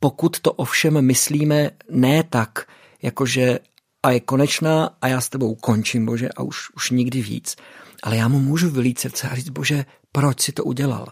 Pokud 0.00 0.40
to 0.40 0.52
ovšem 0.52 1.02
myslíme 1.02 1.70
ne 1.90 2.22
tak, 2.22 2.66
jakože 3.02 3.58
a 4.02 4.10
je 4.10 4.20
konečná 4.20 4.96
a 5.02 5.08
já 5.08 5.20
s 5.20 5.28
tebou 5.28 5.54
končím, 5.54 6.06
Bože, 6.06 6.28
a 6.36 6.42
už, 6.42 6.70
už 6.76 6.90
nikdy 6.90 7.22
víc. 7.22 7.56
Ale 8.02 8.16
já 8.16 8.28
mu 8.28 8.40
můžu 8.40 8.70
vylít 8.70 8.98
srdce 8.98 9.28
a 9.28 9.34
říct, 9.34 9.48
Bože, 9.48 9.84
proč 10.12 10.40
si 10.40 10.52
to 10.52 10.64
udělal? 10.64 11.06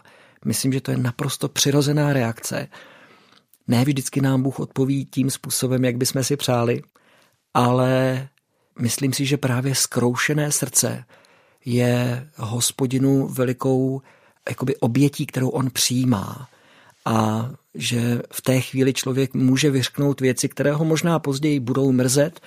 Myslím, 0.45 0.73
že 0.73 0.81
to 0.81 0.91
je 0.91 0.97
naprosto 0.97 1.49
přirozená 1.49 2.13
reakce. 2.13 2.67
Ne 3.69 3.85
vždycky 3.85 4.21
nám 4.21 4.43
Bůh 4.43 4.59
odpoví 4.59 5.05
tím 5.05 5.29
způsobem, 5.29 5.85
jak 5.85 5.97
bychom 5.97 6.23
si 6.23 6.37
přáli, 6.37 6.81
ale 7.53 8.27
myslím 8.79 9.13
si, 9.13 9.25
že 9.25 9.37
právě 9.37 9.75
skroušené 9.75 10.51
srdce 10.51 11.05
je 11.65 12.27
hospodinu 12.35 13.27
velikou 13.27 14.01
jakoby 14.49 14.75
obětí, 14.75 15.25
kterou 15.25 15.49
on 15.49 15.69
přijímá. 15.69 16.47
A 17.05 17.49
že 17.73 18.21
v 18.31 18.41
té 18.41 18.61
chvíli 18.61 18.93
člověk 18.93 19.33
může 19.33 19.71
vyřknout 19.71 20.21
věci, 20.21 20.49
které 20.49 20.71
ho 20.71 20.85
možná 20.85 21.19
později 21.19 21.59
budou 21.59 21.91
mrzet, 21.91 22.39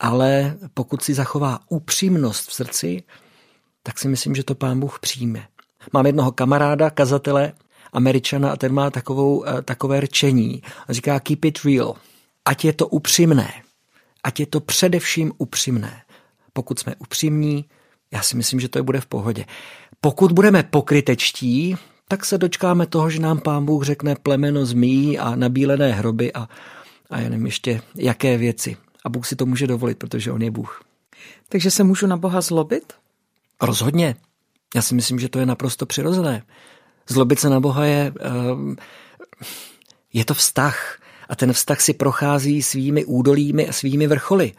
ale 0.00 0.56
pokud 0.74 1.02
si 1.02 1.14
zachová 1.14 1.60
upřímnost 1.68 2.48
v 2.48 2.54
srdci, 2.54 3.02
tak 3.82 3.98
si 3.98 4.08
myslím, 4.08 4.34
že 4.34 4.44
to 4.44 4.54
pán 4.54 4.80
Bůh 4.80 4.98
přijme. 4.98 5.46
Mám 5.92 6.06
jednoho 6.06 6.32
kamaráda, 6.32 6.90
kazatele, 6.90 7.52
američana 7.94 8.52
a 8.52 8.56
ten 8.56 8.72
má 8.72 8.90
takovou, 8.90 9.44
eh, 9.48 9.62
takové 9.62 10.00
rčení. 10.00 10.62
On 10.88 10.94
říká 10.94 11.20
keep 11.20 11.44
it 11.44 11.58
real. 11.64 11.94
Ať 12.44 12.64
je 12.64 12.72
to 12.72 12.88
upřímné. 12.88 13.52
Ať 14.24 14.40
je 14.40 14.46
to 14.46 14.60
především 14.60 15.32
upřímné. 15.38 16.02
Pokud 16.52 16.78
jsme 16.78 16.94
upřímní, 16.98 17.64
já 18.12 18.22
si 18.22 18.36
myslím, 18.36 18.60
že 18.60 18.68
to 18.68 18.84
bude 18.84 19.00
v 19.00 19.06
pohodě. 19.06 19.44
Pokud 20.00 20.32
budeme 20.32 20.62
pokrytečtí, 20.62 21.76
tak 22.08 22.24
se 22.24 22.38
dočkáme 22.38 22.86
toho, 22.86 23.10
že 23.10 23.20
nám 23.20 23.40
pán 23.40 23.64
Bůh 23.64 23.84
řekne 23.84 24.16
plemeno 24.22 24.66
zmí 24.66 25.18
a 25.18 25.36
nabílené 25.36 25.92
hroby 25.92 26.32
a, 26.32 26.48
a 27.10 27.20
já 27.20 27.28
nevím 27.28 27.46
ještě 27.46 27.82
jaké 27.94 28.38
věci. 28.38 28.76
A 29.04 29.08
Bůh 29.08 29.26
si 29.26 29.36
to 29.36 29.46
může 29.46 29.66
dovolit, 29.66 29.98
protože 29.98 30.32
on 30.32 30.42
je 30.42 30.50
Bůh. 30.50 30.82
Takže 31.48 31.70
se 31.70 31.84
můžu 31.84 32.06
na 32.06 32.16
Boha 32.16 32.40
zlobit? 32.40 32.92
Rozhodně. 33.62 34.16
Já 34.74 34.82
si 34.82 34.94
myslím, 34.94 35.18
že 35.18 35.28
to 35.28 35.38
je 35.38 35.46
naprosto 35.46 35.86
přirozené. 35.86 36.42
Zlobit 37.08 37.40
se 37.40 37.50
na 37.50 37.60
Boha 37.60 37.84
je, 37.84 38.12
ehm, 38.20 38.76
je 40.12 40.24
to 40.24 40.34
vztah. 40.34 40.98
A 41.28 41.36
ten 41.36 41.52
vztah 41.52 41.80
si 41.80 41.94
prochází 41.94 42.62
svými 42.62 43.04
údolími 43.04 43.68
a 43.68 43.72
svými 43.72 44.06
vrcholy. 44.06 44.52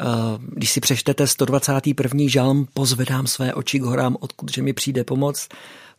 Ehm, 0.00 0.46
když 0.48 0.70
si 0.70 0.80
přečtete 0.80 1.26
121. 1.26 2.28
žalm, 2.28 2.66
pozvedám 2.74 3.26
své 3.26 3.54
oči 3.54 3.78
k 3.78 3.82
horám, 3.82 4.16
odkud 4.20 4.50
že 4.50 4.62
mi 4.62 4.72
přijde 4.72 5.04
pomoc, 5.04 5.48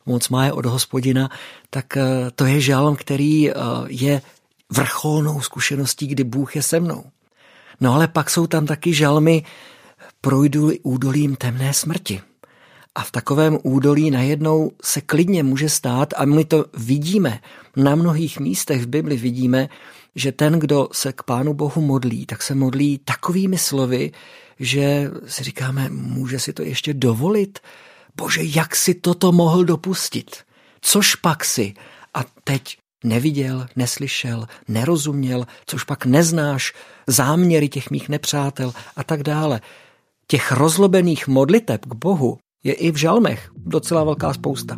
pomoc 0.06 0.30
má 0.30 0.46
je 0.46 0.54
od 0.54 0.66
hospodina, 0.66 1.30
tak 1.70 1.98
eh, 1.98 2.32
to 2.36 2.46
je 2.46 2.62
žalm, 2.62 2.96
který 2.96 3.50
eh, 3.50 3.54
je 3.88 4.22
vrcholnou 4.70 5.42
zkušeností, 5.42 6.08
kdy 6.08 6.24
Bůh 6.24 6.56
je 6.56 6.64
se 6.64 6.80
mnou. 6.80 7.04
No 7.82 7.94
ale 7.94 8.08
pak 8.08 8.30
jsou 8.30 8.48
tam 8.48 8.66
taky 8.66 8.94
žalmy, 8.94 9.44
projdu 10.22 10.72
údolím 10.84 11.36
temné 11.36 11.74
smrti. 11.74 12.22
A 12.96 13.04
v 13.04 13.12
takovém 13.12 13.58
údolí 13.64 14.12
najednou 14.12 14.72
se 14.84 15.02
klidně 15.02 15.44
může 15.44 15.70
stát, 15.70 16.14
a 16.18 16.26
my 16.26 16.46
to 16.46 16.66
vidíme, 16.74 17.40
na 17.76 17.96
mnohých 17.96 18.40
místech 18.40 18.82
v 18.82 18.88
Bibli 18.88 19.18
vidíme, 19.18 19.70
že 20.16 20.32
ten, 20.32 20.60
kdo 20.60 20.90
se 20.92 21.14
k 21.14 21.24
Pánu 21.24 21.54
Bohu 21.54 21.82
modlí, 21.82 22.26
tak 22.26 22.42
se 22.42 22.56
modlí 22.56 23.00
takovými 23.06 23.58
slovy, 23.58 24.12
že 24.60 25.12
si 25.26 25.44
říkáme, 25.44 25.90
může 25.90 26.40
si 26.40 26.54
to 26.54 26.64
ještě 26.64 26.94
dovolit? 26.94 27.60
Bože, 28.16 28.42
jak 28.44 28.76
si 28.76 28.94
toto 28.94 29.32
mohl 29.32 29.64
dopustit? 29.64 30.36
Což 30.82 31.16
pak 31.16 31.46
si? 31.46 31.74
A 32.14 32.24
teď 32.44 32.78
neviděl, 33.04 33.68
neslyšel, 33.76 34.48
nerozuměl, 34.68 35.48
což 35.66 35.84
pak 35.84 36.06
neznáš, 36.06 36.74
záměry 37.08 37.70
těch 37.70 37.90
mých 37.90 38.10
nepřátel 38.10 38.74
a 38.96 39.04
tak 39.04 39.24
dále. 39.24 39.62
Těch 40.28 40.52
rozlobených 40.52 41.28
modliteb 41.28 41.86
k 41.86 41.96
Bohu 41.96 42.38
je 42.64 42.74
i 42.74 42.92
v 42.92 42.96
žalmech 42.96 43.50
docela 43.56 44.04
velká 44.04 44.34
spousta. 44.34 44.78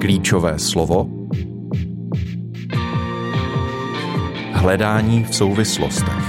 Klíčové 0.00 0.58
slovo 0.58 1.10
Hledání 4.52 5.24
v 5.24 5.34
souvislostech. 5.34 6.24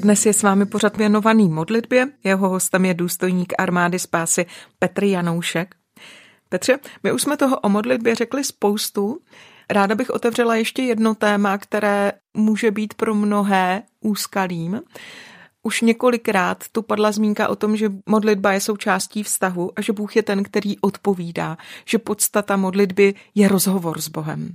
Dnes 0.00 0.26
je 0.26 0.32
s 0.32 0.42
vámi 0.42 0.66
pořad 0.66 0.96
věnovaný 0.96 1.48
modlitbě. 1.48 2.06
Jeho 2.24 2.48
hostem 2.48 2.84
je 2.84 2.94
důstojník 2.94 3.52
armády 3.58 3.98
spásy 3.98 4.46
Petr 4.78 5.04
Janoušek. 5.04 5.74
Petře, 6.48 6.78
my 7.02 7.12
už 7.12 7.22
jsme 7.22 7.36
toho 7.36 7.60
o 7.60 7.68
modlitbě 7.68 8.14
řekli 8.14 8.44
spoustu. 8.44 9.18
Ráda 9.70 9.94
bych 9.94 10.10
otevřela 10.10 10.54
ještě 10.54 10.82
jedno 10.82 11.14
téma, 11.14 11.58
které 11.58 12.12
může 12.34 12.70
být 12.70 12.94
pro 12.94 13.14
mnohé 13.14 13.82
úskalým. 14.00 14.80
Už 15.66 15.80
několikrát 15.80 16.64
tu 16.72 16.82
padla 16.82 17.12
zmínka 17.12 17.48
o 17.48 17.56
tom, 17.56 17.76
že 17.76 17.92
modlitba 18.06 18.52
je 18.52 18.60
součástí 18.60 19.22
vztahu 19.22 19.70
a 19.76 19.82
že 19.82 19.92
Bůh 19.92 20.16
je 20.16 20.22
ten, 20.22 20.42
který 20.42 20.78
odpovídá, 20.78 21.56
že 21.84 21.98
podstata 21.98 22.56
modlitby 22.56 23.14
je 23.34 23.48
rozhovor 23.48 24.00
s 24.00 24.08
Bohem. 24.08 24.48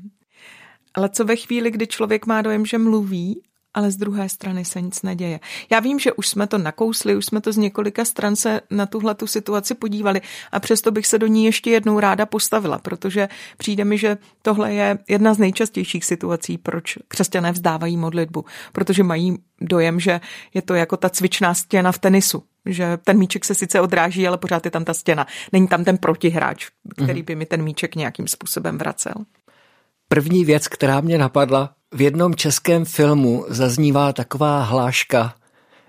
Ale 0.94 1.10
co 1.10 1.26
ve 1.26 1.36
chvíli, 1.36 1.72
kdy 1.72 1.88
člověk 1.88 2.26
má 2.26 2.42
dojem, 2.42 2.66
že 2.66 2.78
mluví, 2.78 3.42
ale 3.74 3.92
z 3.92 3.98
druhé 3.98 4.30
strany 4.30 4.66
se 4.66 4.82
nic 4.82 5.02
neděje. 5.02 5.40
Já 5.72 5.80
vím, 5.80 6.00
že 6.00 6.14
už 6.14 6.28
jsme 6.28 6.48
to 6.48 6.58
nakousli, 6.58 7.16
už 7.16 7.26
jsme 7.26 7.42
to 7.42 7.52
z 7.52 7.58
několika 7.58 8.06
stran 8.06 8.36
se 8.36 8.62
na 8.70 8.86
tuhle 8.86 9.16
tu 9.16 9.28
situaci 9.28 9.76
podívali 9.76 10.22
a 10.52 10.60
přesto 10.60 10.92
bych 10.92 11.08
se 11.08 11.20
do 11.20 11.28
ní 11.28 11.46
ještě 11.46 11.72
jednou 11.72 12.00
ráda 12.00 12.26
postavila, 12.26 12.80
protože 12.80 13.30
přijde 13.58 13.86
mi, 13.86 13.98
že 13.98 14.18
tohle 14.42 14.74
je 14.74 14.98
jedna 15.08 15.34
z 15.34 15.38
nejčastějších 15.38 16.06
situací, 16.06 16.58
proč 16.58 16.98
křesťané 17.08 17.52
vzdávají 17.52 17.98
modlitbu, 17.98 18.46
protože 18.72 19.04
mají 19.04 19.38
dojem, 19.62 20.00
že 20.00 20.22
je 20.54 20.62
to 20.62 20.74
jako 20.74 20.98
ta 20.98 21.10
cvičná 21.10 21.54
stěna 21.54 21.92
v 21.92 22.00
tenisu, 22.00 22.44
že 22.66 22.98
ten 22.98 23.18
míček 23.18 23.46
se 23.46 23.56
sice 23.56 23.82
odráží, 23.82 24.28
ale 24.28 24.38
pořád 24.38 24.66
je 24.66 24.72
tam 24.72 24.86
ta 24.86 24.94
stěna. 24.94 25.28
Není 25.52 25.68
tam 25.68 25.84
ten 25.84 25.98
protihráč, 25.98 26.68
který 26.96 27.20
mhm. 27.20 27.26
by 27.26 27.36
mi 27.36 27.46
ten 27.46 27.64
míček 27.64 27.96
nějakým 27.96 28.28
způsobem 28.28 28.78
vracel. 28.78 29.14
První 30.08 30.46
věc, 30.46 30.68
která 30.68 31.02
mě 31.02 31.18
napadla, 31.18 31.74
v 31.92 32.02
jednom 32.02 32.36
českém 32.36 32.86
filmu 32.86 33.46
zaznívá 33.48 34.14
taková 34.14 34.64
hláška, 34.64 35.36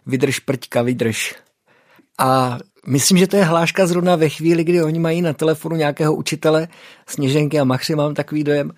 vydrž 0.07 0.39
prťka, 0.39 0.83
vydrž. 0.83 1.35
A 2.19 2.59
myslím, 2.87 3.19
že 3.19 3.27
to 3.27 3.37
je 3.37 3.45
hláška 3.45 3.87
zrovna 3.87 4.17
ve 4.17 4.29
chvíli, 4.29 4.65
kdy 4.65 4.83
oni 4.83 4.99
mají 4.99 5.23
na 5.23 5.33
telefonu 5.33 5.77
nějakého 5.77 6.15
učitele, 6.15 6.69
Sněženky 7.07 7.61
a 7.61 7.65
Machři, 7.65 7.95
mám 7.95 8.15
takový 8.15 8.45
dojem, 8.45 8.73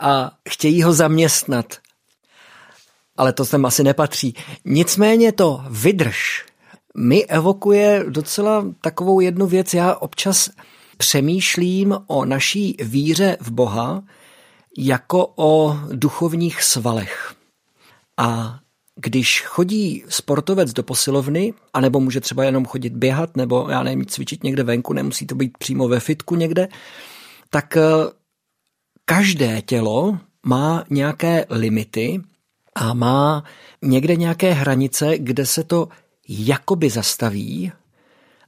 a 0.00 0.30
chtějí 0.48 0.82
ho 0.82 0.92
zaměstnat. 0.92 1.74
Ale 3.16 3.32
to 3.32 3.44
sem 3.44 3.66
asi 3.66 3.84
nepatří. 3.84 4.34
Nicméně 4.64 5.32
to 5.32 5.64
vydrž 5.70 6.46
mi 6.96 7.26
evokuje 7.26 8.04
docela 8.08 8.64
takovou 8.80 9.20
jednu 9.20 9.46
věc. 9.46 9.74
Já 9.74 9.94
občas 9.94 10.50
přemýšlím 10.96 11.98
o 12.06 12.24
naší 12.24 12.76
víře 12.80 13.36
v 13.40 13.50
Boha 13.50 14.02
jako 14.80 15.32
o 15.36 15.76
duchovních 15.92 16.62
svalech. 16.62 17.34
A 18.16 18.58
když 18.96 19.42
chodí 19.46 20.04
sportovec 20.08 20.72
do 20.72 20.82
posilovny, 20.82 21.54
anebo 21.74 22.00
může 22.00 22.20
třeba 22.20 22.44
jenom 22.44 22.66
chodit 22.66 22.92
běhat, 22.92 23.36
nebo 23.36 23.66
já 23.70 23.82
nevím, 23.82 24.06
cvičit 24.06 24.44
někde 24.44 24.62
venku, 24.62 24.92
nemusí 24.92 25.26
to 25.26 25.34
být 25.34 25.58
přímo 25.58 25.88
ve 25.88 26.00
fitku 26.00 26.34
někde, 26.34 26.68
tak 27.50 27.76
eh, 27.76 27.82
každé 29.04 29.62
tělo 29.62 30.18
má 30.46 30.84
nějaké 30.90 31.46
limity 31.50 32.20
a 32.74 32.94
má 32.94 33.44
někde 33.82 34.16
nějaké 34.16 34.52
hranice, 34.52 35.18
kde 35.18 35.46
se 35.46 35.64
to 35.64 35.88
jakoby 36.28 36.90
zastaví 36.90 37.72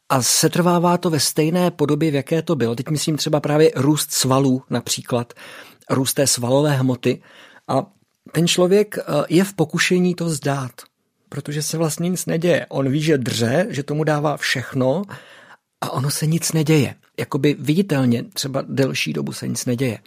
a 0.09 0.23
setrvává 0.23 0.99
to 0.99 1.11
ve 1.11 1.21
stejné 1.21 1.71
podobě, 1.71 2.11
v 2.11 2.15
jaké 2.15 2.43
to 2.43 2.57
bylo. 2.57 2.75
Teď 2.75 2.89
myslím 2.89 3.17
třeba 3.17 3.41
právě 3.41 3.73
růst 3.77 4.13
svalů 4.13 4.63
například, 4.71 5.33
růst 5.91 6.15
té 6.15 6.27
svalové 6.27 6.77
hmoty 6.77 7.23
a 7.69 7.87
ten 8.33 8.49
člověk 8.49 8.99
eh, 8.99 9.03
je 9.29 9.45
v 9.45 9.55
pokušení 9.55 10.15
to 10.15 10.29
zdát, 10.29 10.73
protože 11.29 11.63
se 11.63 11.79
vlastně 11.79 12.09
nic 12.09 12.27
neděje. 12.27 12.67
On 12.69 12.91
ví, 12.91 13.03
že 13.03 13.19
dře, 13.19 13.67
že 13.71 13.83
tomu 13.83 14.05
dává 14.05 14.37
všechno 14.37 15.03
a 15.81 15.91
ono 15.91 16.11
se 16.11 16.27
nic 16.27 16.53
neděje. 16.53 16.95
Jakoby 17.19 17.57
viditelně 17.59 18.23
třeba 18.23 18.65
delší 18.69 19.13
dobu 19.13 19.33
se 19.33 19.49
nic 19.49 19.67
neděje. 19.67 19.99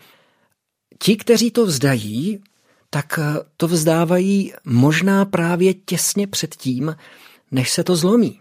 Ti, 1.00 1.16
kteří 1.16 1.52
to 1.52 1.66
vzdají, 1.66 2.44
tak 2.90 3.20
eh, 3.20 3.40
to 3.58 3.68
vzdávají 3.68 4.54
možná 4.66 5.26
právě 5.26 5.74
těsně 5.74 6.28
před 6.28 6.56
tím, 6.56 6.96
než 7.52 7.72
se 7.72 7.84
to 7.84 7.96
zlomí. 7.96 8.40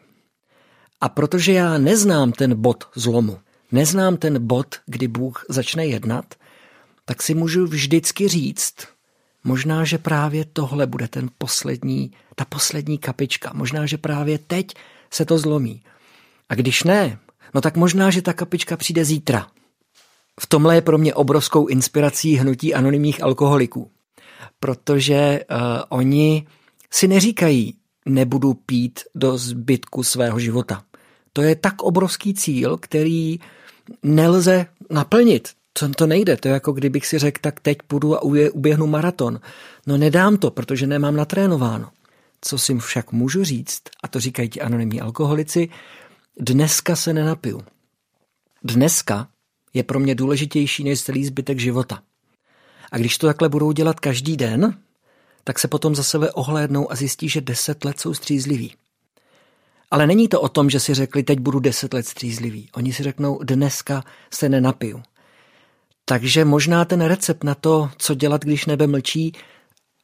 A 1.00 1.08
protože 1.08 1.52
já 1.52 1.78
neznám 1.78 2.32
ten 2.32 2.60
bod 2.60 2.84
zlomu, 2.94 3.38
neznám 3.72 4.16
ten 4.16 4.46
bod, 4.46 4.74
kdy 4.86 5.08
Bůh 5.08 5.44
začne 5.48 5.86
jednat, 5.86 6.34
tak 7.04 7.22
si 7.22 7.34
můžu 7.34 7.66
vždycky 7.66 8.28
říct, 8.28 8.74
možná, 9.44 9.84
že 9.84 9.98
právě 9.98 10.44
tohle 10.44 10.86
bude 10.86 11.08
ten 11.08 11.30
poslední, 11.38 12.12
ta 12.34 12.44
poslední 12.44 12.98
kapička. 12.98 13.52
Možná, 13.54 13.86
že 13.86 13.98
právě 13.98 14.38
teď 14.38 14.74
se 15.10 15.24
to 15.24 15.38
zlomí. 15.38 15.82
A 16.48 16.54
když 16.54 16.84
ne, 16.84 17.18
no 17.54 17.60
tak 17.60 17.76
možná, 17.76 18.10
že 18.10 18.22
ta 18.22 18.32
kapička 18.32 18.76
přijde 18.76 19.04
zítra. 19.04 19.46
V 20.40 20.46
tomhle 20.46 20.74
je 20.74 20.80
pro 20.80 20.98
mě 20.98 21.14
obrovskou 21.14 21.66
inspirací 21.66 22.36
hnutí 22.36 22.74
anonymních 22.74 23.22
alkoholiků. 23.22 23.90
Protože 24.60 25.40
uh, 25.50 25.56
oni 25.88 26.46
si 26.90 27.08
neříkají, 27.08 27.74
nebudu 28.06 28.54
pít 28.54 29.00
do 29.14 29.38
zbytku 29.38 30.02
svého 30.02 30.38
života. 30.38 30.82
To 31.32 31.42
je 31.42 31.56
tak 31.56 31.82
obrovský 31.82 32.34
cíl, 32.34 32.76
který 32.76 33.38
nelze 34.02 34.66
naplnit. 34.90 35.48
Co 35.74 35.88
to 35.88 36.06
nejde? 36.06 36.36
To 36.36 36.48
je 36.48 36.54
jako 36.54 36.72
kdybych 36.72 37.06
si 37.06 37.18
řekl, 37.18 37.38
tak 37.40 37.60
teď 37.60 37.78
půjdu 37.86 38.16
a 38.16 38.22
uběhnu 38.52 38.86
maraton. 38.86 39.40
No 39.86 39.96
nedám 39.96 40.36
to, 40.36 40.50
protože 40.50 40.86
nemám 40.86 41.16
natrénováno. 41.16 41.90
Co 42.40 42.58
si 42.58 42.78
však 42.78 43.12
můžu 43.12 43.44
říct, 43.44 43.82
a 44.02 44.08
to 44.08 44.20
říkají 44.20 44.48
ti 44.48 44.60
anonymní 44.60 45.00
alkoholici, 45.00 45.68
dneska 46.40 46.96
se 46.96 47.12
nenapiju. 47.12 47.62
Dneska 48.64 49.28
je 49.74 49.82
pro 49.82 50.00
mě 50.00 50.14
důležitější 50.14 50.84
než 50.84 51.02
celý 51.02 51.24
zbytek 51.24 51.58
života. 51.58 52.02
A 52.92 52.98
když 52.98 53.18
to 53.18 53.26
takhle 53.26 53.48
budou 53.48 53.72
dělat 53.72 54.00
každý 54.00 54.36
den, 54.36 54.78
tak 55.44 55.58
se 55.58 55.68
potom 55.68 55.94
za 55.94 56.02
sebe 56.02 56.32
ohlédnou 56.32 56.92
a 56.92 56.94
zjistí, 56.94 57.28
že 57.28 57.40
deset 57.40 57.84
let 57.84 58.00
jsou 58.00 58.14
střízliví. 58.14 58.74
Ale 59.90 60.06
není 60.06 60.28
to 60.28 60.40
o 60.40 60.48
tom, 60.48 60.70
že 60.70 60.80
si 60.80 60.94
řekli, 60.94 61.22
teď 61.22 61.38
budu 61.38 61.60
deset 61.60 61.94
let 61.94 62.06
střízlivý. 62.06 62.68
Oni 62.74 62.92
si 62.92 63.02
řeknou, 63.02 63.38
dneska 63.42 64.04
se 64.34 64.48
nenapiju. 64.48 65.02
Takže 66.12 66.44
možná 66.44 66.84
ten 66.84 67.00
recept 67.00 67.44
na 67.44 67.54
to, 67.54 67.90
co 67.98 68.14
dělat, 68.14 68.44
když 68.44 68.66
nebe 68.66 68.86
mlčí, 68.86 69.32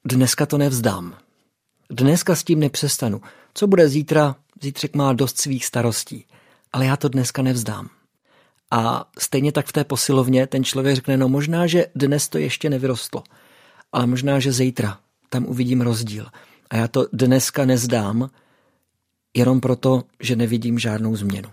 dneska 0.04 0.46
to 0.46 0.58
nevzdám. 0.58 1.16
Dneska 1.90 2.34
s 2.34 2.44
tím 2.44 2.60
nepřestanu. 2.60 3.20
Co 3.54 3.66
bude 3.66 3.88
zítra? 3.88 4.36
Zítřek 4.62 4.96
má 4.96 5.12
dost 5.12 5.40
svých 5.40 5.66
starostí. 5.66 6.24
Ale 6.72 6.86
já 6.86 6.96
to 6.96 7.08
dneska 7.08 7.42
nevzdám. 7.42 7.88
A 8.70 9.10
stejně 9.18 9.52
tak 9.52 9.66
v 9.66 9.72
té 9.72 9.84
posilovně 9.84 10.46
ten 10.46 10.64
člověk 10.64 10.96
řekne, 10.96 11.16
no 11.16 11.28
možná, 11.28 11.66
že 11.66 11.86
dnes 11.94 12.28
to 12.28 12.38
ještě 12.38 12.70
nevyrostlo, 12.70 13.22
ale 13.92 14.06
možná, 14.06 14.40
že 14.40 14.52
zítra 14.52 14.98
tam 15.28 15.46
uvidím 15.46 15.80
rozdíl. 15.80 16.26
A 16.70 16.76
já 16.76 16.88
to 16.88 17.06
dneska 17.12 17.64
nezdám, 17.64 18.30
jenom 19.36 19.60
proto, 19.60 20.02
že 20.20 20.36
nevidím 20.36 20.78
žádnou 20.78 21.16
změnu. 21.16 21.48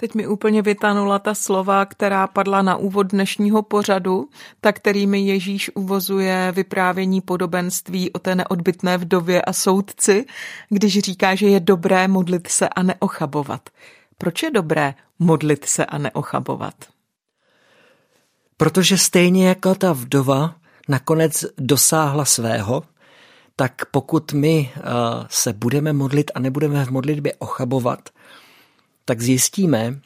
Teď 0.00 0.14
mi 0.14 0.26
úplně 0.26 0.62
vytanula 0.62 1.18
ta 1.18 1.34
slova, 1.34 1.86
která 1.86 2.26
padla 2.26 2.62
na 2.62 2.76
úvod 2.76 3.06
dnešního 3.06 3.62
pořadu, 3.62 4.28
tak 4.60 4.76
kterými 4.76 5.20
Ježíš 5.20 5.70
uvozuje 5.74 6.52
vyprávění 6.56 7.20
podobenství 7.20 8.12
o 8.12 8.18
té 8.18 8.34
neodbitné 8.34 8.98
vdově 8.98 9.42
a 9.42 9.52
soudci, 9.52 10.24
když 10.68 10.98
říká, 10.98 11.34
že 11.34 11.48
je 11.48 11.60
dobré 11.60 12.08
modlit 12.08 12.46
se 12.46 12.68
a 12.68 12.82
neochabovat. 12.82 13.70
Proč 14.18 14.42
je 14.42 14.50
dobré 14.50 14.94
modlit 15.18 15.64
se 15.64 15.86
a 15.86 15.98
neochabovat? 15.98 16.74
Protože 18.56 18.98
stejně 18.98 19.48
jako 19.48 19.74
ta 19.74 19.92
vdova 19.92 20.54
nakonec 20.88 21.44
dosáhla 21.58 22.24
svého, 22.24 22.82
tak 23.56 23.72
pokud 23.90 24.32
my 24.32 24.70
uh, 24.76 24.82
se 25.30 25.52
budeme 25.52 25.92
modlit 25.92 26.30
a 26.34 26.40
nebudeme 26.40 26.84
v 26.84 26.90
modlitbě 26.90 27.34
ochabovat, 27.38 28.08
tak 29.10 29.20
zjistíme, 29.20 30.00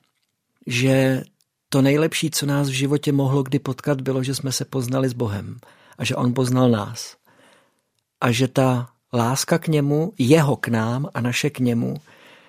že 0.67 1.23
to 1.69 1.83
nejlepší, 1.83 2.31
co 2.31 2.47
nás 2.47 2.69
v 2.69 2.73
životě 2.73 3.13
mohlo 3.13 3.43
kdy 3.43 3.59
potkat, 3.59 4.01
bylo, 4.01 4.23
že 4.23 4.35
jsme 4.35 4.53
se 4.53 4.65
poznali 4.65 5.09
s 5.09 5.13
Bohem 5.13 5.57
a 5.99 6.05
že 6.05 6.17
On 6.17 6.35
poznal 6.35 6.71
nás. 6.71 7.17
A 8.21 8.33
že 8.33 8.49
ta 8.49 8.89
láska 9.13 9.59
k 9.59 9.69
němu, 9.69 10.13
jeho 10.19 10.57
k 10.57 10.69
nám 10.69 11.09
a 11.15 11.21
naše 11.21 11.51
k 11.51 11.59
němu, 11.59 11.97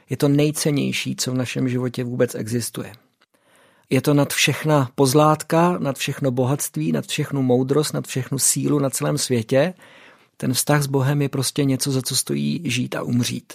je 0.10 0.18
to 0.18 0.28
nejcennější, 0.28 1.16
co 1.16 1.32
v 1.32 1.36
našem 1.36 1.70
životě 1.70 2.04
vůbec 2.04 2.36
existuje. 2.36 2.94
Je 3.90 4.02
to 4.02 4.14
nad 4.14 4.34
všechna 4.34 4.92
pozlátka, 4.96 5.78
nad 5.80 5.98
všechno 5.98 6.32
bohatství, 6.32 6.92
nad 6.92 7.06
všechnu 7.06 7.42
moudrost, 7.42 7.94
nad 7.94 8.08
všechnu 8.08 8.40
sílu 8.40 8.80
na 8.80 8.90
celém 8.90 9.18
světě. 9.18 9.74
Ten 10.38 10.54
vztah 10.54 10.84
s 10.84 10.88
Bohem 10.88 11.22
je 11.22 11.30
prostě 11.30 11.64
něco, 11.64 11.92
za 11.92 12.02
co 12.02 12.16
stojí 12.16 12.62
žít 12.66 12.96
a 12.96 13.04
umřít. 13.04 13.54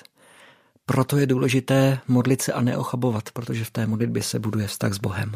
Proto 0.91 1.19
je 1.19 1.27
důležité 1.27 1.99
modlit 2.09 2.43
se 2.43 2.53
a 2.53 2.61
neochabovat, 2.61 3.31
protože 3.33 3.65
v 3.65 3.71
té 3.71 3.87
modlitbě 3.87 4.23
se 4.23 4.39
buduje 4.39 4.67
vztah 4.67 4.93
s 4.93 4.99
Bohem. 4.99 5.33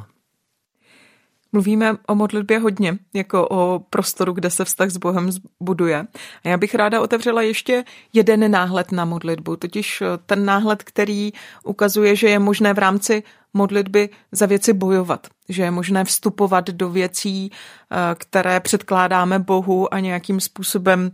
Mluvíme 1.53 1.97
o 2.07 2.15
modlitbě 2.15 2.59
hodně, 2.59 2.99
jako 3.15 3.49
o 3.49 3.79
prostoru, 3.91 4.33
kde 4.33 4.51
se 4.51 4.65
vztah 4.65 4.91
s 4.91 4.97
Bohem 4.97 5.31
buduje. 5.61 6.07
A 6.45 6.49
já 6.49 6.57
bych 6.57 6.75
ráda 6.75 7.01
otevřela 7.01 7.43
ještě 7.43 7.85
jeden 8.13 8.51
náhled 8.51 8.93
na 8.93 9.05
modlitbu, 9.05 9.57
totiž 9.57 10.03
ten 10.27 10.45
náhled, 10.45 10.83
který 10.83 11.33
ukazuje, 11.65 12.17
že 12.17 12.29
je 12.29 12.39
možné 12.39 12.75
v 12.75 12.79
rámci 12.79 13.23
modlitby 13.53 14.09
za 14.33 14.47
věci 14.47 14.73
bojovat, 14.73 15.27
že 15.49 15.63
je 15.63 15.71
možné 15.71 16.05
vstupovat 16.05 16.71
do 16.71 16.91
věcí, 16.91 17.51
eh, 17.51 18.15
které 18.15 18.61
předkládáme 18.61 19.39
Bohu 19.39 19.95
a 19.95 20.01
nějakým 20.01 20.41
způsobem, 20.41 21.11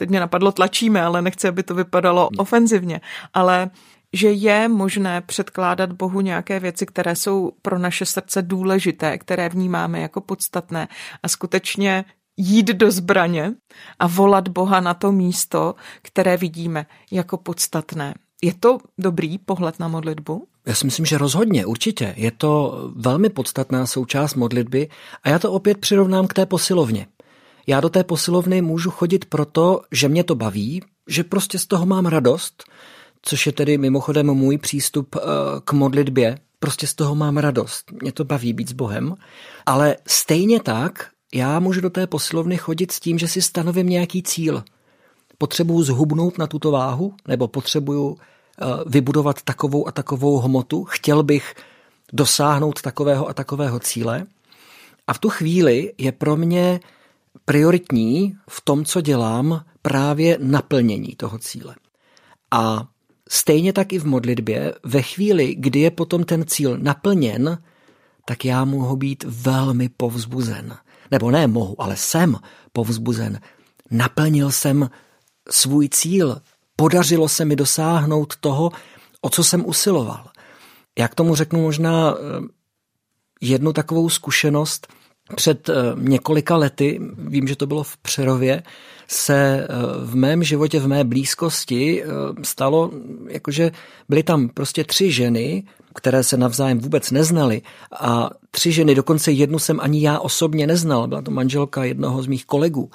teď 0.00 0.08
mě 0.08 0.20
napadlo 0.20 0.52
tlačíme, 0.52 1.02
ale 1.02 1.22
nechci, 1.22 1.48
aby 1.48 1.62
to 1.62 1.74
vypadalo 1.74 2.28
hmm. 2.32 2.40
ofenzivně, 2.40 3.00
ale 3.34 3.70
že 4.12 4.32
je 4.32 4.68
možné 4.68 5.20
předkládat 5.20 5.92
Bohu 5.92 6.20
nějaké 6.20 6.60
věci, 6.60 6.86
které 6.86 7.16
jsou 7.16 7.52
pro 7.62 7.78
naše 7.78 8.06
srdce 8.06 8.42
důležité, 8.42 9.18
které 9.18 9.48
vnímáme 9.48 10.00
jako 10.00 10.20
podstatné 10.20 10.88
a 11.22 11.28
skutečně 11.28 12.04
jít 12.36 12.66
do 12.66 12.90
zbraně 12.90 13.54
a 13.98 14.06
volat 14.06 14.48
Boha 14.48 14.80
na 14.80 14.94
to 14.94 15.12
místo, 15.12 15.74
které 16.02 16.36
vidíme 16.36 16.86
jako 17.12 17.36
podstatné. 17.36 18.14
Je 18.42 18.54
to 18.54 18.78
dobrý 18.98 19.38
pohled 19.38 19.80
na 19.80 19.88
modlitbu? 19.88 20.46
Já 20.66 20.74
si 20.74 20.84
myslím, 20.84 21.06
že 21.06 21.18
rozhodně, 21.18 21.66
určitě. 21.66 22.14
Je 22.16 22.30
to 22.30 22.80
velmi 22.96 23.28
podstatná 23.28 23.86
součást 23.86 24.34
modlitby 24.34 24.88
a 25.22 25.28
já 25.28 25.38
to 25.38 25.52
opět 25.52 25.78
přirovnám 25.78 26.26
k 26.26 26.34
té 26.34 26.46
posilovně. 26.46 27.06
Já 27.70 27.80
do 27.80 27.88
té 27.88 28.04
posilovny 28.04 28.62
můžu 28.62 28.90
chodit 28.90 29.24
proto, 29.24 29.80
že 29.92 30.08
mě 30.08 30.24
to 30.24 30.34
baví, 30.34 30.82
že 31.08 31.24
prostě 31.24 31.58
z 31.58 31.66
toho 31.66 31.86
mám 31.86 32.06
radost, 32.06 32.64
což 33.22 33.46
je 33.46 33.52
tedy 33.52 33.78
mimochodem 33.78 34.26
můj 34.26 34.58
přístup 34.58 35.16
eh, 35.16 35.20
k 35.64 35.72
modlitbě. 35.72 36.38
Prostě 36.58 36.86
z 36.86 36.94
toho 36.94 37.14
mám 37.14 37.36
radost. 37.36 37.92
Mě 38.02 38.12
to 38.12 38.24
baví 38.24 38.52
být 38.52 38.68
s 38.68 38.72
Bohem. 38.72 39.14
Ale 39.66 39.96
stejně 40.06 40.60
tak 40.60 41.10
já 41.34 41.60
můžu 41.60 41.80
do 41.80 41.90
té 41.90 42.06
posilovny 42.06 42.56
chodit 42.56 42.92
s 42.92 43.00
tím, 43.00 43.18
že 43.18 43.28
si 43.28 43.42
stanovím 43.42 43.88
nějaký 43.88 44.22
cíl. 44.22 44.64
potřebuju 45.38 45.82
zhubnout 45.82 46.38
na 46.38 46.46
tuto 46.46 46.70
váhu, 46.70 47.14
nebo 47.28 47.48
potřebuju 47.48 48.16
eh, 48.18 48.64
vybudovat 48.86 49.42
takovou 49.42 49.88
a 49.88 49.92
takovou 49.92 50.38
hmotu, 50.38 50.84
chtěl 50.84 51.22
bych 51.22 51.54
dosáhnout 52.12 52.82
takového 52.82 53.28
a 53.28 53.34
takového 53.34 53.78
cíle. 53.78 54.26
A 55.06 55.12
v 55.12 55.18
tu 55.18 55.28
chvíli 55.28 55.92
je 55.98 56.12
pro 56.12 56.36
mě 56.36 56.80
prioritní 57.44 58.36
v 58.50 58.60
tom, 58.60 58.84
co 58.84 59.00
dělám, 59.00 59.64
právě 59.82 60.38
naplnění 60.40 61.16
toho 61.16 61.38
cíle. 61.38 61.74
A 62.50 62.88
stejně 63.28 63.72
tak 63.72 63.92
i 63.92 63.98
v 63.98 64.06
modlitbě, 64.06 64.74
ve 64.84 65.02
chvíli, 65.02 65.54
kdy 65.54 65.80
je 65.80 65.90
potom 65.90 66.24
ten 66.24 66.46
cíl 66.46 66.78
naplněn, 66.78 67.58
tak 68.24 68.44
já 68.44 68.64
mohu 68.64 68.96
být 68.96 69.24
velmi 69.28 69.88
povzbuzen. 69.88 70.76
Nebo 71.10 71.30
ne 71.30 71.46
mohu, 71.46 71.82
ale 71.82 71.96
jsem 71.96 72.36
povzbuzen. 72.72 73.40
Naplnil 73.90 74.50
jsem 74.50 74.90
svůj 75.50 75.88
cíl. 75.88 76.40
Podařilo 76.76 77.28
se 77.28 77.44
mi 77.44 77.56
dosáhnout 77.56 78.36
toho, 78.36 78.70
o 79.20 79.30
co 79.30 79.44
jsem 79.44 79.66
usiloval. 79.66 80.30
Já 80.98 81.08
k 81.08 81.14
tomu 81.14 81.34
řeknu 81.34 81.62
možná 81.62 82.14
eh, 82.14 82.16
jednu 83.40 83.72
takovou 83.72 84.08
zkušenost. 84.08 84.86
Před 85.34 85.68
eh, 85.68 85.74
několika 85.96 86.56
lety, 86.56 87.00
vím, 87.18 87.48
že 87.48 87.56
to 87.56 87.66
bylo 87.66 87.82
v 87.82 87.96
Přerově, 87.96 88.62
se 89.08 89.34
eh, 89.34 89.66
v 90.04 90.16
mém 90.16 90.42
životě, 90.42 90.80
v 90.80 90.88
mé 90.88 91.04
blízkosti 91.04 92.04
stalo, 92.42 92.90
jakože 93.28 93.70
byly 94.08 94.22
tam 94.22 94.48
prostě 94.48 94.84
tři 94.84 95.12
ženy, 95.12 95.64
které 95.94 96.22
se 96.22 96.36
navzájem 96.36 96.78
vůbec 96.78 97.10
neznali 97.10 97.62
a 98.00 98.30
tři 98.50 98.72
ženy, 98.72 98.94
dokonce 98.94 99.32
jednu 99.32 99.58
jsem 99.58 99.80
ani 99.80 100.02
já 100.02 100.18
osobně 100.18 100.66
neznal, 100.66 101.06
byla 101.06 101.22
to 101.22 101.30
manželka 101.30 101.84
jednoho 101.84 102.22
z 102.22 102.26
mých 102.26 102.46
kolegů, 102.46 102.90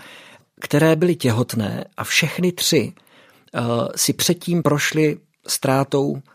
které 0.62 0.96
byly 0.96 1.16
těhotné 1.16 1.86
a 1.98 2.04
všechny 2.04 2.52
tři 2.52 2.94
si 3.96 4.14
předtím 4.14 4.64
prošly 4.64 5.18
ztrátou 5.48 6.18
Eh, 6.18 6.35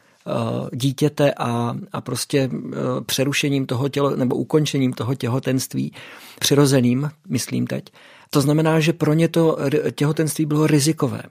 dítěte 0.73 1.35
a, 1.35 1.77
a 1.93 2.01
prostě 2.01 2.51
eh, 2.53 2.77
přerušením 3.07 3.67
toho 3.67 3.89
tělo, 3.89 4.17
nebo 4.17 4.37
ukončením 4.37 4.93
toho 4.93 5.15
těhotenství 5.15 5.93
přirozeným, 6.39 7.11
myslím 7.29 7.67
teď. 7.67 7.85
To 8.31 8.41
znamená, 8.41 8.81
že 8.81 8.93
pro 8.93 9.13
ně 9.13 9.29
to 9.29 9.59
těhotenství 9.95 10.47
bylo 10.47 10.67
rizikové. 10.67 11.23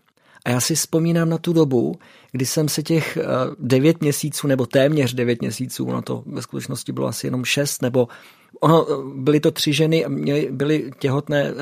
A 0.45 0.49
já 0.49 0.59
si 0.61 0.75
vzpomínám 0.75 1.29
na 1.29 1.37
tu 1.37 1.53
dobu, 1.53 1.99
kdy 2.31 2.45
jsem 2.45 2.69
se 2.69 2.83
těch 2.83 3.17
eh, 3.17 3.23
devět 3.59 4.01
měsíců, 4.01 4.47
nebo 4.47 4.65
téměř 4.65 5.13
devět 5.13 5.41
měsíců, 5.41 5.85
ono 5.85 6.01
to 6.01 6.23
ve 6.25 6.41
skutečnosti 6.41 6.91
bylo 6.91 7.07
asi 7.07 7.27
jenom 7.27 7.45
šest, 7.45 7.81
nebo 7.81 8.07
ono, 8.59 8.85
byly 9.15 9.39
to 9.39 9.51
tři 9.51 9.73
ženy 9.73 10.05
byly 10.51 10.91
těhotné 10.99 11.53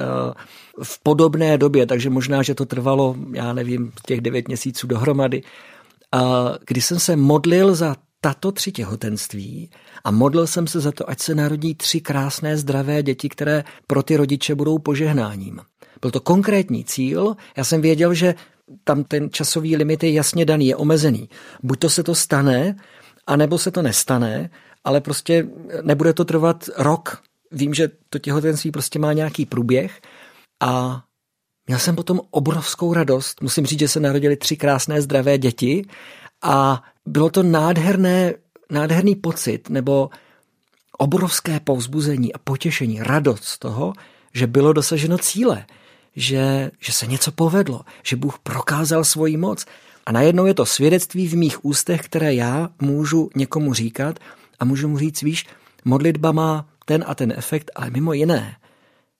v 0.83 1.03
podobné 1.03 1.57
době, 1.57 1.85
takže 1.85 2.09
možná, 2.09 2.43
že 2.43 2.55
to 2.55 2.65
trvalo, 2.65 3.15
já 3.33 3.53
nevím, 3.53 3.91
těch 4.05 4.21
devět 4.21 4.47
měsíců 4.47 4.87
dohromady. 4.87 5.43
A 6.15 6.53
když 6.67 6.85
jsem 6.85 6.99
se 6.99 7.15
modlil 7.15 7.75
za 7.75 7.95
tato 8.21 8.51
tři 8.51 8.71
těhotenství 8.71 9.69
a 10.03 10.11
modlil 10.11 10.47
jsem 10.47 10.67
se 10.67 10.79
za 10.79 10.91
to, 10.91 11.09
ať 11.09 11.19
se 11.19 11.35
narodí 11.35 11.75
tři 11.75 12.01
krásné 12.01 12.57
zdravé 12.57 13.03
děti, 13.03 13.29
které 13.29 13.63
pro 13.87 14.03
ty 14.03 14.17
rodiče 14.17 14.55
budou 14.55 14.77
požehnáním. 14.77 15.59
Byl 16.01 16.11
to 16.11 16.19
konkrétní 16.19 16.85
cíl, 16.85 17.35
já 17.57 17.63
jsem 17.63 17.81
věděl, 17.81 18.13
že 18.13 18.35
tam 18.83 19.03
ten 19.03 19.29
časový 19.31 19.75
limit 19.75 20.03
je 20.03 20.11
jasně 20.11 20.45
daný, 20.45 20.67
je 20.67 20.75
omezený. 20.75 21.29
Buď 21.63 21.79
to 21.79 21.89
se 21.89 22.03
to 22.03 22.15
stane, 22.15 22.75
anebo 23.27 23.57
se 23.57 23.71
to 23.71 23.81
nestane, 23.81 24.49
ale 24.83 25.01
prostě 25.01 25.47
nebude 25.81 26.13
to 26.13 26.25
trvat 26.25 26.69
rok. 26.77 27.21
Vím, 27.51 27.73
že 27.73 27.89
to 28.09 28.19
těhotenství 28.19 28.71
prostě 28.71 28.99
má 28.99 29.13
nějaký 29.13 29.45
průběh 29.45 30.01
a 30.61 31.03
Měl 31.67 31.79
jsem 31.79 31.95
potom 31.95 32.21
obrovskou 32.31 32.93
radost. 32.93 33.41
Musím 33.41 33.65
říct, 33.65 33.79
že 33.79 33.87
se 33.87 33.99
narodili 33.99 34.35
tři 34.35 34.57
krásné 34.57 35.01
zdravé 35.01 35.37
děti 35.37 35.85
a 36.41 36.83
bylo 37.05 37.29
to 37.29 37.43
nádherné, 37.43 38.33
nádherný 38.71 39.15
pocit 39.15 39.69
nebo 39.69 40.09
obrovské 40.97 41.59
povzbuzení 41.59 42.33
a 42.33 42.37
potěšení, 42.37 43.03
radost 43.03 43.43
z 43.43 43.59
toho, 43.59 43.93
že 44.33 44.47
bylo 44.47 44.73
dosaženo 44.73 45.17
cíle, 45.17 45.65
že, 46.15 46.71
že 46.79 46.91
se 46.91 47.07
něco 47.07 47.31
povedlo, 47.31 47.81
že 48.03 48.15
Bůh 48.15 48.39
prokázal 48.39 49.03
svoji 49.03 49.37
moc. 49.37 49.65
A 50.05 50.11
najednou 50.11 50.45
je 50.45 50.53
to 50.53 50.65
svědectví 50.65 51.27
v 51.27 51.33
mých 51.33 51.65
ústech, 51.65 52.01
které 52.01 52.33
já 52.33 52.69
můžu 52.81 53.29
někomu 53.35 53.73
říkat 53.73 54.19
a 54.59 54.65
můžu 54.65 54.87
mu 54.87 54.97
říct, 54.97 55.21
víš, 55.21 55.45
modlitba 55.85 56.31
má 56.31 56.69
ten 56.85 57.03
a 57.07 57.15
ten 57.15 57.33
efekt, 57.37 57.71
ale 57.75 57.89
mimo 57.89 58.13
jiné, 58.13 58.55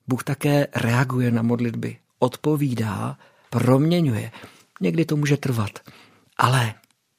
Bůh 0.08 0.24
také 0.24 0.68
reaguje 0.76 1.32
na 1.32 1.42
modlitby 1.42 1.98
odpovídá, 2.20 3.18
proměňuje. 3.50 4.32
Někdy 4.82 5.06
to 5.06 5.16
může 5.16 5.38
trvat, 5.38 5.80
ale 6.38 6.74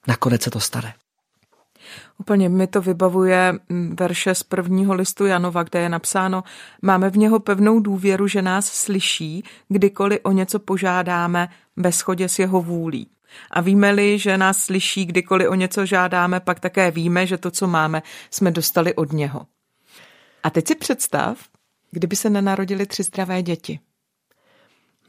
nakonec 0.06 0.42
se 0.42 0.50
to 0.50 0.60
stane. 0.60 0.94
Úplně 2.18 2.48
mi 2.48 2.66
to 2.66 2.80
vybavuje 2.80 3.54
verše 3.94 4.34
z 4.34 4.42
prvního 4.42 4.94
listu 4.94 5.26
Janova, 5.26 5.62
kde 5.62 5.80
je 5.80 5.88
napsáno, 5.88 6.42
máme 6.82 7.10
v 7.10 7.16
něho 7.16 7.40
pevnou 7.40 7.80
důvěru, 7.80 8.28
že 8.28 8.42
nás 8.42 8.66
slyší, 8.66 9.44
kdykoliv 9.68 10.20
o 10.22 10.32
něco 10.32 10.58
požádáme 10.58 11.48
ve 11.76 11.92
shodě 11.92 12.28
s 12.28 12.38
jeho 12.38 12.62
vůlí. 12.62 13.10
A 13.50 13.60
víme-li, 13.60 14.18
že 14.18 14.38
nás 14.38 14.58
slyší, 14.58 15.06
kdykoliv 15.06 15.48
o 15.48 15.54
něco 15.54 15.86
žádáme, 15.86 16.40
pak 16.40 16.60
také 16.60 16.90
víme, 16.90 17.26
že 17.26 17.38
to, 17.38 17.50
co 17.50 17.66
máme, 17.66 18.02
jsme 18.30 18.50
dostali 18.50 18.94
od 18.94 19.12
něho. 19.12 19.46
A 20.42 20.50
teď 20.50 20.68
si 20.68 20.74
představ, 20.74 21.38
kdyby 21.90 22.16
se 22.16 22.30
nenarodili 22.30 22.86
tři 22.86 23.02
zdravé 23.02 23.42
děti. 23.42 23.80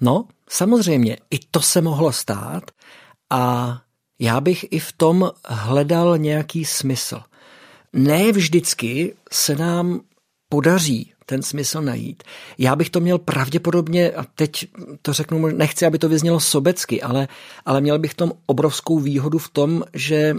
No, 0.01 0.25
samozřejmě, 0.49 1.17
i 1.29 1.39
to 1.51 1.61
se 1.61 1.81
mohlo 1.81 2.11
stát 2.11 2.71
a 3.29 3.75
já 4.19 4.41
bych 4.41 4.65
i 4.71 4.79
v 4.79 4.91
tom 4.91 5.31
hledal 5.45 6.17
nějaký 6.17 6.65
smysl. 6.65 7.21
Ne 7.93 8.31
vždycky 8.31 9.13
se 9.31 9.55
nám 9.55 10.01
podaří 10.49 11.13
ten 11.25 11.41
smysl 11.41 11.81
najít. 11.81 12.23
Já 12.57 12.75
bych 12.75 12.89
to 12.89 12.99
měl 12.99 13.17
pravděpodobně, 13.17 14.11
a 14.11 14.25
teď 14.35 14.67
to 15.01 15.13
řeknu, 15.13 15.47
nechci, 15.47 15.85
aby 15.85 15.99
to 15.99 16.09
vyznělo 16.09 16.39
sobecky, 16.39 17.01
ale, 17.01 17.27
ale 17.65 17.81
měl 17.81 17.99
bych 17.99 18.13
tom 18.13 18.31
obrovskou 18.45 18.99
výhodu 18.99 19.37
v 19.37 19.49
tom, 19.49 19.83
že 19.93 20.35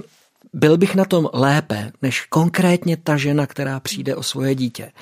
byl 0.52 0.78
bych 0.78 0.94
na 0.94 1.04
tom 1.04 1.28
lépe 1.32 1.92
než 2.02 2.26
konkrétně 2.26 2.96
ta 2.96 3.16
žena, 3.16 3.46
která 3.46 3.80
přijde 3.80 4.16
o 4.16 4.22
svoje 4.22 4.54
dítě 4.54 4.92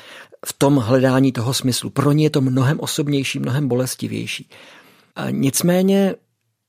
v 0.46 0.52
tom 0.52 0.76
hledání 0.76 1.32
toho 1.32 1.54
smyslu. 1.54 1.90
Pro 1.90 2.12
ně 2.12 2.24
je 2.24 2.30
to 2.30 2.40
mnohem 2.40 2.80
osobnější, 2.80 3.38
mnohem 3.38 3.68
bolestivější. 3.68 4.50
A 5.16 5.30
nicméně 5.30 6.14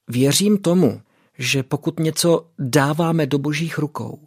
věřím 0.07 0.57
tomu, 0.57 1.01
že 1.37 1.63
pokud 1.63 1.99
něco 1.99 2.45
dáváme 2.59 3.25
do 3.25 3.37
božích 3.37 3.77
rukou, 3.77 4.19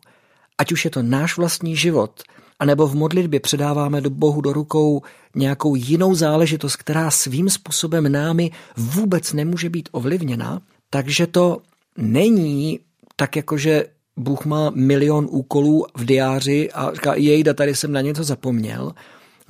ať 0.58 0.72
už 0.72 0.84
je 0.84 0.90
to 0.90 1.02
náš 1.02 1.36
vlastní 1.36 1.76
život, 1.76 2.22
anebo 2.58 2.86
v 2.86 2.94
modlitbě 2.94 3.40
předáváme 3.40 4.00
do 4.00 4.10
Bohu 4.10 4.40
do 4.40 4.52
rukou 4.52 5.02
nějakou 5.34 5.74
jinou 5.74 6.14
záležitost, 6.14 6.76
která 6.76 7.10
svým 7.10 7.50
způsobem 7.50 8.12
námi 8.12 8.50
vůbec 8.76 9.32
nemůže 9.32 9.70
být 9.70 9.88
ovlivněna, 9.92 10.62
takže 10.90 11.26
to 11.26 11.58
není 11.98 12.80
tak 13.16 13.36
jako, 13.36 13.58
že 13.58 13.84
Bůh 14.16 14.44
má 14.44 14.70
milion 14.74 15.26
úkolů 15.30 15.86
v 15.96 16.04
diáři 16.04 16.70
a 16.72 16.94
říká, 16.94 17.14
jej, 17.14 17.44
tady 17.44 17.74
jsem 17.74 17.92
na 17.92 18.00
něco 18.00 18.24
zapomněl, 18.24 18.92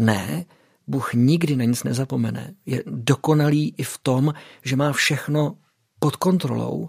ne, 0.02 0.44
Bůh 0.86 1.14
nikdy 1.14 1.56
na 1.56 1.64
nic 1.64 1.84
nezapomene. 1.84 2.54
Je 2.66 2.82
dokonalý 2.86 3.74
i 3.78 3.82
v 3.82 3.98
tom, 3.98 4.34
že 4.64 4.76
má 4.76 4.92
všechno 4.92 5.56
pod 5.98 6.16
kontrolou. 6.16 6.88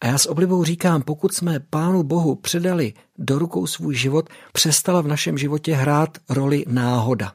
A 0.00 0.06
já 0.06 0.18
s 0.18 0.26
oblibou 0.26 0.64
říkám, 0.64 1.02
pokud 1.02 1.34
jsme 1.34 1.60
Pánu 1.60 2.02
Bohu 2.02 2.34
předali 2.34 2.92
do 3.18 3.38
rukou 3.38 3.66
svůj 3.66 3.94
život, 3.94 4.28
přestala 4.52 5.00
v 5.00 5.06
našem 5.06 5.38
životě 5.38 5.74
hrát 5.74 6.18
roli 6.28 6.64
náhoda. 6.68 7.32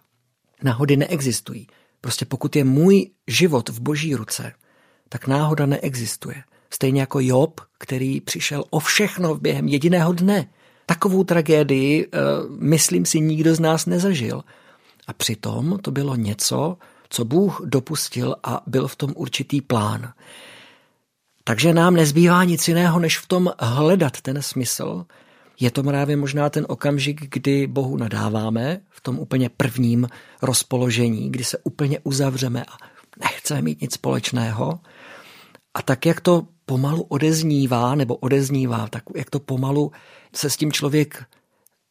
Náhody 0.64 0.98
neexistují. 0.98 1.68
Prostě 2.02 2.26
pokud 2.26 2.56
je 2.56 2.64
můj 2.64 3.10
život 3.28 3.70
v 3.70 3.80
boží 3.80 4.16
ruce, 4.16 4.54
tak 5.10 5.28
náhoda 5.28 5.66
neexistuje. 5.66 6.44
Stejně 6.70 7.02
jako 7.02 7.20
Job, 7.22 7.62
který 7.80 8.22
přišel 8.22 8.64
o 8.70 8.80
všechno 8.80 9.36
během 9.36 9.68
jediného 9.68 10.14
dne. 10.14 10.48
Takovou 10.86 11.24
tragédii, 11.24 12.06
eh, 12.06 12.18
myslím 12.60 13.06
si, 13.06 13.20
nikdo 13.20 13.56
z 13.56 13.60
nás 13.60 13.86
nezažil. 13.86 14.44
A 15.08 15.14
přitom 15.14 15.80
to 15.82 15.92
bylo 15.92 16.16
něco, 16.16 16.78
co 17.10 17.26
Bůh 17.26 17.62
dopustil 17.66 18.36
a 18.44 18.62
byl 18.68 18.88
v 18.88 18.96
tom 18.96 19.14
určitý 19.16 19.62
plán. 19.62 20.14
Takže 21.44 21.74
nám 21.74 21.94
nezbývá 21.94 22.44
nic 22.44 22.68
jiného, 22.68 23.00
než 23.00 23.18
v 23.18 23.28
tom 23.28 23.52
hledat 23.60 24.22
ten 24.22 24.42
smysl. 24.42 25.06
Je 25.60 25.72
to 25.72 25.84
právě 25.84 26.18
možná 26.18 26.50
ten 26.50 26.66
okamžik, 26.70 27.36
kdy 27.36 27.68
Bohu 27.68 27.98
nadáváme, 27.98 28.82
v 28.90 29.02
tom 29.02 29.20
úplně 29.20 29.50
prvním 29.50 30.08
rozpoložení, 30.42 31.32
kdy 31.32 31.44
se 31.44 31.58
úplně 31.64 32.00
uzavřeme 32.04 32.64
a 32.64 32.78
nechceme 33.20 33.62
mít 33.62 33.82
nic 33.82 33.94
společného. 33.94 34.80
A 35.74 35.82
tak, 35.82 36.06
jak 36.06 36.22
to 36.22 36.48
pomalu 36.66 37.04
odeznívá, 37.04 37.96
nebo 37.96 38.16
odeznívá, 38.16 38.88
tak 38.88 39.04
jak 39.16 39.30
to 39.30 39.40
pomalu 39.40 39.92
se 40.36 40.50
s 40.50 40.58
tím 40.58 40.72
člověk 40.72 41.26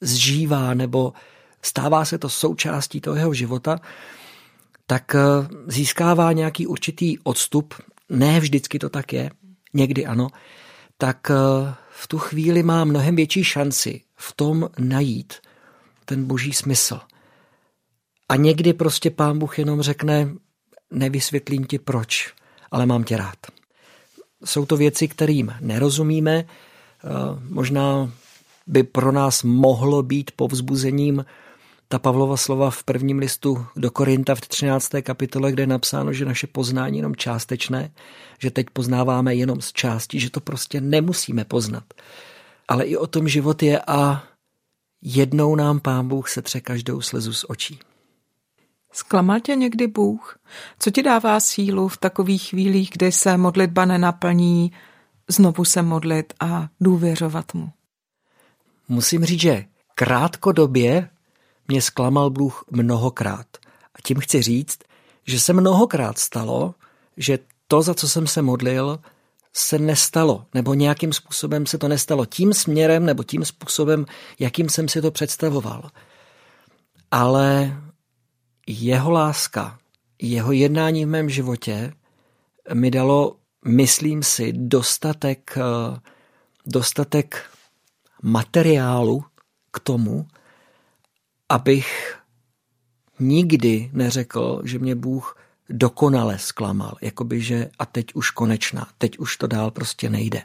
zžívá, 0.01 0.75
nebo 0.75 1.13
stává 1.67 2.05
se 2.05 2.19
to 2.19 2.29
součástí 2.29 3.01
toho 3.01 3.17
jeho 3.17 3.35
života, 3.35 3.81
tak 4.87 5.15
eh, 5.15 5.19
získává 5.67 6.33
nějaký 6.33 6.67
určitý 6.67 7.19
odstup 7.19 7.75
ne 8.09 8.41
vždycky 8.41 8.79
to 8.79 8.89
tak 8.89 9.13
je, 9.13 9.31
někdy 9.75 10.07
ano, 10.07 10.29
tak 10.99 11.31
eh, 11.31 11.35
v 11.91 12.09
tu 12.09 12.19
chvíli 12.19 12.63
má 12.63 12.85
mnohem 12.85 13.17
větší 13.17 13.45
šanci 13.45 14.01
v 14.17 14.33
tom 14.33 14.69
najít 14.79 15.35
ten 16.05 16.25
boží 16.25 16.53
smysl. 16.53 17.01
A 18.29 18.37
někdy 18.37 18.73
prostě 18.73 19.11
pán 19.11 19.39
Bůh 19.39 19.59
jenom 19.59 19.83
řekne, 19.83 20.29
nevysvětlím 20.91 21.65
ti 21.65 21.79
proč, 21.79 22.35
ale 22.71 22.87
mám 22.87 23.05
tě 23.05 23.17
rád. 23.17 23.37
Jsou 24.45 24.67
to 24.67 24.77
věci, 24.77 25.09
kterým 25.09 25.55
nerozumíme, 25.61 26.45
eh, 26.45 27.09
možná 27.49 28.13
by 28.67 28.83
pro 28.83 29.13
nás 29.13 29.43
mohlo 29.43 30.03
být 30.03 30.31
povzbuzením 30.31 31.25
ta 31.89 31.99
Pavlova 31.99 32.37
slova 32.37 32.71
v 32.71 32.85
prvním 32.85 33.19
listu 33.19 33.67
do 33.77 33.91
Korinta 33.91 34.35
v 34.35 34.41
13. 34.41 34.91
kapitole, 35.03 35.53
kde 35.53 35.63
je 35.63 35.67
napsáno, 35.67 36.13
že 36.13 36.25
naše 36.25 36.47
poznání 36.47 36.97
je 36.97 36.99
jenom 36.99 37.17
částečné, 37.17 37.91
že 38.39 38.51
teď 38.51 38.67
poznáváme 38.73 39.35
jenom 39.35 39.61
z 39.61 39.73
části, 39.73 40.21
že 40.21 40.31
to 40.31 40.41
prostě 40.41 40.81
nemusíme 40.81 41.45
poznat. 41.45 41.85
Ale 42.69 42.85
i 42.85 42.97
o 42.97 43.07
tom 43.07 43.29
život 43.29 43.63
je 43.63 43.81
a 43.87 44.23
jednou 45.03 45.57
nám 45.57 45.81
pán 45.81 46.09
Bůh 46.09 46.29
setře 46.29 46.61
každou 46.61 47.01
slezu 47.01 47.33
z 47.33 47.45
očí. 47.49 47.79
Zklamal 48.93 49.41
tě 49.41 49.55
někdy 49.55 49.87
Bůh? 49.87 50.39
Co 50.79 50.91
ti 50.91 51.03
dává 51.03 51.41
sílu 51.41 51.89
v 51.89 51.97
takových 51.97 52.49
chvílích, 52.49 52.91
kdy 52.93 53.13
se 53.13 53.37
modlitba 53.37 53.85
nenaplní, 53.85 54.73
znovu 55.29 55.65
se 55.65 55.83
modlit 55.83 56.35
a 56.41 56.69
důvěřovat 56.81 57.55
mu? 57.55 57.71
Musím 58.89 59.25
říct, 59.25 59.41
že 59.41 59.65
krátkodobě 59.95 61.09
mě 61.69 61.83
zklamal 61.83 62.31
Bůh 62.31 62.65
mnohokrát. 62.71 63.47
A 63.95 63.99
tím 64.05 64.21
chci 64.21 64.43
říct, 64.43 64.79
že 65.27 65.41
se 65.41 65.53
mnohokrát 65.53 66.19
stalo, 66.19 66.75
že 67.17 67.39
to, 67.69 67.83
za 67.83 67.95
co 67.95 68.09
jsem 68.09 68.27
se 68.27 68.43
modlil, 68.43 68.99
se 69.53 69.79
nestalo, 69.79 70.47
nebo 70.55 70.75
nějakým 70.75 71.13
způsobem 71.13 71.67
se 71.67 71.79
to 71.79 71.89
nestalo 71.89 72.27
tím 72.27 72.53
směrem 72.53 73.07
nebo 73.07 73.23
tím 73.23 73.45
způsobem, 73.45 74.05
jakým 74.39 74.69
jsem 74.69 74.89
si 74.89 75.03
to 75.03 75.11
představoval. 75.11 75.91
Ale 77.11 77.77
jeho 78.67 79.11
láska, 79.11 79.79
jeho 80.23 80.53
jednání 80.53 81.05
v 81.05 81.09
mém 81.09 81.31
životě 81.31 81.93
mi 82.75 82.91
dalo, 82.91 83.37
myslím 83.65 84.23
si, 84.23 84.53
dostatek, 84.53 85.59
eh, 85.59 86.01
dostatek 86.67 87.51
materiálu 88.23 89.25
k 89.71 89.81
tomu, 89.81 90.27
abych 91.49 92.17
nikdy 93.19 93.91
neřekl, 93.93 94.63
že 94.65 94.79
mě 94.79 94.95
Bůh 94.95 95.37
dokonale 95.69 96.39
zklamal, 96.39 96.97
jakoby, 97.01 97.41
že 97.41 97.71
a 97.79 97.87
teď 97.87 98.07
už 98.15 98.31
konečná, 98.31 98.89
teď 98.99 99.19
už 99.19 99.37
to 99.37 99.47
dál 99.47 99.71
prostě 99.71 100.11
nejde. 100.11 100.43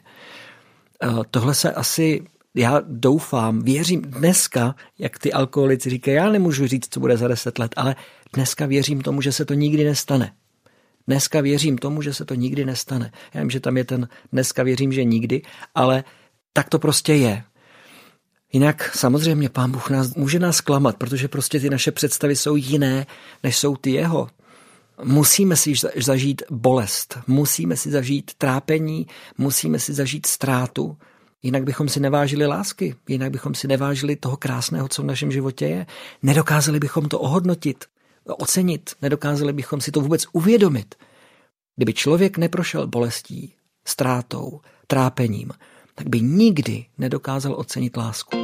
Eh, 1.04 1.08
tohle 1.32 1.54
se 1.54 1.74
asi, 1.74 2.24
já 2.56 2.82
doufám, 2.88 3.62
věřím 3.62 4.02
dneska, 4.02 4.76
jak 5.00 5.20
ty 5.20 5.34
alkoholici 5.34 5.90
říkají, 5.90 6.18
já 6.18 6.30
nemůžu 6.30 6.68
říct, 6.68 6.94
co 6.94 7.00
bude 7.00 7.18
za 7.18 7.28
deset 7.28 7.60
let, 7.60 7.74
ale 7.76 7.96
dneska 8.34 8.66
věřím 8.66 9.02
tomu, 9.02 9.22
že 9.22 9.32
se 9.32 9.46
to 9.46 9.54
nikdy 9.54 9.84
nestane. 9.84 10.34
Dneska 11.08 11.42
věřím 11.42 11.78
tomu, 11.78 12.02
že 12.02 12.14
se 12.14 12.26
to 12.26 12.34
nikdy 12.36 12.66
nestane. 12.66 13.12
Já 13.34 13.42
vím, 13.42 13.50
že 13.50 13.60
tam 13.60 13.78
je 13.78 13.84
ten 13.84 14.08
dneska 14.32 14.64
věřím, 14.64 14.94
že 14.94 15.04
nikdy, 15.04 15.42
ale 15.76 16.04
tak 16.54 16.70
to 16.70 16.80
prostě 16.80 17.14
je. 17.14 17.44
Jinak 18.54 18.96
samozřejmě 18.96 19.50
pán 19.50 19.72
Bůh 19.72 19.90
nás, 19.90 20.16
může 20.16 20.40
nás 20.40 20.62
klamat, 20.62 20.98
protože 20.98 21.28
prostě 21.28 21.60
ty 21.60 21.70
naše 21.70 21.92
představy 21.92 22.36
jsou 22.36 22.56
jiné, 22.56 23.06
než 23.44 23.58
jsou 23.58 23.76
ty 23.76 23.92
jeho. 23.92 24.28
Musíme 25.04 25.56
si 25.56 25.74
zažít 25.98 26.42
bolest, 26.50 27.18
musíme 27.28 27.78
si 27.78 27.92
zažít 27.92 28.32
trápení, 28.38 29.08
musíme 29.38 29.80
si 29.80 29.94
zažít 29.94 30.26
ztrátu, 30.26 30.98
jinak 31.44 31.64
bychom 31.64 31.90
si 31.90 32.00
nevážili 32.00 32.46
lásky, 32.46 32.96
jinak 33.08 33.32
bychom 33.32 33.56
si 33.56 33.68
nevážili 33.68 34.16
toho 34.16 34.38
krásného, 34.38 34.88
co 34.88 35.02
v 35.02 35.06
našem 35.06 35.32
životě 35.32 35.66
je. 35.66 35.86
Nedokázali 36.24 36.80
bychom 36.80 37.10
to 37.10 37.20
ohodnotit, 37.20 37.86
ocenit, 38.26 38.92
nedokázali 39.02 39.54
bychom 39.54 39.82
si 39.82 39.92
to 39.92 40.02
vůbec 40.02 40.26
uvědomit. 40.32 40.96
Kdyby 41.76 41.94
člověk 41.94 42.38
neprošel 42.38 42.88
bolestí, 42.88 43.54
ztrátou, 43.86 44.62
trápením, 44.88 45.52
tak 45.96 46.10
by 46.10 46.22
nikdy 46.22 46.86
nedokázal 46.98 47.54
ocenit 47.58 47.98
lásku. 47.98 48.41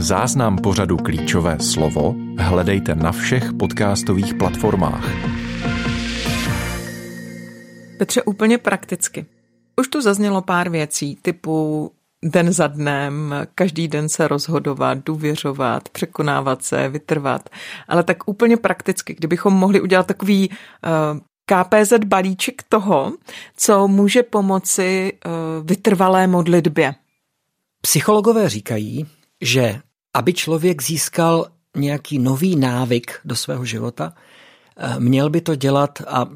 Záznam 0.00 0.58
pořadu 0.58 0.96
Klíčové 0.96 1.60
slovo 1.60 2.14
hledejte 2.38 2.94
na 2.94 3.12
všech 3.12 3.52
podcastových 3.52 4.34
platformách. 4.34 5.04
Petře, 7.98 8.22
úplně 8.22 8.58
prakticky. 8.58 9.26
Už 9.80 9.88
tu 9.88 10.00
zaznělo 10.00 10.42
pár 10.42 10.70
věcí 10.70 11.18
typu 11.22 11.90
den 12.24 12.52
za 12.52 12.66
dnem, 12.66 13.34
každý 13.54 13.88
den 13.88 14.08
se 14.08 14.28
rozhodovat, 14.28 14.98
důvěřovat, 15.04 15.88
překonávat 15.88 16.62
se, 16.62 16.88
vytrvat. 16.88 17.48
Ale 17.88 18.02
tak 18.02 18.28
úplně 18.28 18.56
prakticky, 18.56 19.14
kdybychom 19.14 19.54
mohli 19.54 19.80
udělat 19.80 20.06
takový 20.06 20.50
uh, 20.50 21.18
KPZ 21.46 21.92
balíček 22.06 22.62
toho, 22.68 23.12
co 23.56 23.88
může 23.88 24.22
pomoci 24.22 25.12
uh, 25.26 25.66
vytrvalé 25.66 26.26
modlitbě. 26.26 26.94
Psychologové 27.82 28.48
říkají, 28.48 29.06
že 29.40 29.80
aby 30.14 30.32
člověk 30.32 30.82
získal 30.82 31.46
nějaký 31.76 32.18
nový 32.18 32.56
návyk 32.56 33.20
do 33.24 33.36
svého 33.36 33.64
života, 33.64 34.12
uh, 34.14 35.00
měl 35.00 35.30
by 35.30 35.40
to 35.40 35.54
dělat 35.54 36.02
a 36.06 36.26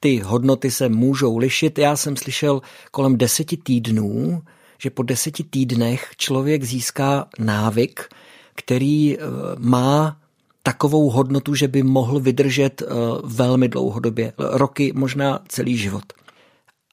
ty 0.00 0.18
hodnoty 0.18 0.70
se 0.70 0.88
můžou 0.88 1.38
lišit. 1.38 1.78
Já 1.78 1.96
jsem 1.96 2.16
slyšel 2.16 2.62
kolem 2.90 3.16
deseti 3.16 3.56
týdnů, 3.56 4.42
že 4.78 4.90
po 4.90 5.02
deseti 5.02 5.44
týdnech 5.44 6.10
člověk 6.16 6.64
získá 6.64 7.28
návyk, 7.38 8.08
který 8.54 9.16
má 9.58 10.22
takovou 10.62 11.10
hodnotu, 11.10 11.54
že 11.54 11.68
by 11.68 11.82
mohl 11.82 12.20
vydržet 12.20 12.82
eh, 12.82 12.86
velmi 13.24 13.68
dlouhodobě, 13.68 14.32
roky, 14.38 14.92
možná 14.94 15.40
celý 15.48 15.76
život. 15.76 16.12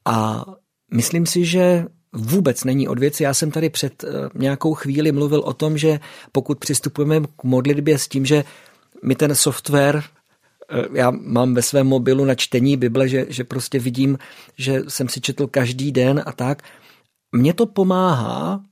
A 0.06 0.46
myslím 0.94 1.26
si, 1.26 1.46
že 1.46 1.86
vůbec 2.14 2.64
není 2.64 2.88
od 2.88 3.00
věci. 3.00 3.24
Já 3.24 3.34
jsem 3.34 3.52
tady 3.52 3.70
před 3.70 4.04
eh, 4.04 4.08
nějakou 4.36 4.74
chvíli 4.74 5.12
mluvil 5.12 5.40
o 5.40 5.54
tom, 5.54 5.78
že 5.78 6.00
pokud 6.32 6.60
přistupujeme 6.60 7.28
k 7.36 7.44
modlitbě 7.44 7.98
s 7.98 8.08
tím, 8.08 8.26
že 8.26 8.44
my 9.04 9.16
ten 9.16 9.36
software 9.36 10.04
eh, 10.72 10.86
já 10.94 11.12
mám 11.12 11.54
ve 11.54 11.62
svém 11.62 11.88
mobilu 11.88 12.26
na 12.26 12.36
čtení 12.36 12.78
Bible, 12.78 13.08
že, 13.08 13.26
že 13.30 13.44
prostě 13.44 13.80
vidím, 13.80 14.18
že 14.58 14.82
jsem 14.88 15.10
si 15.10 15.22
četl 15.22 15.48
každý 15.48 15.92
den 15.92 16.24
a 16.26 16.32
tak. 16.32 16.64
Mně 17.32 17.54
to 17.54 17.66
pomáhá 17.66 18.64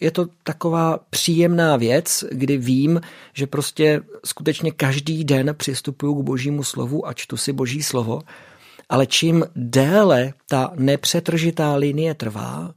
je 0.00 0.10
to 0.10 0.26
taková 0.42 0.98
příjemná 1.10 1.76
věc, 1.76 2.24
kdy 2.30 2.56
vím, 2.56 3.00
že 3.34 3.46
prostě 3.46 4.00
skutečně 4.24 4.70
každý 4.70 5.24
den 5.24 5.54
přistupuju 5.56 6.14
k 6.14 6.24
božímu 6.24 6.64
slovu 6.64 7.08
a 7.08 7.12
čtu 7.12 7.36
si 7.36 7.52
boží 7.52 7.82
slovo, 7.82 8.22
ale 8.88 9.06
čím 9.06 9.44
déle 9.56 10.32
ta 10.48 10.72
nepřetržitá 10.74 11.74
linie 11.74 12.14
trvá, 12.14 12.74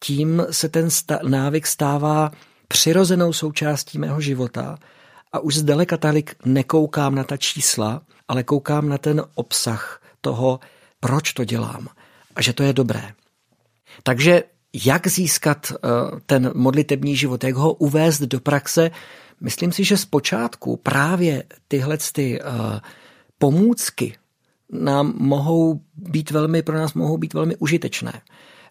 tím 0.00 0.46
se 0.50 0.68
ten 0.68 0.88
návyk 1.28 1.66
stává 1.66 2.30
přirozenou 2.68 3.32
součástí 3.32 3.98
mého 3.98 4.20
života 4.20 4.78
a 5.32 5.38
už 5.38 5.56
zdaleka 5.56 5.96
tolik 5.96 6.34
nekoukám 6.44 7.14
na 7.14 7.24
ta 7.24 7.36
čísla, 7.36 8.02
ale 8.28 8.42
koukám 8.42 8.88
na 8.88 8.98
ten 8.98 9.22
obsah 9.34 10.02
toho, 10.20 10.60
proč 11.00 11.32
to 11.32 11.44
dělám 11.44 11.88
a 12.36 12.42
že 12.42 12.52
to 12.52 12.62
je 12.62 12.72
dobré. 12.72 13.12
Takže 14.02 14.42
jak 14.84 15.06
získat 15.06 15.72
eh, 15.72 15.88
ten 16.26 16.50
modlitební 16.54 17.16
život, 17.16 17.44
jak 17.44 17.54
ho 17.54 17.72
uvést 17.72 18.20
do 18.20 18.40
praxe. 18.40 18.90
Myslím 19.40 19.72
si, 19.72 19.84
že 19.84 19.96
zpočátku 19.96 20.76
právě 20.76 21.44
tyhle 21.68 21.98
ty 22.12 22.40
eh, 22.40 22.44
pomůcky 23.38 24.16
nám 24.72 25.14
mohou 25.16 25.80
být 25.96 26.30
velmi, 26.30 26.62
pro 26.62 26.76
nás 26.76 26.94
mohou 26.94 27.18
být 27.18 27.34
velmi 27.34 27.56
užitečné. 27.56 28.22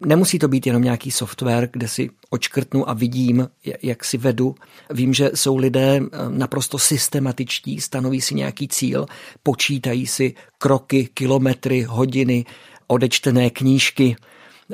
Nemusí 0.06 0.39
to 0.39 0.48
být 0.48 0.68
jenom 0.68 0.82
nějaký 0.82 1.12
software, 1.12 1.70
kde 1.74 1.88
si 1.88 2.10
očkrtnu 2.30 2.89
a 2.89 2.93
vidím, 2.93 3.50
jak 3.84 4.06
si 4.06 4.18
vedu. 4.18 4.56
Vím, 4.89 5.14
že 5.14 5.32
jsou 5.34 5.58
lidé 5.58 6.02
eh, 6.02 6.18
naprosto 6.30 6.80
systematičtí, 6.80 7.82
stanoví 7.82 8.22
si 8.22 8.36
nějaký 8.36 8.68
cíl, 8.68 9.06
počítají 9.43 10.08
si 10.08 10.36
kroky, 10.58 11.10
kilometry, 11.14 11.84
hodiny, 11.84 12.45
odečtené 12.88 13.50
knížky, 13.50 14.16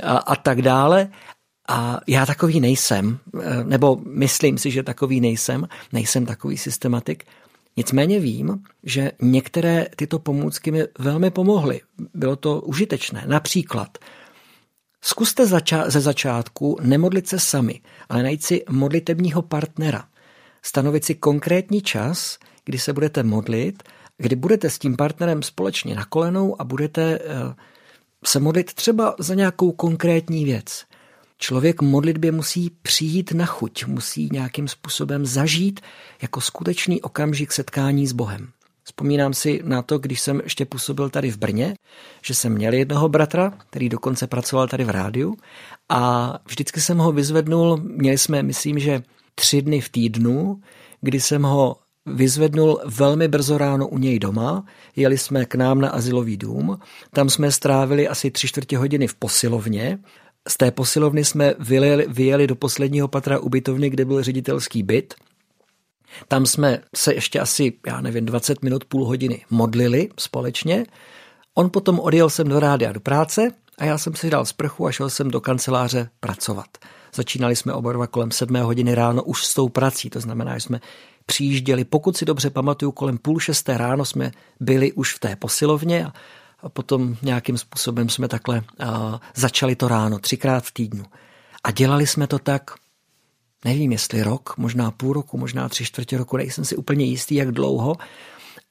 a, 0.03 0.17
a 0.17 0.36
tak 0.36 0.61
dále. 0.61 1.09
A 1.67 1.99
já 2.07 2.26
takový 2.26 2.59
nejsem, 2.59 3.19
eh, 3.41 3.63
nebo 3.63 3.99
myslím 4.05 4.57
si, 4.57 4.71
že 4.71 4.84
takový 4.84 5.21
nejsem, 5.21 5.67
nejsem 5.93 6.26
takový 6.26 6.57
systematik. 6.57 7.24
Nicméně 7.78 8.19
vím, 8.19 8.63
že 8.84 9.11
některé 9.21 9.88
tyto 9.95 10.19
pomůcky 10.19 10.71
mi 10.71 10.84
velmi 10.99 11.32
pomohly. 11.32 11.82
Bylo 12.13 12.36
to 12.36 12.61
užitečné. 12.61 13.24
Například 13.28 13.97
zkuste 15.01 15.45
zača- 15.45 15.89
ze 15.89 16.01
začátku 16.01 16.78
nemodlit 16.82 17.28
se 17.28 17.39
sami, 17.39 17.82
ale 18.09 18.24
najít 18.24 18.43
si 18.43 18.63
modlitebního 18.69 19.41
partnera. 19.41 20.05
Stanovit 20.61 21.05
si 21.05 21.15
konkrétní 21.15 21.82
čas, 21.82 22.38
kdy 22.65 22.80
se 22.80 22.93
budete 22.93 23.24
modlit, 23.24 23.84
kdy 24.17 24.36
budete 24.36 24.69
s 24.69 24.80
tím 24.80 24.95
partnerem 24.95 25.43
společně 25.43 25.95
na 25.95 26.05
kolenou 26.05 26.61
a 26.61 26.63
budete 26.63 27.19
eh, 27.19 27.55
se 28.26 28.39
modlit 28.39 28.74
třeba 28.74 29.15
za 29.19 29.34
nějakou 29.34 29.71
konkrétní 29.71 30.45
věc. 30.45 30.86
Člověk 31.43 31.81
modlitbě 31.81 32.31
musí 32.31 32.69
přijít 32.81 33.31
na 33.31 33.45
chuť, 33.45 33.85
musí 33.85 34.29
nějakým 34.31 34.67
způsobem 34.67 35.25
zažít 35.25 35.79
jako 36.21 36.41
skutečný 36.41 37.01
okamžik 37.01 37.51
setkání 37.51 38.07
s 38.07 38.11
Bohem. 38.11 38.47
Vzpomínám 38.83 39.33
si 39.33 39.61
na 39.63 39.81
to, 39.81 39.97
když 39.97 40.19
jsem 40.19 40.41
ještě 40.43 40.65
působil 40.65 41.09
tady 41.09 41.31
v 41.31 41.37
Brně, 41.37 41.73
že 42.25 42.35
jsem 42.35 42.53
měl 42.53 42.73
jednoho 42.73 43.09
bratra, 43.09 43.53
který 43.69 43.89
dokonce 43.89 44.27
pracoval 44.27 44.67
tady 44.67 44.83
v 44.83 44.89
rádiu 44.89 45.35
a 45.89 46.33
vždycky 46.45 46.81
jsem 46.81 46.97
ho 46.97 47.11
vyzvednul, 47.11 47.77
měli 47.77 48.17
jsme, 48.17 48.43
myslím, 48.43 48.79
že 48.79 49.03
tři 49.35 49.61
dny 49.61 49.81
v 49.81 49.89
týdnu, 49.89 50.61
kdy 51.01 51.21
jsem 51.21 51.43
ho 51.43 51.75
vyzvednul 52.05 52.81
velmi 52.85 53.27
brzo 53.27 53.57
ráno 53.57 53.87
u 53.87 53.97
něj 53.97 54.19
doma, 54.19 54.65
jeli 54.95 55.17
jsme 55.17 55.45
k 55.45 55.55
nám 55.55 55.81
na 55.81 55.89
asilový 55.89 56.37
dům, 56.37 56.79
tam 57.11 57.29
jsme 57.29 57.51
strávili 57.51 58.07
asi 58.07 58.31
tři 58.31 58.47
čtvrtě 58.47 58.77
hodiny 58.77 59.07
v 59.07 59.15
posilovně, 59.15 59.99
z 60.47 60.57
té 60.57 60.71
posilovny 60.71 61.25
jsme 61.25 61.53
vyjeli, 61.59 62.05
vyjeli 62.09 62.47
do 62.47 62.55
posledního 62.55 63.07
patra 63.07 63.39
ubytovny, 63.39 63.89
kde 63.89 64.05
byl 64.05 64.23
ředitelský 64.23 64.83
byt. 64.83 65.13
Tam 66.27 66.45
jsme 66.45 66.81
se 66.95 67.13
ještě 67.13 67.39
asi, 67.39 67.73
já 67.87 68.01
nevím, 68.01 68.25
20 68.25 68.63
minut, 68.63 68.85
půl 68.85 69.05
hodiny 69.05 69.45
modlili 69.49 70.09
společně. 70.19 70.85
On 71.53 71.69
potom 71.69 71.99
odjel 71.99 72.29
jsem 72.29 72.47
do 72.47 72.59
rádia 72.59 72.91
do 72.91 72.99
práce 72.99 73.51
a 73.77 73.85
já 73.85 73.97
jsem 73.97 74.15
si 74.15 74.29
dal 74.29 74.45
sprchu 74.45 74.87
a 74.87 74.91
šel 74.91 75.09
jsem 75.09 75.31
do 75.31 75.41
kanceláře 75.41 76.09
pracovat. 76.19 76.67
Začínali 77.15 77.55
jsme 77.55 77.73
oba 77.73 77.93
dva 77.93 78.07
kolem 78.07 78.31
sedmé 78.31 78.61
hodiny 78.61 78.95
ráno 78.95 79.23
už 79.23 79.45
s 79.45 79.53
tou 79.53 79.69
prací, 79.69 80.09
to 80.09 80.19
znamená, 80.19 80.53
že 80.53 80.59
jsme 80.59 80.79
přijížděli, 81.25 81.85
pokud 81.85 82.17
si 82.17 82.25
dobře 82.25 82.49
pamatuju, 82.49 82.91
kolem 82.91 83.17
půl 83.17 83.39
šesté 83.39 83.77
ráno 83.77 84.05
jsme 84.05 84.31
byli 84.59 84.91
už 84.91 85.13
v 85.13 85.19
té 85.19 85.35
posilovně 85.35 86.05
a 86.05 86.13
potom 86.70 87.18
nějakým 87.22 87.57
způsobem 87.57 88.09
jsme 88.09 88.28
takhle 88.28 88.64
začali 89.36 89.76
to 89.76 89.88
ráno, 89.88 90.20
třikrát 90.20 90.64
v 90.64 90.72
týdnu. 90.72 91.05
A 91.64 91.72
dělali 91.72 92.07
jsme 92.07 92.28
to 92.28 92.39
tak, 92.39 92.72
nevím 93.66 93.91
jestli 93.91 94.24
rok, 94.24 94.53
možná 94.57 94.91
půl 94.91 95.14
roku, 95.14 95.38
možná 95.38 95.70
tři 95.70 95.86
čtvrtě 95.86 96.18
roku, 96.18 96.38
nejsem 96.38 96.66
si 96.66 96.76
úplně 96.76 97.05
jistý, 97.05 97.36
jak 97.36 97.51
dlouho, 97.51 97.95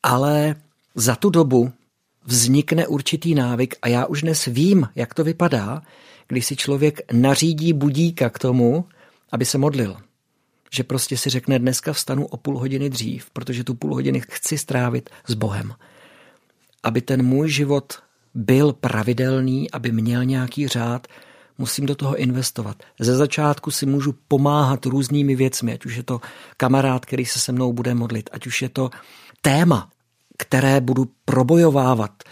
ale 0.02 0.54
za 0.94 1.16
tu 1.16 1.30
dobu 1.30 1.72
vznikne 2.24 2.86
určitý 2.86 3.34
návyk 3.34 3.74
a 3.82 3.88
já 3.88 4.06
už 4.06 4.22
dnes 4.22 4.44
vím, 4.44 4.88
jak 4.94 5.14
to 5.14 5.24
vypadá, 5.24 5.82
když 6.28 6.46
si 6.46 6.56
člověk 6.56 7.12
nařídí 7.12 7.72
budíka 7.72 8.30
k 8.30 8.38
tomu, 8.38 8.84
aby 9.32 9.44
se 9.44 9.58
modlil. 9.58 9.96
Že 10.70 10.84
prostě 10.84 11.16
si 11.16 11.30
řekne, 11.30 11.58
dneska 11.58 11.92
vstanu 11.92 12.26
o 12.26 12.36
půl 12.36 12.58
hodiny 12.58 12.90
dřív, 12.90 13.30
protože 13.30 13.64
tu 13.64 13.74
půl 13.74 13.94
hodiny 13.94 14.22
chci 14.30 14.58
strávit 14.58 15.10
s 15.26 15.34
Bohem. 15.34 15.74
Aby 16.82 17.00
ten 17.00 17.22
můj 17.22 17.48
život 17.48 17.92
byl 18.34 18.72
pravidelný, 18.72 19.70
aby 19.70 19.92
měl 19.92 20.24
nějaký 20.24 20.68
řád, 20.68 21.06
musím 21.58 21.86
do 21.86 21.94
toho 21.94 22.16
investovat. 22.16 22.82
Ze 23.00 23.16
začátku 23.16 23.70
si 23.70 23.86
můžu 23.86 24.14
pomáhat 24.28 24.86
různými 24.86 25.34
věcmi, 25.36 25.72
ať 25.72 25.86
už 25.86 25.96
je 25.96 26.02
to 26.02 26.20
kamarád, 26.56 27.06
který 27.06 27.26
se 27.26 27.38
se 27.38 27.52
mnou 27.52 27.72
bude 27.72 27.94
modlit, 27.94 28.30
ať 28.32 28.46
už 28.46 28.62
je 28.62 28.68
to 28.68 28.90
téma, 29.42 29.90
které 30.38 30.80
budu 30.80 31.10
probojovávat, 31.24 32.22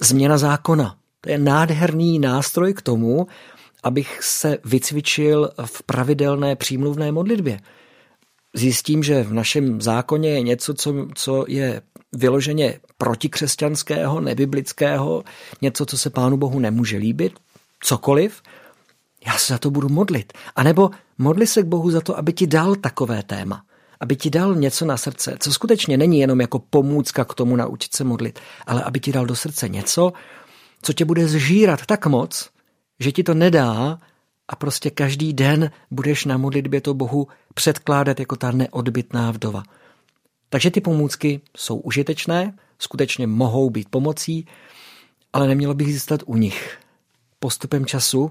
změna 0.00 0.38
zákona, 0.38 0.96
to 1.20 1.30
je 1.30 1.38
nádherný 1.38 2.18
nástroj 2.18 2.74
k 2.74 2.82
tomu, 2.82 3.26
abych 3.82 4.22
se 4.22 4.58
vycvičil 4.64 5.50
v 5.64 5.82
pravidelné 5.82 6.56
přímluvné 6.56 7.12
modlitbě. 7.12 7.60
Zjistím, 8.54 9.02
že 9.02 9.22
v 9.22 9.32
našem 9.32 9.80
zákoně 9.80 10.30
je 10.30 10.42
něco, 10.42 10.74
co, 10.74 11.06
co 11.14 11.44
je 11.48 11.82
vyloženě 12.12 12.80
protikřesťanského, 12.98 14.20
nebiblického, 14.20 15.24
něco, 15.62 15.86
co 15.86 15.98
se 15.98 16.10
Pánu 16.10 16.36
Bohu 16.36 16.58
nemůže 16.58 16.96
líbit, 16.96 17.38
cokoliv, 17.80 18.42
já 19.26 19.38
se 19.38 19.52
za 19.52 19.58
to 19.58 19.70
budu 19.70 19.88
modlit. 19.88 20.32
A 20.56 20.62
nebo 20.62 20.90
modli 21.18 21.46
se 21.46 21.62
k 21.62 21.66
Bohu 21.66 21.90
za 21.90 22.00
to, 22.00 22.18
aby 22.18 22.32
ti 22.32 22.46
dal 22.46 22.74
takové 22.74 23.22
téma, 23.22 23.64
aby 24.00 24.16
ti 24.16 24.30
dal 24.30 24.54
něco 24.54 24.84
na 24.84 24.96
srdce, 24.96 25.36
co 25.40 25.52
skutečně 25.52 25.96
není 25.96 26.18
jenom 26.18 26.40
jako 26.40 26.58
pomůcka 26.58 27.24
k 27.24 27.34
tomu 27.34 27.56
naučit 27.56 27.94
se 27.94 28.04
modlit, 28.04 28.40
ale 28.66 28.82
aby 28.82 29.00
ti 29.00 29.12
dal 29.12 29.26
do 29.26 29.36
srdce 29.36 29.68
něco, 29.68 30.12
co 30.82 30.92
tě 30.92 31.04
bude 31.04 31.28
zžírat 31.28 31.86
tak 31.86 32.06
moc, 32.06 32.50
že 33.00 33.12
ti 33.12 33.22
to 33.22 33.34
nedá 33.34 34.00
a 34.48 34.56
prostě 34.56 34.90
každý 34.90 35.32
den 35.32 35.70
budeš 35.90 36.24
na 36.24 36.36
modlitbě 36.36 36.80
to 36.80 36.94
Bohu 36.94 37.28
předkládat 37.54 38.20
jako 38.20 38.36
ta 38.36 38.52
neodbitná 38.52 39.30
vdova. 39.30 39.62
Takže 40.48 40.70
ty 40.70 40.80
pomůcky 40.80 41.40
jsou 41.56 41.76
užitečné, 41.76 42.58
skutečně 42.78 43.26
mohou 43.26 43.70
být 43.70 43.88
pomocí, 43.88 44.46
ale 45.32 45.48
nemělo 45.48 45.74
bych 45.74 45.92
zůstat 45.92 46.20
u 46.26 46.36
nich. 46.36 46.78
Postupem 47.38 47.86
času 47.86 48.28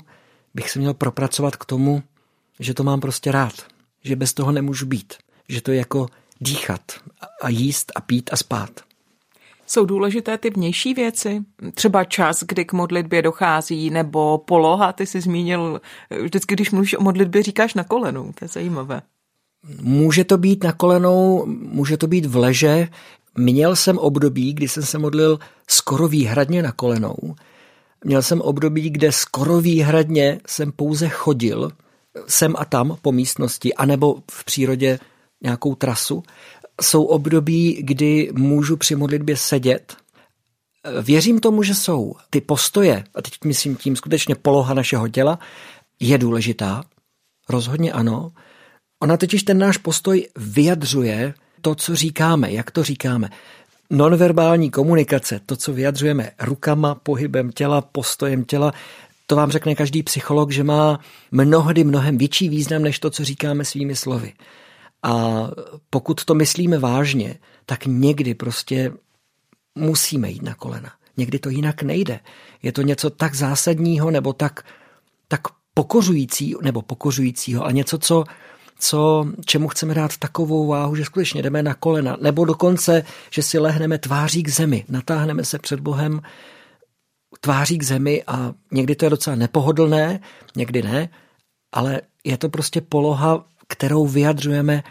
bych 0.53 0.69
se 0.69 0.79
měl 0.79 0.93
propracovat 0.93 1.55
k 1.55 1.65
tomu, 1.65 2.03
že 2.59 2.73
to 2.73 2.83
mám 2.83 2.99
prostě 2.99 3.31
rád, 3.31 3.53
že 4.03 4.15
bez 4.15 4.33
toho 4.33 4.51
nemůžu 4.51 4.85
být, 4.85 5.13
že 5.49 5.61
to 5.61 5.71
je 5.71 5.77
jako 5.77 6.07
dýchat 6.41 6.81
a 7.41 7.49
jíst 7.49 7.91
a 7.95 8.01
pít 8.01 8.29
a 8.33 8.35
spát. 8.35 8.69
Jsou 9.67 9.85
důležité 9.85 10.37
ty 10.37 10.49
vnější 10.49 10.93
věci? 10.93 11.41
Třeba 11.73 12.03
čas, 12.03 12.43
kdy 12.43 12.65
k 12.65 12.73
modlitbě 12.73 13.21
dochází, 13.21 13.89
nebo 13.89 14.37
poloha, 14.37 14.93
ty 14.93 15.05
jsi 15.05 15.21
zmínil, 15.21 15.81
vždycky, 16.23 16.55
když 16.55 16.71
mluvíš 16.71 16.93
o 16.93 17.01
modlitbě, 17.01 17.43
říkáš 17.43 17.73
na 17.73 17.83
kolenou, 17.83 18.31
to 18.31 18.45
je 18.45 18.49
zajímavé. 18.49 19.01
Může 19.81 20.23
to 20.23 20.37
být 20.37 20.63
na 20.63 20.71
kolenou, 20.71 21.45
může 21.47 21.97
to 21.97 22.07
být 22.07 22.25
v 22.25 22.35
leže. 22.35 22.87
Měl 23.37 23.75
jsem 23.75 23.97
období, 23.97 24.53
kdy 24.53 24.67
jsem 24.67 24.83
se 24.83 24.97
modlil 24.97 25.39
skoro 25.67 26.07
výhradně 26.07 26.63
na 26.63 26.71
kolenou. 26.71 27.15
Měl 28.03 28.21
jsem 28.21 28.41
období, 28.41 28.89
kde 28.89 29.11
skoro 29.11 29.61
výhradně 29.61 30.39
jsem 30.47 30.71
pouze 30.71 31.09
chodil 31.09 31.71
sem 32.27 32.53
a 32.57 32.65
tam 32.65 32.97
po 33.01 33.11
místnosti, 33.11 33.73
anebo 33.73 34.15
v 34.31 34.45
přírodě 34.45 34.99
nějakou 35.43 35.75
trasu 35.75 36.23
jsou 36.81 37.03
období, 37.03 37.79
kdy 37.83 38.31
můžu 38.33 38.77
při 38.77 38.95
modlitbě 38.95 39.37
sedět. 39.37 39.95
Věřím 41.01 41.39
tomu, 41.39 41.63
že 41.63 41.75
jsou 41.75 42.15
ty 42.29 42.41
postoje, 42.41 43.03
a 43.15 43.21
teď 43.21 43.33
myslím 43.45 43.75
tím 43.75 43.95
skutečně 43.95 44.35
poloha 44.35 44.73
našeho 44.73 45.07
těla, 45.07 45.39
je 45.99 46.17
důležitá. 46.17 46.83
Rozhodně 47.49 47.91
ano. 47.91 48.31
Ona 49.05 49.17
totiž 49.17 49.43
ten 49.43 49.57
náš 49.57 49.77
postoj 49.77 50.27
vyjadřuje 50.35 51.33
to, 51.61 51.75
co 51.75 51.95
říkáme, 51.95 52.51
jak 52.51 52.71
to 52.71 52.83
říkáme. 52.83 53.29
Nonverbální 53.89 54.71
komunikace, 54.71 55.39
to, 55.45 55.55
co 55.55 55.73
vyjadřujeme 55.73 56.31
rukama, 56.41 56.95
pohybem 56.95 57.51
těla, 57.51 57.81
postojem 57.81 58.43
těla, 58.45 58.73
to 59.27 59.35
vám 59.35 59.51
řekne 59.51 59.75
každý 59.75 60.03
psycholog, 60.03 60.51
že 60.51 60.63
má 60.63 60.99
mnohdy 61.31 61.83
mnohem 61.83 62.17
větší 62.17 62.49
význam, 62.49 62.81
než 62.81 62.99
to, 62.99 63.09
co 63.09 63.23
říkáme 63.23 63.65
svými 63.65 63.95
slovy. 63.95 64.33
A 65.03 65.43
pokud 65.89 66.25
to 66.25 66.33
myslíme 66.33 66.79
vážně, 66.79 67.35
tak 67.65 67.85
někdy 67.85 68.33
prostě 68.33 68.91
musíme 69.75 70.29
jít 70.29 70.43
na 70.43 70.53
kolena. 70.53 70.91
Někdy 71.17 71.39
to 71.39 71.49
jinak 71.49 71.83
nejde. 71.83 72.19
Je 72.63 72.71
to 72.71 72.81
něco 72.81 73.09
tak 73.09 73.35
zásadního 73.35 74.11
nebo 74.11 74.33
tak, 74.33 74.63
tak 75.27 75.41
pokořující, 75.73 76.55
nebo 76.61 76.81
pokořujícího, 76.81 77.65
a 77.65 77.71
něco, 77.71 77.97
co, 77.97 78.23
co, 78.79 79.27
čemu 79.45 79.67
chceme 79.67 79.93
dát 79.93 80.17
takovou 80.17 80.67
váhu, 80.67 80.95
že 80.95 81.05
skutečně 81.05 81.41
jdeme 81.41 81.63
na 81.63 81.73
kolena, 81.73 82.17
nebo 82.21 82.45
dokonce, 82.45 83.03
že 83.31 83.43
si 83.43 83.59
lehneme 83.59 83.97
tváří 83.97 84.43
k 84.43 84.49
zemi, 84.49 84.85
natáhneme 84.89 85.45
se 85.45 85.59
před 85.59 85.79
Bohem 85.79 86.21
tváří 87.41 87.77
k 87.77 87.83
zemi 87.83 88.23
a 88.27 88.53
někdy 88.71 88.95
to 88.95 89.05
je 89.05 89.09
docela 89.09 89.35
nepohodlné, 89.35 90.19
někdy 90.55 90.81
ne, 90.81 91.09
ale 91.73 92.01
je 92.23 92.37
to 92.37 92.49
prostě 92.49 92.81
poloha, 92.81 93.45
kterou 93.67 94.07
vyjadřujeme, 94.07 94.83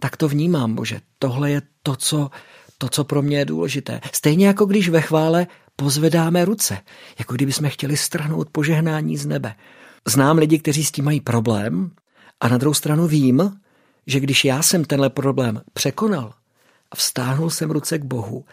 tak 0.00 0.16
to 0.16 0.28
vnímám, 0.28 0.74
Bože. 0.74 1.00
Tohle 1.18 1.50
je 1.50 1.62
to, 1.82 1.96
co, 1.96 2.30
to, 2.78 2.88
co 2.88 3.04
pro 3.04 3.22
mě 3.22 3.38
je 3.38 3.44
důležité. 3.44 4.00
Stejně 4.12 4.46
jako 4.46 4.66
když 4.66 4.88
ve 4.88 5.00
chvále 5.00 5.46
pozvedáme 5.76 6.44
ruce, 6.44 6.78
jako 7.18 7.34
kdyby 7.34 7.52
jsme 7.52 7.68
chtěli 7.68 7.96
strhnout 7.96 8.48
požehnání 8.52 9.16
z 9.16 9.26
nebe. 9.26 9.54
Znám 10.08 10.38
lidi, 10.38 10.58
kteří 10.58 10.84
s 10.84 10.92
tím 10.92 11.04
mají 11.04 11.20
problém 11.20 11.90
a 12.40 12.48
na 12.48 12.58
druhou 12.58 12.74
stranu 12.74 13.06
vím, 13.06 13.60
že 14.06 14.20
když 14.20 14.44
já 14.44 14.62
jsem 14.62 14.84
tenhle 14.84 15.10
problém 15.10 15.60
překonal 15.72 16.34
a 16.90 16.96
vstáhnul 16.96 17.50
jsem 17.50 17.70
ruce 17.70 17.98
k 17.98 18.04
Bohu, 18.04 18.44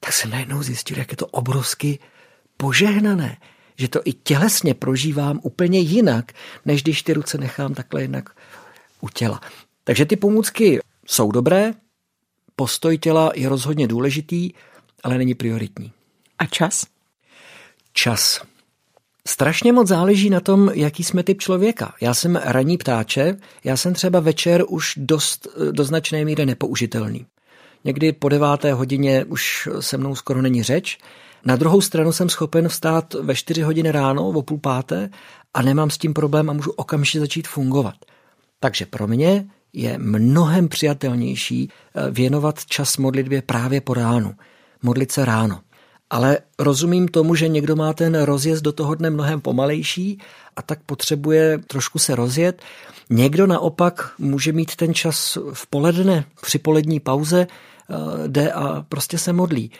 tak 0.00 0.12
jsem 0.12 0.30
najednou 0.30 0.62
zjistil, 0.62 0.98
jak 0.98 1.10
je 1.10 1.16
to 1.16 1.26
obrovsky 1.26 1.98
požehnané, 2.56 3.36
že 3.76 3.88
to 3.88 4.00
i 4.04 4.12
tělesně 4.12 4.74
prožívám 4.74 5.40
úplně 5.42 5.78
jinak, 5.78 6.32
než 6.64 6.82
když 6.82 7.02
ty 7.02 7.12
ruce 7.12 7.38
nechám 7.38 7.74
takhle 7.74 8.02
jinak 8.02 8.36
u 9.00 9.08
těla. 9.08 9.40
Takže 9.84 10.06
ty 10.06 10.16
pomůcky 10.16 10.80
jsou 11.06 11.32
dobré, 11.32 11.72
postoj 12.56 12.98
těla 12.98 13.32
je 13.34 13.48
rozhodně 13.48 13.88
důležitý, 13.88 14.52
ale 15.02 15.18
není 15.18 15.34
prioritní. 15.34 15.92
A 16.38 16.46
čas? 16.46 16.86
Čas. 17.92 18.49
Strašně 19.28 19.72
moc 19.72 19.88
záleží 19.88 20.30
na 20.30 20.40
tom, 20.40 20.70
jaký 20.74 21.04
jsme 21.04 21.22
typ 21.22 21.40
člověka. 21.40 21.94
Já 22.00 22.14
jsem 22.14 22.36
ranní 22.44 22.78
ptáče, 22.78 23.36
já 23.64 23.76
jsem 23.76 23.94
třeba 23.94 24.20
večer 24.20 24.64
už 24.68 24.92
dost, 24.96 25.48
do 25.70 25.84
značné 25.84 26.24
míry 26.24 26.46
nepoužitelný. 26.46 27.26
někdy 27.84 28.12
po 28.12 28.28
deváté 28.28 28.72
hodině 28.72 29.24
už 29.24 29.68
se 29.80 29.96
mnou 29.96 30.14
skoro 30.14 30.42
není 30.42 30.62
řeč. 30.62 30.98
Na 31.44 31.56
druhou 31.56 31.80
stranu 31.80 32.12
jsem 32.12 32.28
schopen 32.28 32.68
vstát 32.68 33.14
ve 33.14 33.34
čtyři 33.34 33.62
hodiny 33.62 33.92
ráno, 33.92 34.28
o 34.28 34.42
půl 34.42 34.58
páté 34.58 35.10
a 35.54 35.62
nemám 35.62 35.90
s 35.90 35.98
tím 35.98 36.14
problém 36.14 36.50
a 36.50 36.52
můžu 36.52 36.70
okamžitě 36.70 37.20
začít 37.20 37.48
fungovat. 37.48 37.94
Takže 38.60 38.86
pro 38.86 39.06
mě 39.06 39.46
je 39.72 39.98
mnohem 39.98 40.68
přijatelnější 40.68 41.68
eh, 41.68 42.10
věnovat 42.10 42.64
čas 42.64 42.96
modlitbě 42.96 43.42
právě 43.42 43.80
po 43.80 43.94
ránu. 43.94 44.34
Modlit 44.82 45.12
se 45.12 45.24
ráno. 45.24 45.60
Ale 46.10 46.38
rozumím 46.58 47.08
tomu, 47.08 47.34
že 47.34 47.48
někdo 47.48 47.76
má 47.76 47.92
ten 47.92 48.22
rozjezd 48.22 48.64
do 48.64 48.72
toho 48.72 48.94
dne 48.94 49.10
mnohem 49.10 49.40
pomalejší 49.40 50.18
a 50.56 50.62
tak 50.62 50.78
potřebuje 50.86 51.58
trošku 51.58 51.98
se 51.98 52.14
rozjet. 52.14 52.62
Někdo 53.10 53.46
naopak 53.46 54.12
může 54.18 54.52
mít 54.52 54.76
ten 54.76 54.94
čas 54.94 55.38
v 55.52 55.66
poledne, 55.66 56.24
při 56.42 56.58
polední 56.58 57.00
pauze, 57.00 57.46
eh, 57.46 58.28
jde 58.28 58.52
a 58.52 58.82
prostě 58.88 59.18
se 59.18 59.32
modlí. 59.32 59.70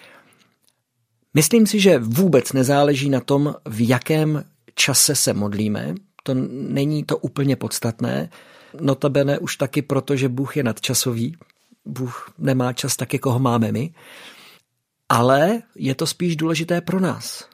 Myslím 1.34 1.66
si, 1.66 1.80
že 1.80 1.98
vůbec 1.98 2.52
nezáleží 2.52 3.10
na 3.10 3.20
tom, 3.20 3.54
v 3.68 3.88
jakém 3.88 4.44
čase 4.74 5.14
se 5.14 5.34
modlíme. 5.34 5.94
To 6.22 6.34
není 6.50 7.04
to 7.04 7.16
úplně 7.16 7.56
podstatné. 7.56 8.30
Notabene 8.80 9.38
už 9.38 9.56
taky 9.56 9.82
proto, 9.82 10.16
že 10.16 10.28
Bůh 10.28 10.56
je 10.56 10.62
nadčasový. 10.62 11.36
Bůh 11.84 12.32
nemá 12.38 12.72
čas 12.72 12.96
tak, 12.96 13.12
jako 13.12 13.32
ho 13.32 13.38
máme 13.38 13.72
my. 13.72 13.90
Ale 15.10 15.62
je 15.74 15.94
to 15.94 16.06
spíš 16.06 16.36
důležité 16.36 16.80
pro 16.80 17.00
nás. 17.00 17.48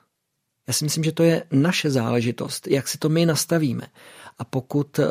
Já 0.69 0.75
si 0.75 0.85
myslím, 0.85 1.05
že 1.05 1.13
to 1.13 1.23
je 1.23 1.45
naše 1.51 1.91
záležitost, 1.91 2.69
jak 2.69 2.89
si 2.89 2.99
to 2.99 3.09
my 3.09 3.27
nastavíme. 3.27 3.87
A 4.39 4.45
pokud 4.45 4.99
uh, 4.99 5.05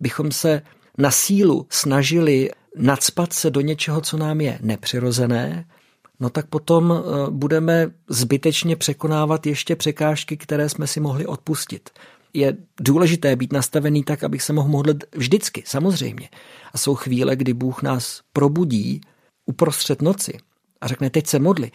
bychom 0.00 0.32
se 0.32 0.62
na 0.98 1.10
sílu 1.10 1.66
snažili 1.70 2.50
nadspat 2.76 3.32
se 3.32 3.50
do 3.50 3.60
něčeho, 3.60 4.00
co 4.00 4.16
nám 4.16 4.40
je 4.40 4.58
nepřirozené, 4.62 5.68
no 6.20 6.30
tak 6.30 6.46
potom 6.46 6.90
uh, 6.90 7.30
budeme 7.30 7.90
zbytečně 8.08 8.76
překonávat 8.76 9.46
ještě 9.46 9.76
překážky, 9.76 10.36
které 10.36 10.68
jsme 10.68 10.86
si 10.86 11.00
mohli 11.00 11.26
odpustit. 11.26 11.90
Je 12.34 12.56
důležité 12.80 13.36
být 13.36 13.52
nastavený 13.52 14.04
tak, 14.04 14.24
abych 14.24 14.42
se 14.42 14.52
mohl 14.52 14.68
modlit 14.68 15.04
vždycky, 15.12 15.62
samozřejmě. 15.66 16.28
A 16.72 16.78
jsou 16.78 16.94
chvíle, 16.94 17.36
kdy 17.36 17.54
Bůh 17.54 17.82
nás 17.82 18.22
probudí 18.32 19.00
uprostřed 19.46 20.02
noci 20.02 20.38
a 20.80 20.88
řekne, 20.88 21.10
teď 21.10 21.26
se 21.26 21.38
modli. 21.38 21.70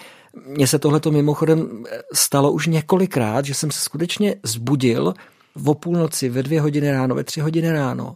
Mně 0.48 0.68
se 0.68 0.80
tohleto 0.80 1.12
mimochodem 1.12 1.84
stalo 2.14 2.52
už 2.52 2.68
několikrát, 2.68 3.46
že 3.46 3.54
jsem 3.54 3.72
se 3.72 3.82
skutečně 3.82 4.36
zbudil 4.44 5.14
v 5.56 5.74
půlnoci, 5.74 6.30
ve 6.30 6.44
dvě 6.44 6.62
hodiny 6.62 6.92
ráno, 6.92 7.16
ve 7.16 7.24
tři 7.24 7.42
hodiny 7.42 7.72
ráno 7.72 8.16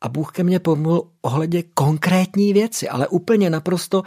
a 0.00 0.08
Bůh 0.08 0.32
ke 0.32 0.42
mně 0.42 0.58
pomluvil 0.58 1.02
ohledě 1.22 1.62
konkrétní 1.74 2.52
věci, 2.52 2.88
ale 2.88 3.08
úplně 3.08 3.50
naprosto, 3.50 4.02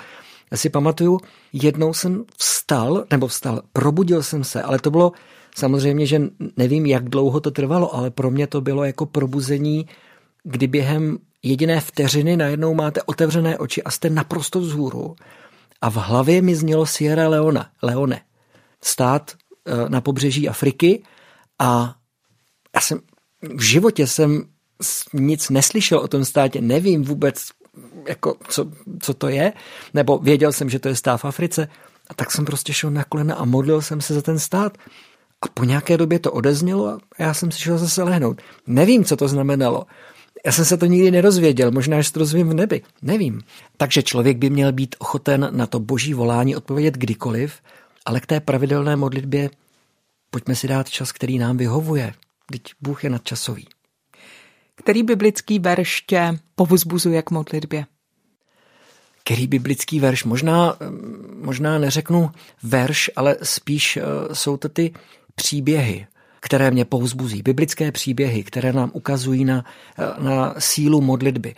já 0.51 0.57
si 0.57 0.69
pamatuju, 0.69 1.19
jednou 1.53 1.93
jsem 1.93 2.25
vstal, 2.37 3.05
nebo 3.11 3.27
vstal, 3.27 3.61
probudil 3.73 4.23
jsem 4.23 4.43
se, 4.43 4.61
ale 4.61 4.79
to 4.79 4.91
bylo 4.91 5.11
samozřejmě, 5.55 6.05
že 6.05 6.21
nevím, 6.57 6.85
jak 6.85 7.09
dlouho 7.09 7.39
to 7.39 7.51
trvalo, 7.51 7.95
ale 7.95 8.11
pro 8.11 8.31
mě 8.31 8.47
to 8.47 8.61
bylo 8.61 8.83
jako 8.83 9.05
probuzení, 9.05 9.85
kdy 10.43 10.67
během 10.67 11.17
jediné 11.43 11.81
vteřiny 11.81 12.37
najednou 12.37 12.73
máte 12.73 13.01
otevřené 13.01 13.57
oči 13.57 13.83
a 13.83 13.91
jste 13.91 14.09
naprosto 14.09 14.59
vzhůru 14.59 15.15
a 15.83 15.89
v 15.89 15.95
hlavě 15.95 16.41
mi 16.41 16.55
znělo 16.55 16.85
Sierra 16.85 17.27
Leone, 17.27 17.65
Leone, 17.81 18.21
stát 18.83 19.31
eh, 19.65 19.89
na 19.89 20.01
pobřeží 20.01 20.49
Afriky 20.49 21.03
a 21.59 21.95
já 22.75 22.81
jsem 22.81 22.99
v 23.41 23.61
životě 23.61 24.07
jsem 24.07 24.43
nic 25.13 25.49
neslyšel 25.49 25.99
o 25.99 26.07
tom 26.07 26.25
státě, 26.25 26.61
nevím 26.61 27.03
vůbec, 27.03 27.47
jako, 28.07 28.35
co, 28.47 28.71
co 28.99 29.13
to 29.13 29.27
je, 29.27 29.53
nebo 29.93 30.17
věděl 30.17 30.51
jsem, 30.51 30.69
že 30.69 30.79
to 30.79 30.87
je 30.87 30.95
stát 30.95 31.17
v 31.17 31.25
Africe, 31.25 31.67
a 32.09 32.13
tak 32.13 32.31
jsem 32.31 32.45
prostě 32.45 32.73
šel 32.73 32.91
na 32.91 33.03
kolena 33.03 33.35
a 33.35 33.45
modlil 33.45 33.81
jsem 33.81 34.01
se 34.01 34.13
za 34.13 34.21
ten 34.21 34.39
stát. 34.39 34.77
A 35.41 35.47
po 35.53 35.63
nějaké 35.63 35.97
době 35.97 36.19
to 36.19 36.31
odeznělo 36.31 36.87
a 36.87 36.99
já 37.19 37.33
jsem 37.33 37.51
si 37.51 37.59
šel 37.59 37.77
zase 37.77 38.03
lehnout. 38.03 38.41
Nevím, 38.67 39.05
co 39.05 39.17
to 39.17 39.27
znamenalo. 39.27 39.85
Já 40.45 40.51
jsem 40.51 40.65
se 40.65 40.77
to 40.77 40.85
nikdy 40.85 41.11
nerozvěděl, 41.11 41.71
možná, 41.71 42.01
že 42.01 42.11
to 42.11 42.19
rozvím 42.19 42.49
v 42.49 42.53
nebi, 42.53 42.81
nevím. 43.01 43.41
Takže 43.77 44.03
člověk 44.03 44.37
by 44.37 44.49
měl 44.49 44.71
být 44.71 44.95
ochoten 44.99 45.49
na 45.51 45.67
to 45.67 45.79
boží 45.79 46.13
volání 46.13 46.55
odpovědět 46.55 46.93
kdykoliv, 46.93 47.55
ale 48.05 48.19
k 48.19 48.25
té 48.25 48.39
pravidelné 48.39 48.95
modlitbě 48.95 49.49
pojďme 50.29 50.55
si 50.55 50.67
dát 50.67 50.89
čas, 50.89 51.11
který 51.11 51.37
nám 51.37 51.57
vyhovuje. 51.57 52.13
Teď 52.51 52.61
Bůh 52.81 53.03
je 53.03 53.09
nadčasový. 53.09 53.67
Který 54.75 55.03
biblický 55.03 55.59
verš 55.59 56.01
tě 56.01 56.39
povzbuzuje 56.55 57.21
k 57.21 57.31
modlitbě? 57.31 57.85
Který 59.23 59.47
biblický 59.47 59.99
verš? 59.99 60.23
Možná, 60.23 60.77
možná 61.35 61.79
neřeknu 61.79 62.31
verš, 62.63 63.09
ale 63.15 63.37
spíš 63.43 63.97
eh, 63.97 64.03
jsou 64.35 64.57
to 64.57 64.69
ty 64.69 64.93
příběhy, 65.35 66.07
které 66.43 66.71
mě 66.71 66.85
povzbuzí. 66.85 67.41
Biblické 67.41 67.91
příběhy, 67.91 68.43
které 68.43 68.73
nám 68.73 68.91
ukazují 68.93 69.45
na, 69.45 69.65
na 70.19 70.55
sílu 70.57 71.01
modlitby. 71.01 71.55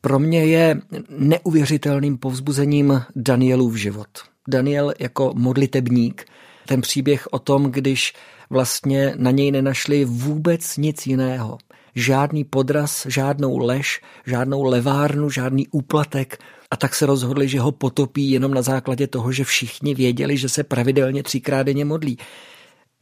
Pro 0.00 0.18
mě 0.18 0.44
je 0.44 0.80
neuvěřitelným 1.08 2.18
povzbuzením 2.18 3.02
Danielův 3.16 3.76
život. 3.76 4.08
Daniel 4.48 4.92
jako 4.98 5.32
modlitebník, 5.34 6.24
ten 6.66 6.80
příběh 6.80 7.28
o 7.30 7.38
tom, 7.38 7.70
když 7.70 8.14
vlastně 8.50 9.14
na 9.16 9.30
něj 9.30 9.50
nenašli 9.50 10.04
vůbec 10.04 10.76
nic 10.76 11.06
jiného. 11.06 11.58
Žádný 11.94 12.44
podraz, 12.44 13.06
žádnou 13.08 13.58
lež, 13.58 14.00
žádnou 14.26 14.62
levárnu, 14.62 15.30
žádný 15.30 15.68
úplatek. 15.68 16.38
A 16.70 16.76
tak 16.76 16.94
se 16.94 17.06
rozhodli, 17.06 17.48
že 17.48 17.60
ho 17.60 17.72
potopí 17.72 18.30
jenom 18.30 18.54
na 18.54 18.62
základě 18.62 19.06
toho, 19.06 19.32
že 19.32 19.44
všichni 19.44 19.94
věděli, 19.94 20.36
že 20.36 20.48
se 20.48 20.64
pravidelně 20.64 21.22
třikrát 21.22 21.62
denně 21.62 21.84
modlí. 21.84 22.18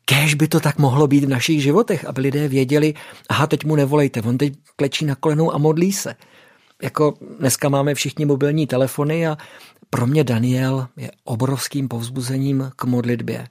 Kéž 0.05 0.35
by 0.35 0.49
to 0.49 0.61
tak 0.61 0.79
mohlo 0.79 1.07
být 1.07 1.25
v 1.25 1.29
našich 1.29 1.63
životech, 1.63 2.05
aby 2.05 2.21
lidé 2.21 2.49
věděli, 2.49 2.95
aha, 3.29 3.47
teď 3.47 3.65
mu 3.65 3.77
nevolejte, 3.77 4.23
on 4.23 4.39
teď 4.39 4.53
klečí 4.77 5.05
na 5.05 5.15
kolenou 5.15 5.55
a 5.55 5.59
modlí 5.59 5.93
se. 5.93 6.15
Jako 6.83 7.15
dneska 7.39 7.69
máme 7.69 7.95
všichni 7.95 8.25
mobilní 8.25 8.67
telefony 8.67 9.27
a 9.27 9.37
pro 9.91 10.07
mě 10.07 10.25
Daniel 10.25 10.87
je 10.97 11.11
obrovským 11.25 11.89
povzbuzením 11.89 12.71
k 12.77 12.85
modlitbě. 12.85 13.49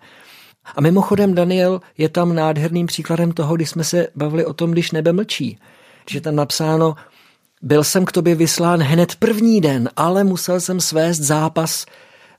A 0.75 0.81
mimochodem 0.81 1.35
Daniel 1.35 1.81
je 1.97 2.09
tam 2.09 2.35
nádherným 2.35 2.87
příkladem 2.87 3.31
toho, 3.31 3.55
když 3.55 3.69
jsme 3.69 3.83
se 3.83 4.07
bavili 4.15 4.45
o 4.45 4.53
tom, 4.53 4.71
když 4.71 4.91
nebe 4.91 5.13
mlčí. 5.13 5.59
Že 6.09 6.21
tam 6.21 6.35
napsáno, 6.35 6.95
byl 7.61 7.83
jsem 7.83 8.05
k 8.05 8.11
tobě 8.11 8.35
vyslán 8.35 8.81
hned 8.81 9.15
první 9.15 9.61
den, 9.61 9.89
ale 9.95 10.23
musel 10.23 10.59
jsem 10.59 10.79
svést 10.79 11.21
zápas 11.21 11.85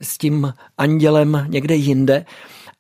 s 0.01 0.19
tím 0.19 0.53
andělem 0.79 1.47
někde 1.49 1.75
jinde 1.75 2.25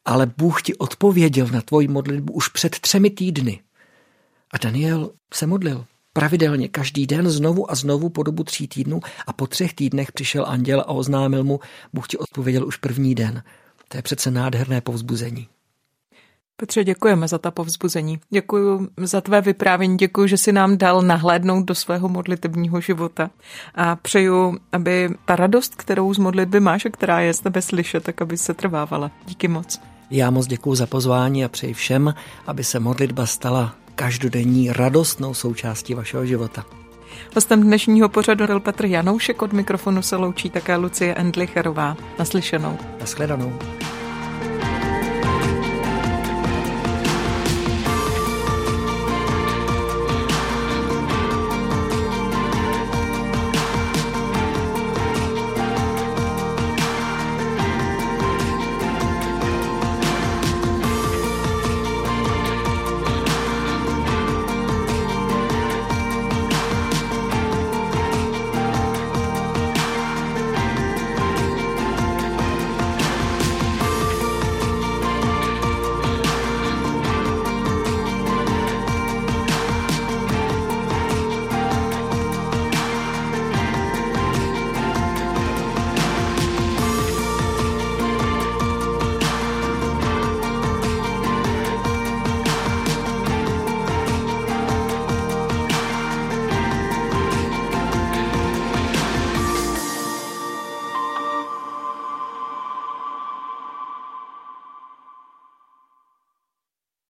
ale 0.05 0.32
Bůh 0.36 0.62
ti 0.62 0.74
odpověděl 0.74 1.46
na 1.46 1.61
tvoji 1.61 1.88
modlitbu 1.88 2.32
už 2.32 2.48
před 2.48 2.78
třemi 2.78 3.11
týdny. 3.11 3.61
A 4.53 4.59
Daniel 4.59 5.11
se 5.34 5.46
modlil 5.46 5.84
pravidelně, 6.12 6.68
každý 6.68 7.07
den, 7.07 7.30
znovu 7.30 7.70
a 7.70 7.74
znovu 7.74 8.09
po 8.09 8.22
dobu 8.22 8.44
tří 8.44 8.68
týdnů 8.68 9.00
a 9.26 9.32
po 9.32 9.46
třech 9.46 9.74
týdnech 9.74 10.12
přišel 10.12 10.44
anděl 10.46 10.80
a 10.80 10.88
oznámil 10.88 11.44
mu, 11.44 11.61
Bůh 11.92 12.09
ti 12.09 12.18
odpověděl 12.18 12.66
už 12.66 12.76
první 12.76 13.14
den. 13.14 13.42
To 13.88 13.98
je 13.98 14.03
přece 14.03 14.30
nádherné 14.30 14.80
povzbuzení. 14.80 15.48
Petře, 16.57 16.84
děkujeme 16.84 17.28
za 17.28 17.38
ta 17.38 17.50
povzbuzení. 17.50 18.20
Děkuji 18.30 18.88
za 18.96 19.20
tvé 19.20 19.40
vyprávění, 19.40 19.96
děkuji, 19.96 20.26
že 20.26 20.38
si 20.38 20.53
nám 20.53 20.78
dal 20.78 21.03
nahlédnout 21.03 21.64
do 21.64 21.74
svého 21.74 22.09
modlitebního 22.09 22.80
života. 22.80 23.30
A 23.74 23.96
přeju, 23.96 24.59
aby 24.72 25.09
ta 25.24 25.36
radost, 25.36 25.74
kterou 25.74 26.14
z 26.14 26.18
modlitby 26.18 26.61
máš 26.61 26.84
a 26.84 26.90
která 26.90 27.20
je 27.20 27.34
z 27.34 27.40
tebe 27.40 27.62
slyšet, 27.62 28.05
tak 28.05 28.22
aby 28.22 28.36
se 28.36 28.55
trvávala. 28.55 29.11
Díky 29.26 29.48
moc. 29.48 29.91
Já 30.14 30.30
moc 30.30 30.46
děkuji 30.46 30.74
za 30.74 30.86
pozvání 30.86 31.44
a 31.44 31.48
přeji 31.48 31.74
všem, 31.74 32.14
aby 32.46 32.64
se 32.64 32.80
modlitba 32.80 33.26
stala 33.26 33.74
každodenní 33.94 34.72
radostnou 34.72 35.34
součástí 35.34 35.94
vašeho 35.94 36.26
života. 36.26 36.64
Hostem 37.34 37.62
dnešního 37.62 38.08
pořadu 38.08 38.46
byl 38.46 38.60
Petr 38.60 38.84
Janoušek, 38.84 39.42
od 39.42 39.52
mikrofonu 39.52 40.02
se 40.02 40.16
loučí 40.16 40.50
také 40.50 40.76
Lucie 40.76 41.14
Endlicherová. 41.14 41.96
Naslyšenou. 42.18 42.78
Naschledanou. 43.00 43.58